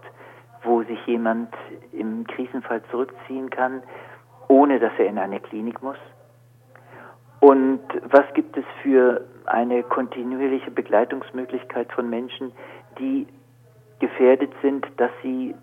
wo 0.64 0.84
sich 0.84 1.06
jemand 1.06 1.54
im 1.92 2.26
Krisenfall 2.28 2.82
zurückziehen 2.92 3.50
kann, 3.50 3.84
ohne 4.48 4.80
dass 4.80 4.94
er 4.98 5.08
in 5.08 5.18
eine 5.18 5.40
Klinik 5.40 5.82
muss. 5.84 5.98
Und 7.42 7.82
was 8.04 8.34
gibt 8.34 8.56
es 8.56 8.66
für 8.84 9.26
eine 9.46 9.84
kontinuierliche 9.84 10.72
Begleitungsmöglichkeit 10.72 11.92
von 11.92 12.10
Menschen, 12.10 12.52
die 13.00 13.28
gefährdet 14.00 14.54
sind, 14.62 14.86
dass 14.98 15.12
sie 15.22 15.56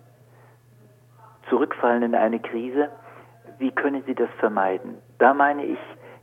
zurückfallen 1.49 2.03
in 2.03 2.15
eine 2.15 2.39
Krise? 2.39 2.89
wie 3.59 3.71
können 3.71 4.03
Sie 4.05 4.15
das 4.15 4.29
vermeiden? 4.39 4.97
Da 5.17 5.33
meine 5.33 5.65
ich, 5.65 5.79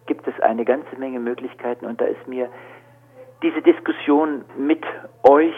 gibt 0.07 0.27
es 0.27 0.39
eine 0.41 0.65
ganze 0.65 0.97
Menge 0.97 1.19
Möglichkeiten 1.19 1.87
und 1.87 2.01
da 2.01 2.05
ist 2.05 2.27
mir 2.29 2.49
diese 3.43 3.62
Diskussion 3.62 4.45
mit 4.57 4.83
euch 5.23 5.55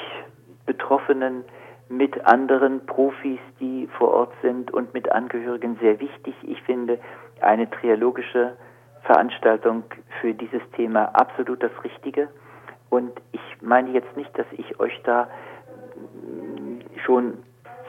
Betroffenen, 0.64 1.44
mit 1.88 2.26
anderen 2.26 2.84
Profis, 2.86 3.38
die 3.60 3.88
vor 3.98 4.12
Ort 4.12 4.32
sind 4.42 4.72
und 4.72 4.92
mit 4.94 5.10
Angehörigen 5.12 5.76
sehr 5.80 6.00
wichtig. 6.00 6.34
Ich 6.42 6.60
finde 6.62 6.98
eine 7.40 7.70
trialogische 7.70 8.56
Veranstaltung 9.02 9.84
für 10.20 10.34
dieses 10.34 10.62
Thema 10.72 11.04
absolut 11.14 11.62
das 11.62 11.72
Richtige. 11.84 12.28
Und 12.90 13.12
ich 13.32 13.40
meine 13.60 13.90
jetzt 13.90 14.16
nicht, 14.16 14.36
dass 14.36 14.46
ich 14.52 14.80
euch 14.80 15.00
da 15.04 15.28
schon 17.04 17.38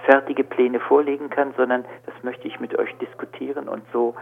fertige 0.06 0.44
Pläne 0.44 0.80
vorlegen 0.80 1.30
kann, 1.30 1.54
sondern 1.58 1.84
das 2.06 2.16
möchte 2.24 2.48
ich 2.48 2.60
mit 2.60 2.78
euch 2.78 2.96
diskutieren 2.98 3.68
und 3.68 3.84
so 3.92 4.16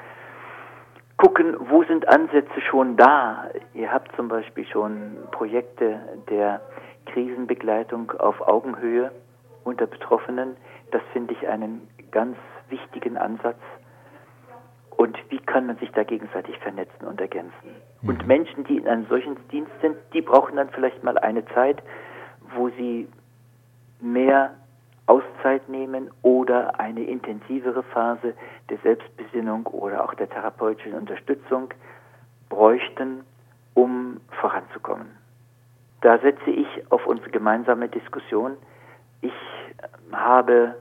gucken, 1.17 1.55
wo 1.69 1.83
sind 1.83 2.07
Ansätze 2.07 2.61
schon 2.69 2.97
da. 2.97 3.49
Ihr 3.73 3.91
habt 3.91 4.15
zum 4.15 4.27
Beispiel 4.27 4.65
schon 4.65 5.17
Projekte 5.31 5.99
der 6.29 6.61
Krisenbegleitung 7.05 8.11
auf 8.17 8.41
Augenhöhe 8.41 9.11
unter 9.65 9.87
Betroffenen. 9.87 10.55
Das 10.91 11.01
finde 11.11 11.33
ich 11.33 11.47
einen 11.47 11.87
ganz 12.11 12.37
wichtigen 12.69 13.17
Ansatz. 13.17 13.59
Und 14.91 15.17
wie 15.29 15.39
kann 15.39 15.65
man 15.67 15.77
sich 15.77 15.91
da 15.91 16.03
gegenseitig 16.03 16.57
vernetzen 16.59 17.05
und 17.05 17.19
ergänzen? 17.19 17.75
Mhm. 18.01 18.09
Und 18.09 18.27
Menschen, 18.27 18.63
die 18.63 18.77
in 18.77 18.87
einem 18.87 19.05
solchen 19.07 19.35
Dienst 19.49 19.71
sind, 19.81 19.97
die 20.13 20.21
brauchen 20.21 20.55
dann 20.55 20.69
vielleicht 20.69 21.03
mal 21.03 21.17
eine 21.17 21.45
Zeit, 21.47 21.83
wo 22.55 22.69
sie 22.69 23.09
mehr 23.99 24.55
Auszeit 25.07 25.67
nehmen 25.69 26.09
oder 26.21 26.79
eine 26.79 27.03
intensivere 27.03 27.83
Phase 27.83 28.33
der 28.69 28.77
Selbstbesinnung 28.79 29.67
oder 29.67 30.03
auch 30.03 30.13
der 30.15 30.29
therapeutischen 30.29 30.93
Unterstützung 30.93 31.73
bräuchten, 32.49 33.23
um 33.73 34.19
voranzukommen. 34.39 35.07
Da 36.01 36.17
setze 36.19 36.49
ich 36.49 36.67
auf 36.91 37.05
unsere 37.05 37.29
gemeinsame 37.29 37.89
Diskussion. 37.89 38.57
Ich 39.21 39.33
habe 40.11 40.75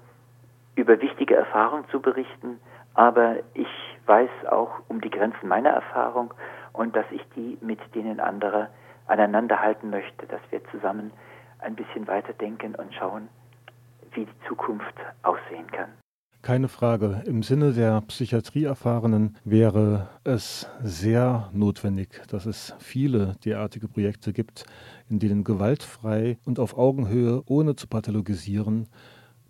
über 0.75 1.01
wichtige 1.01 1.37
Erfahrungen 1.37 1.89
zu 1.91 2.01
berichten, 2.01 2.61
aber 2.95 3.37
ich 3.55 3.69
weiß 4.07 4.31
auch 4.51 4.71
um 4.89 5.01
die 5.01 5.11
Grenzen 5.11 5.49
meiner 5.49 5.71
Erfahrung 5.71 6.33
und 6.73 6.95
dass 6.97 7.07
ich 7.11 7.23
die 7.37 7.59
mit 7.61 7.79
denen 7.95 8.21
anderer 8.21 8.69
aneinander 9.07 9.61
halten 9.61 9.91
möchte, 9.91 10.27
dass 10.27 10.41
wir 10.51 10.65
zusammen 10.71 11.13
ein 11.61 11.75
bisschen 11.75 12.07
weiterdenken 12.07 12.75
und 12.75 12.95
schauen, 12.95 13.29
wie 14.13 14.27
die 14.27 14.47
Zukunft 14.49 14.95
aussehen 15.23 15.67
kann. 15.71 15.91
Keine 16.45 16.69
Frage. 16.69 17.23
Im 17.25 17.43
Sinne 17.43 17.73
der 17.73 18.03
Psychiatrieerfahrenen 18.03 19.35
wäre 19.45 20.11
es 20.25 20.67
sehr 20.83 21.49
notwendig, 21.55 22.21
dass 22.29 22.45
es 22.45 22.75
viele 22.81 23.37
derartige 23.47 23.89
Projekte 23.89 24.35
gibt, 24.35 24.67
in 25.09 25.19
denen 25.19 25.43
gewaltfrei 25.43 26.37
und 26.45 26.59
auf 26.59 26.77
Augenhöhe, 26.77 27.43
ohne 27.47 27.77
zu 27.77 27.87
pathologisieren, 27.87 28.89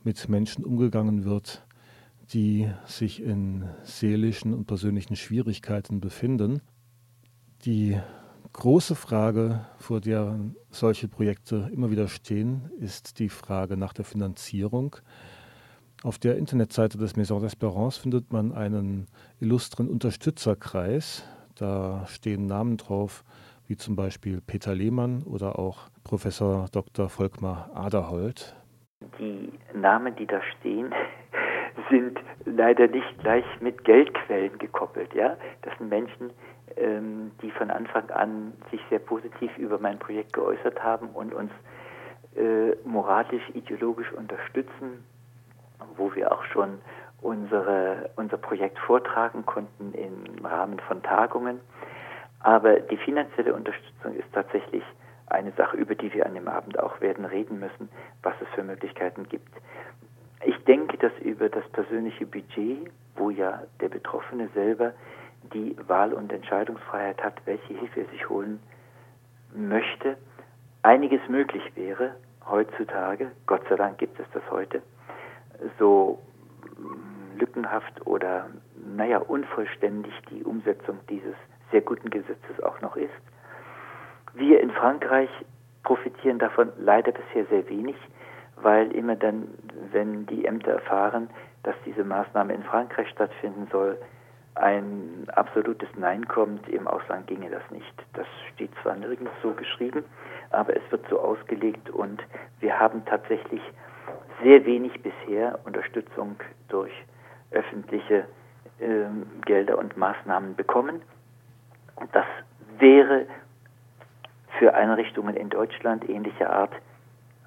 mit 0.05 0.29
Menschen 0.29 0.65
umgegangen 0.65 1.25
wird, 1.25 1.67
die 2.33 2.71
sich 2.87 3.21
in 3.21 3.65
seelischen 3.83 4.55
und 4.55 4.67
persönlichen 4.67 5.17
Schwierigkeiten 5.17 6.01
befinden. 6.01 6.61
Die 7.65 7.99
große 8.53 8.95
Frage, 8.95 9.67
vor 9.79 10.01
der 10.01 10.39
solche 10.71 11.09
Projekte 11.09 11.69
immer 11.75 11.91
wieder 11.91 12.07
stehen, 12.07 12.71
ist 12.79 13.19
die 13.19 13.31
Frage 13.31 13.77
nach 13.77 13.95
der 13.95 14.05
Finanzierung. 14.05 14.95
Auf 16.05 16.19
der 16.19 16.37
Internetseite 16.37 16.99
des 16.99 17.17
Maison 17.17 17.41
d'Espérance 17.43 17.99
findet 17.99 18.31
man 18.31 18.53
einen 18.53 19.07
illustren 19.41 19.89
Unterstützerkreis. 19.89 21.27
Da 21.59 22.05
stehen 22.09 22.45
Namen 22.45 22.77
drauf, 22.77 23.25
wie 23.67 23.79
zum 23.79 23.97
Beispiel 23.97 24.43
Peter 24.47 24.75
Lehmann 24.75 25.23
oder 25.23 25.59
auch 25.59 25.89
Professor 26.05 26.67
Dr. 26.71 27.09
Volkmar 27.09 27.71
Aderholt. 27.75 28.55
Die 29.19 29.51
Namen, 29.73 30.15
die 30.17 30.27
da 30.27 30.43
stehen, 30.59 30.93
sind 31.91 32.21
leider 32.45 32.87
nicht 32.87 33.19
gleich 33.21 33.47
mit 33.63 33.83
Geldquellen 33.85 34.59
gekoppelt. 34.59 35.15
Ja? 35.15 35.39
Das 35.63 35.73
sind 35.79 35.89
Menschen, 35.89 36.29
ähm, 36.77 37.31
die 37.41 37.51
von 37.51 37.71
Anfang 37.71 38.11
an 38.11 38.53
sich 38.71 38.81
sehr 38.91 38.99
positiv 38.99 39.57
über 39.57 39.79
mein 39.79 39.99
Projekt 39.99 40.35
geäußert 40.35 40.83
haben 40.83 41.09
und 41.15 41.33
uns 41.33 41.51
äh, 42.37 42.77
moralisch, 42.85 43.49
ideologisch 43.55 44.13
unterstützen, 44.13 45.03
wo 45.97 46.15
wir 46.15 46.33
auch 46.33 46.45
schon 46.45 46.81
unsere, 47.21 48.11
unser 48.17 48.37
Projekt 48.37 48.79
vortragen 48.79 49.47
konnten 49.47 49.95
im 49.95 50.45
Rahmen 50.45 50.79
von 50.81 51.03
Tagungen. 51.03 51.61
Aber 52.41 52.81
die 52.81 52.99
finanzielle 52.99 53.55
Unterstützung 53.55 54.15
ist 54.15 54.31
tatsächlich 54.33 54.85
eine 55.27 55.53
Sache, 55.53 55.77
über 55.77 55.95
die 55.95 56.13
wir 56.13 56.27
an 56.27 56.35
dem 56.35 56.49
Abend 56.49 56.79
auch 56.79 57.01
werden 57.01 57.25
reden 57.25 57.59
müssen, 57.59 57.89
was 58.23 58.35
es 58.43 58.49
für 58.55 58.63
Möglichkeiten 58.63 59.27
gibt. 59.29 59.53
Ich 60.45 60.57
denke, 60.65 60.99
dass 60.99 61.13
über 61.21 61.49
das 61.49 61.67
persönliche 61.71 62.27
Budget, 62.27 62.91
wo 63.17 63.31
ja 63.31 63.63
der 63.81 63.89
Betroffene 63.89 64.49
selber 64.55 64.93
die 65.55 65.77
Wahl- 65.89 66.13
und 66.13 66.33
Entscheidungsfreiheit 66.33 67.23
hat, 67.23 67.35
welche 67.47 67.75
Hilfe 67.75 68.01
er 68.01 68.09
sich 68.09 68.29
holen 68.29 68.61
möchte, 69.55 70.17
einiges 70.83 71.21
möglich 71.29 71.63
wäre 71.75 72.15
heutzutage. 72.49 73.31
Gott 73.47 73.63
sei 73.69 73.77
Dank 73.77 73.99
gibt 73.99 74.21
es 74.21 74.27
das 74.33 74.43
heute. 74.51 74.83
So 75.79 76.21
lückenhaft 77.39 78.07
oder, 78.07 78.49
naja, 78.97 79.19
unvollständig 79.19 80.15
die 80.31 80.45
Umsetzung 80.45 80.99
dieses 81.09 81.35
sehr 81.71 81.81
guten 81.81 82.11
Gesetzes 82.11 82.63
auch 82.63 82.81
noch 82.81 82.97
ist. 82.97 83.11
Wir 84.35 84.61
in 84.61 84.71
Frankreich 84.71 85.31
profitieren 85.83 86.39
davon 86.39 86.73
leider 86.79 87.13
bisher 87.13 87.45
sehr 87.47 87.69
wenig, 87.69 87.97
weil 88.57 88.91
immer 88.93 89.17
dann, 89.17 89.49
wenn 89.93 90.27
die 90.27 90.45
Ämter 90.45 90.73
erfahren, 90.73 91.29
dass 91.63 91.75
diese 91.85 92.05
Maßnahme 92.05 92.55
in 92.55 92.63
Frankreich 92.63 93.09
stattfinden 93.11 93.69
soll, 93.71 93.99
ein 94.57 95.27
absolutes 95.35 95.89
Nein 95.97 96.27
kommt, 96.29 96.69
im 96.69 96.87
Ausland 96.87 97.27
ginge 97.27 97.51
das 97.51 97.69
nicht. 97.71 97.93
Das 98.13 98.27
steht 98.53 98.71
zwar 98.83 98.95
nirgends 98.95 99.33
so 99.43 99.53
geschrieben, 99.53 100.05
aber 100.51 100.77
es 100.77 100.83
wird 100.91 101.05
so 101.09 101.21
ausgelegt 101.21 101.91
und 101.91 102.23
wir 102.61 102.79
haben 102.79 103.05
tatsächlich 103.05 103.63
sehr 104.45 104.65
wenig 104.67 104.93
bisher 105.03 105.59
Unterstützung 105.65 106.37
durch 106.69 106.93
öffentliche 107.51 108.27
äh, 108.79 109.07
Gelder 109.47 109.79
und 109.79 109.97
Maßnahmen 109.97 110.55
bekommen. 110.55 111.01
Das 112.13 112.27
wäre 112.79 113.27
für 114.59 114.75
Einrichtungen 114.75 115.35
in 115.35 115.49
Deutschland 115.49 116.09
ähnlicher 116.09 116.51
Art 116.51 116.73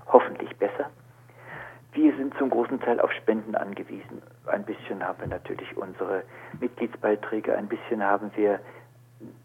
hoffentlich 0.08 0.56
besser. 0.58 0.90
Wir 1.94 2.16
sind 2.16 2.36
zum 2.38 2.50
großen 2.50 2.80
Teil 2.80 3.00
auf 3.00 3.12
Spenden 3.12 3.56
angewiesen. 3.56 4.22
Ein 4.46 4.64
bisschen 4.64 5.06
haben 5.06 5.20
wir 5.20 5.28
natürlich 5.28 5.78
unsere 5.78 6.24
Mitgliedsbeiträge, 6.60 7.56
ein 7.56 7.68
bisschen 7.68 8.04
haben 8.04 8.32
wir 8.36 8.60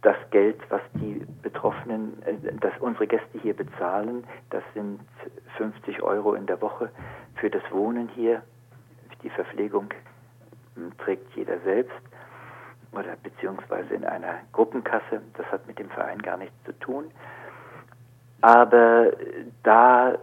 das 0.03 0.17
Geld, 0.31 0.59
was 0.69 0.83
die 0.95 1.25
Betroffenen, 1.43 2.23
äh, 2.25 2.35
das 2.61 2.73
unsere 2.81 3.07
Gäste 3.07 3.39
hier 3.41 3.55
bezahlen. 3.55 4.25
Das 4.51 4.63
sind 4.75 5.01
50 5.57 6.03
Euro 6.03 6.35
in 6.35 6.47
der 6.47 6.61
Woche 6.61 6.91
für 7.37 7.51
das 7.51 7.63
Wohnen 7.71 8.09
hier. 8.09 8.43
Die 9.23 9.31
Verpflegung 9.31 9.89
hm, 10.75 10.97
trägt 10.99 11.35
jeder 11.35 11.59
selbst 11.61 11.97
oder 12.93 13.17
beziehungsweise 13.23 13.95
in 13.95 14.05
einer 14.05 14.41
Gruppenkasse. 14.53 15.23
Das 15.35 15.47
hat 15.47 15.67
mit 15.67 15.79
dem 15.79 15.89
Verein 15.91 16.21
gar 16.21 16.37
nichts 16.37 16.57
zu 16.65 16.73
tun. 16.81 17.11
Aber 18.43 19.13
da 19.63 20.19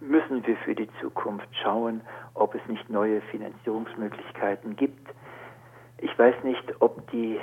müssen 0.00 0.46
wir 0.46 0.56
für 0.58 0.74
die 0.74 0.88
Zukunft 1.00 1.48
schauen, 1.62 2.00
ob 2.34 2.54
es 2.54 2.60
nicht 2.68 2.90
neue 2.90 3.20
Finanzierungsmöglichkeiten 3.22 4.76
gibt. 4.76 5.08
Ich 5.98 6.18
weiß 6.18 6.34
nicht, 6.42 6.74
ob 6.80 7.10
die 7.10 7.38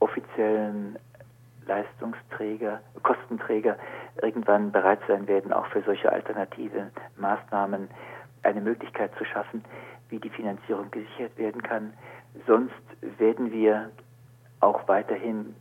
offiziellen 0.00 0.98
Leistungsträger, 1.66 2.80
Kostenträger 3.02 3.76
irgendwann 4.22 4.72
bereit 4.72 5.00
sein 5.06 5.26
werden, 5.28 5.52
auch 5.52 5.66
für 5.66 5.82
solche 5.82 6.10
alternative 6.10 6.90
Maßnahmen 7.16 7.88
eine 8.42 8.60
Möglichkeit 8.60 9.12
zu 9.18 9.24
schaffen, 9.24 9.64
wie 10.08 10.18
die 10.18 10.30
Finanzierung 10.30 10.90
gesichert 10.90 11.36
werden 11.36 11.62
kann. 11.62 11.92
Sonst 12.46 12.72
werden 13.18 13.52
wir 13.52 13.90
auch 14.60 14.88
weiterhin 14.88 15.54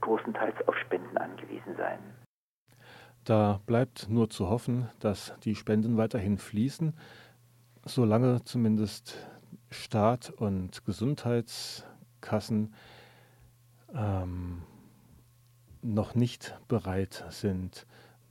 großenteils 0.00 0.56
auf 0.68 0.76
Spenden 0.76 1.16
angewiesen 1.16 1.74
sein. 1.76 1.98
Da 3.24 3.60
bleibt 3.66 4.08
nur 4.08 4.30
zu 4.30 4.48
hoffen, 4.48 4.88
dass 5.00 5.34
die 5.44 5.54
Spenden 5.54 5.96
weiterhin 5.96 6.38
fließen, 6.38 6.94
solange 7.84 8.44
zumindest 8.44 9.28
Staat 9.70 10.30
und 10.30 10.84
Gesundheitskassen 10.84 12.74
ähm, 13.94 14.62
noch 15.82 16.14
nicht 16.14 16.58
bereit 16.68 17.24
sind, 17.30 17.86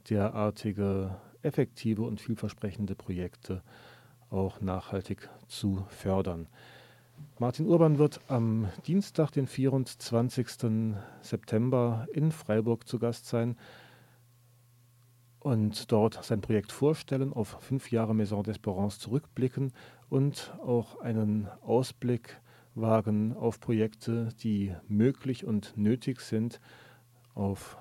derartige 0.08 1.16
effektive 1.42 2.02
und 2.02 2.20
vielversprechende 2.20 2.94
Projekte 2.94 3.62
auch 4.30 4.60
nachhaltig 4.60 5.28
zu 5.48 5.84
fördern. 5.88 6.46
Martin 7.38 7.66
Urban 7.66 7.98
wird 7.98 8.20
am 8.28 8.68
Dienstag, 8.86 9.30
den 9.32 9.46
24. 9.46 10.94
September 11.20 12.06
in 12.12 12.32
Freiburg 12.32 12.86
zu 12.86 12.98
Gast 12.98 13.26
sein 13.26 13.56
und 15.40 15.90
dort 15.90 16.22
sein 16.22 16.40
Projekt 16.40 16.70
vorstellen, 16.70 17.32
auf 17.32 17.56
fünf 17.60 17.90
Jahre 17.90 18.14
Maison 18.14 18.42
d'Espérance 18.42 19.00
zurückblicken 19.00 19.72
und 20.08 20.54
auch 20.62 21.00
einen 21.00 21.48
Ausblick 21.62 22.40
wagen 22.80 23.36
auf 23.36 23.60
Projekte, 23.60 24.30
die 24.42 24.74
möglich 24.88 25.44
und 25.44 25.76
nötig 25.76 26.20
sind, 26.20 26.60
auf 27.34 27.78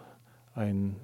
ein 0.53 0.95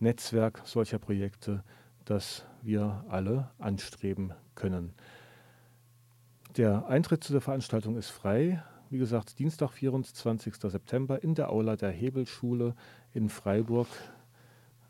Netzwerk 0.00 0.62
solcher 0.64 0.98
Projekte, 0.98 1.64
das 2.04 2.46
wir 2.62 3.04
alle 3.08 3.50
anstreben 3.58 4.32
können. 4.54 4.94
Der 6.56 6.86
Eintritt 6.86 7.22
zu 7.22 7.32
der 7.32 7.42
Veranstaltung 7.42 7.96
ist 7.96 8.08
frei. 8.08 8.62
Wie 8.90 8.98
gesagt, 8.98 9.38
Dienstag, 9.38 9.70
24. 9.72 10.54
September 10.54 11.22
in 11.22 11.34
der 11.34 11.50
Aula 11.50 11.76
der 11.76 11.90
Hebelschule 11.90 12.74
in 13.12 13.28
Freiburg 13.28 13.88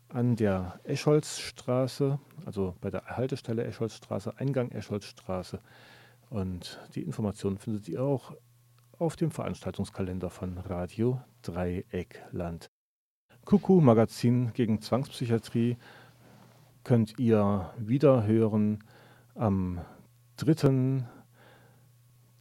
an 0.07 0.35
der 0.35 0.79
Escholzstraße, 0.83 2.19
also 2.45 2.75
bei 2.81 2.89
der 2.89 3.05
Haltestelle 3.05 3.63
Escholzstraße, 3.63 4.37
Eingang 4.37 4.71
Escholzstraße. 4.71 5.59
Und 6.29 6.79
die 6.93 7.01
Informationen 7.01 7.57
findet 7.57 7.87
ihr 7.89 8.03
auch 8.03 8.33
auf 8.97 9.15
dem 9.15 9.31
Veranstaltungskalender 9.31 10.29
von 10.29 10.57
Radio 10.57 11.21
Dreieckland. 11.41 12.69
Kuku 13.45 13.81
Magazin 13.81 14.53
gegen 14.53 14.81
Zwangspsychiatrie 14.81 15.77
könnt 16.83 17.17
ihr 17.17 17.73
wieder 17.77 18.25
hören 18.25 18.83
am 19.35 19.81
dritten 20.37 21.07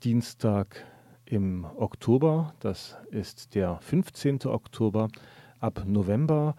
Dienstag 0.03 0.85
im 1.25 1.65
Oktober. 1.65 2.55
Das 2.61 2.97
ist 3.11 3.55
der 3.55 3.79
15. 3.81 4.47
Oktober. 4.47 5.09
Ab 5.61 5.85
November 5.87 6.55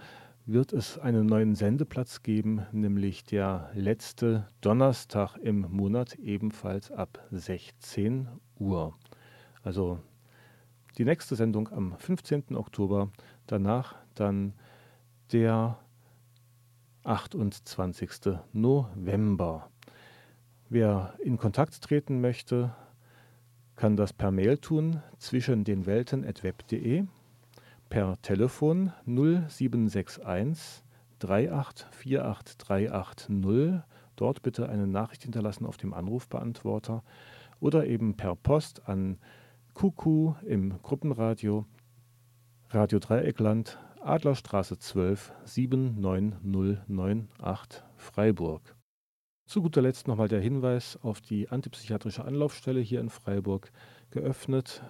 wird 0.52 0.74
es 0.74 0.98
einen 0.98 1.28
neuen 1.28 1.54
Sendeplatz 1.54 2.24
geben, 2.24 2.66
nämlich 2.72 3.24
der 3.24 3.70
letzte 3.76 4.48
Donnerstag 4.62 5.38
im 5.38 5.62
Monat, 5.70 6.16
ebenfalls 6.16 6.92
ab 6.92 7.24
16 7.30 8.28
Uhr. 8.58 8.96
Also 9.62 10.00
die 10.98 11.06
nächste 11.06 11.36
Sendung 11.36 11.70
am 11.70 11.96
15. 11.98 12.56
Oktober, 12.56 13.12
danach 13.46 13.96
dann 14.16 14.54
der 15.32 15.78
28. 17.04 18.40
November. 18.52 19.70
Wer 20.68 21.14
in 21.24 21.38
Kontakt 21.38 21.80
treten 21.80 22.22
möchte, 22.22 22.74
kann 23.76 23.96
das 23.96 24.14
per 24.14 24.32
Mail 24.32 24.58
tun 24.58 25.02
zwischen 25.20 25.64
den 25.64 25.86
Welten.web.de 25.86 27.06
per 27.90 28.22
Telefon 28.22 28.94
0761 29.06 30.84
3848380. 31.20 33.84
Dort 34.16 34.42
bitte 34.42 34.70
eine 34.70 34.88
Nachricht 34.88 35.24
hinterlassen 35.24 35.66
auf 35.66 35.76
dem 35.78 35.94
Anrufbeantworter 35.94 37.04
oder 37.60 37.86
eben 37.88 38.16
per 38.16 38.36
Post 38.36 38.88
an 38.88 39.18
Kuku 39.74 40.36
im 40.46 40.82
Gruppenradio 40.82 41.66
Radio 42.70 43.00
Dreieckland 43.00 43.78
Adlerstraße 44.02 44.78
12 44.78 45.34
79098 45.46 47.84
Freiburg. 47.98 48.76
Zu 49.46 49.64
guter 49.64 49.82
Letzt 49.82 50.08
nochmal 50.08 50.28
der 50.28 50.42
Hinweis 50.42 51.00
auf 51.02 51.22
die 51.22 51.50
antipsychiatrische 51.50 52.24
Anlaufstelle 52.24 52.82
hier 52.82 53.00
in 53.00 53.10
Freiburg, 53.10 53.72
geöffnet 54.12 54.84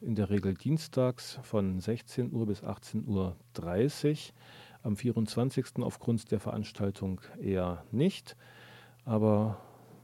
in 0.00 0.14
der 0.14 0.30
Regel 0.30 0.54
dienstags 0.54 1.38
von 1.42 1.80
16 1.80 2.32
Uhr 2.32 2.46
bis 2.46 2.62
18.30 2.62 3.06
Uhr. 3.06 3.36
Am 4.82 4.96
24. 4.96 5.66
aufgrund 5.80 6.30
der 6.30 6.40
Veranstaltung 6.40 7.20
eher 7.40 7.84
nicht. 7.90 8.36
Aber 9.04 9.60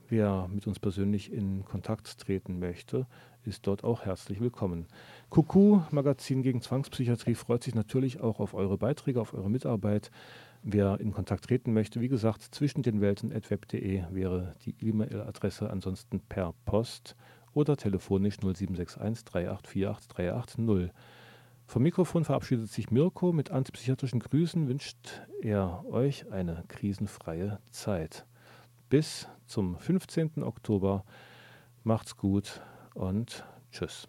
wer 0.08 0.48
mit 0.48 0.66
uns 0.66 0.78
persönlich 0.78 1.32
in 1.32 1.64
Kontakt 1.64 2.18
treten 2.18 2.58
möchte, 2.58 3.06
ist 3.44 3.66
dort 3.66 3.84
auch 3.84 4.04
herzlich 4.04 4.40
willkommen. 4.40 4.86
Kuku, 5.30 5.80
Magazin 5.90 6.42
gegen 6.42 6.60
Zwangspsychiatrie, 6.60 7.34
freut 7.34 7.62
sich 7.62 7.74
natürlich 7.74 8.20
auch 8.20 8.40
auf 8.40 8.54
eure 8.54 8.78
Beiträge, 8.78 9.20
auf 9.20 9.34
eure 9.34 9.50
Mitarbeit. 9.50 10.10
Wer 10.62 11.00
in 11.00 11.12
Kontakt 11.12 11.46
treten 11.46 11.72
möchte, 11.72 12.00
wie 12.00 12.08
gesagt, 12.08 12.42
zwischen 12.42 12.82
den 12.82 13.00
Welten.web.de 13.00 14.04
wäre 14.10 14.54
die 14.64 14.76
E-Mail-Adresse, 14.80 15.68
ansonsten 15.68 16.20
per 16.20 16.54
Post 16.64 17.16
oder 17.54 17.76
telefonisch 17.76 18.36
0761 18.38 19.24
3848 19.24 20.08
380. 20.08 20.90
Vom 21.66 21.82
Mikrofon 21.82 22.24
verabschiedet 22.24 22.70
sich 22.70 22.90
Mirko. 22.90 23.32
Mit 23.32 23.50
antipsychiatrischen 23.50 24.20
Grüßen 24.20 24.68
wünscht 24.68 25.22
er 25.40 25.84
euch 25.86 26.30
eine 26.30 26.64
krisenfreie 26.68 27.60
Zeit. 27.70 28.26
Bis 28.88 29.26
zum 29.46 29.78
15. 29.78 30.42
Oktober. 30.42 31.04
Macht's 31.82 32.16
gut 32.16 32.60
und 32.94 33.44
tschüss. 33.70 34.06